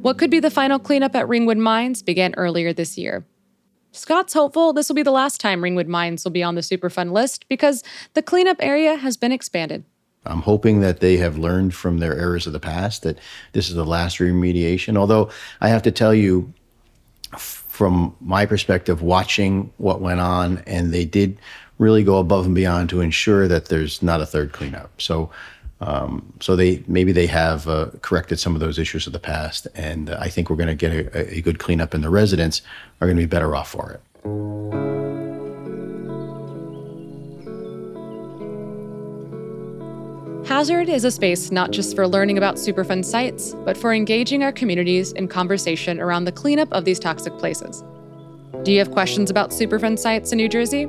What 0.00 0.16
could 0.16 0.30
be 0.30 0.40
the 0.40 0.50
final 0.50 0.78
cleanup 0.78 1.14
at 1.16 1.28
Ringwood 1.28 1.58
Mines 1.58 2.02
began 2.02 2.34
earlier 2.36 2.72
this 2.72 2.96
year. 2.96 3.26
Scott's 3.92 4.32
hopeful 4.32 4.72
this 4.72 4.88
will 4.88 4.94
be 4.96 5.02
the 5.02 5.10
last 5.10 5.40
time 5.40 5.62
Ringwood 5.62 5.88
Mines 5.88 6.24
will 6.24 6.30
be 6.30 6.42
on 6.42 6.54
the 6.54 6.60
Superfund 6.60 7.12
list 7.12 7.48
because 7.48 7.82
the 8.14 8.22
cleanup 8.22 8.58
area 8.60 8.96
has 8.96 9.16
been 9.16 9.32
expanded. 9.32 9.84
I'm 10.24 10.42
hoping 10.42 10.80
that 10.80 11.00
they 11.00 11.16
have 11.16 11.38
learned 11.38 11.74
from 11.74 11.98
their 11.98 12.16
errors 12.16 12.46
of 12.46 12.52
the 12.52 12.60
past, 12.60 13.02
that 13.02 13.18
this 13.52 13.68
is 13.68 13.74
the 13.74 13.84
last 13.84 14.18
remediation. 14.18 14.96
Although 14.96 15.30
I 15.60 15.68
have 15.68 15.82
to 15.82 15.90
tell 15.90 16.14
you, 16.14 16.52
from 17.36 18.14
my 18.20 18.44
perspective, 18.44 19.02
watching 19.02 19.72
what 19.78 20.00
went 20.00 20.20
on, 20.20 20.62
and 20.66 20.92
they 20.92 21.04
did 21.04 21.38
really 21.78 22.02
go 22.02 22.18
above 22.18 22.46
and 22.46 22.54
beyond 22.54 22.90
to 22.90 23.00
ensure 23.00 23.48
that 23.48 23.66
there's 23.66 24.02
not 24.02 24.20
a 24.20 24.26
third 24.26 24.52
cleanup. 24.52 24.90
So, 25.00 25.30
um, 25.80 26.32
so 26.40 26.56
they 26.56 26.82
maybe 26.88 27.12
they 27.12 27.26
have 27.26 27.68
uh, 27.68 27.90
corrected 28.02 28.40
some 28.40 28.54
of 28.54 28.60
those 28.60 28.78
issues 28.78 29.06
of 29.06 29.12
the 29.12 29.20
past, 29.20 29.68
and 29.74 30.10
I 30.10 30.28
think 30.28 30.50
we're 30.50 30.56
going 30.56 30.68
to 30.68 30.74
get 30.74 30.92
a, 30.92 31.36
a 31.36 31.40
good 31.40 31.58
cleanup, 31.58 31.94
and 31.94 32.02
the 32.02 32.10
residents 32.10 32.62
are 33.00 33.06
going 33.06 33.16
to 33.16 33.22
be 33.22 33.26
better 33.26 33.54
off 33.54 33.70
for 33.70 33.92
it. 33.92 34.00
Hazard 40.48 40.88
is 40.88 41.04
a 41.04 41.10
space 41.10 41.52
not 41.52 41.72
just 41.72 41.94
for 41.94 42.08
learning 42.08 42.38
about 42.38 42.56
Superfund 42.56 43.04
sites, 43.04 43.54
but 43.66 43.76
for 43.76 43.92
engaging 43.92 44.42
our 44.42 44.50
communities 44.50 45.12
in 45.12 45.28
conversation 45.28 46.00
around 46.00 46.24
the 46.24 46.32
cleanup 46.32 46.72
of 46.72 46.86
these 46.86 46.98
toxic 46.98 47.36
places. 47.38 47.84
Do 48.62 48.72
you 48.72 48.78
have 48.78 48.90
questions 48.90 49.30
about 49.30 49.50
Superfund 49.50 49.98
sites 49.98 50.32
in 50.32 50.38
New 50.38 50.48
Jersey? 50.48 50.88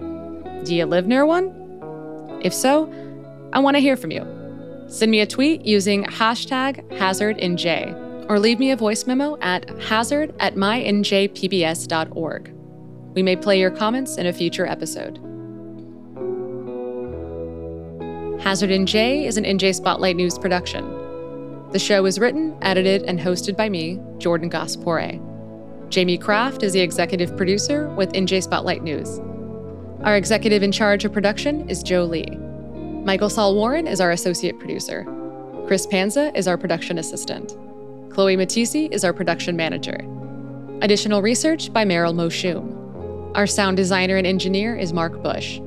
Do 0.64 0.76
you 0.76 0.86
live 0.86 1.08
near 1.08 1.26
one? 1.26 1.56
If 2.42 2.54
so, 2.54 2.92
I 3.54 3.60
want 3.60 3.76
to 3.76 3.82
hear 3.82 3.96
from 3.98 4.12
you. 4.12 4.26
Send 4.88 5.12
me 5.12 5.22
a 5.22 5.26
tweet 5.26 5.66
using 5.66 6.04
hashtag 6.04 6.88
HazardNJ 6.98 8.28
or 8.30 8.40
leave 8.40 8.60
me 8.60 8.72
a 8.72 8.76
voice 8.76 9.08
memo 9.08 9.38
at 9.42 9.70
hazard 9.80 10.34
at 10.40 10.56
mynjpbs.org. 10.56 12.54
We 13.16 13.24
may 13.24 13.36
play 13.36 13.60
your 13.60 13.72
comments 13.72 14.18
in 14.18 14.28
a 14.28 14.34
future 14.34 14.68
episode. 14.68 15.18
Hazard 18.42 18.70
NJ 18.70 19.26
is 19.26 19.38
an 19.38 19.44
NJ 19.44 19.76
Spotlight 19.76 20.16
News 20.16 20.38
production. 20.38 20.86
The 21.72 21.80
show 21.80 22.06
is 22.06 22.20
written, 22.20 22.58
edited, 22.62 23.04
and 23.04 23.20
hosted 23.20 23.58
by 23.58 23.70
me, 23.70 24.00
Jordan 24.18 24.50
Gass-Pooré. 24.50 25.20
Jamie 25.90 26.18
Kraft 26.18 26.64
is 26.64 26.74
the 26.74 26.80
executive 26.80 27.36
producer 27.36 27.90
with 27.90 28.12
NJ 28.14 28.44
Spotlight 28.44 28.84
News. 28.84 29.20
Our 30.04 30.16
executive 30.16 30.64
in 30.64 30.72
charge 30.72 31.04
of 31.04 31.12
production 31.12 31.70
is 31.70 31.84
Joe 31.84 32.06
Lee. 32.06 32.30
Michael 33.04 33.30
Sol 33.30 33.54
Warren 33.54 33.86
is 33.86 34.00
our 34.00 34.12
associate 34.12 34.58
producer. 34.58 35.06
Chris 35.68 35.86
Panza 35.86 36.32
is 36.38 36.48
our 36.48 36.58
production 36.58 36.98
assistant. 36.98 37.58
Chloe 38.10 38.38
Matisse 38.38 38.76
is 38.76 39.04
our 39.04 39.12
production 39.12 39.58
manager. 39.58 40.00
Additional 40.82 41.22
research 41.22 41.74
by 41.74 41.84
Meryl 41.84 42.16
Moshum. 42.16 43.36
Our 43.36 43.46
sound 43.46 43.76
designer 43.76 44.16
and 44.16 44.26
engineer 44.26 44.74
is 44.78 44.94
Mark 44.94 45.22
Bush. 45.22 45.60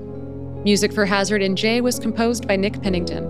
Music 0.65 0.95
for 0.95 1.05
Hazard 1.05 1.43
NJ 1.43 1.83
was 1.83 1.99
composed 1.99 2.49
by 2.49 2.57
Nick 2.57 2.81
Pennington. 2.81 3.25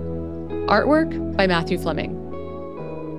Artwork 0.68 1.36
by 1.36 1.48
Matthew 1.48 1.78
Fleming. 1.78 2.16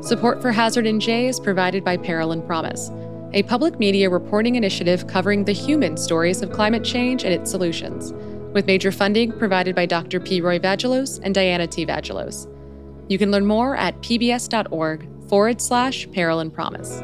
Support 0.01 0.41
for 0.41 0.53
Hazard 0.53 0.85
NJ 0.85 1.27
is 1.27 1.37
provided 1.37 1.83
by 1.83 1.97
Peril 1.97 2.31
and 2.31 2.47
Promise, 2.47 2.91
a 3.33 3.43
public 3.43 3.79
media 3.79 4.09
reporting 4.09 4.55
initiative 4.55 5.07
covering 5.07 5.45
the 5.45 5.51
human 5.51 5.97
stories 5.97 6.41
of 6.41 6.51
climate 6.51 6.83
change 6.83 7.23
and 7.23 7.33
its 7.33 7.49
solutions, 7.49 8.13
with 8.53 8.67
major 8.67 8.91
funding 8.91 9.31
provided 9.31 9.75
by 9.75 9.85
Dr. 9.85 10.19
P. 10.19 10.39
Roy 10.39 10.59
Vagelos 10.59 11.19
and 11.23 11.33
Diana 11.33 11.65
T. 11.65 11.85
Vagelos. 11.85 12.47
You 13.09 13.17
can 13.17 13.31
learn 13.31 13.45
more 13.45 13.75
at 13.75 13.99
pbs.org 14.01 15.07
forward 15.27 15.61
slash 15.61 16.09
peril 16.11 16.39
and 16.39 16.53
promise. 16.53 17.01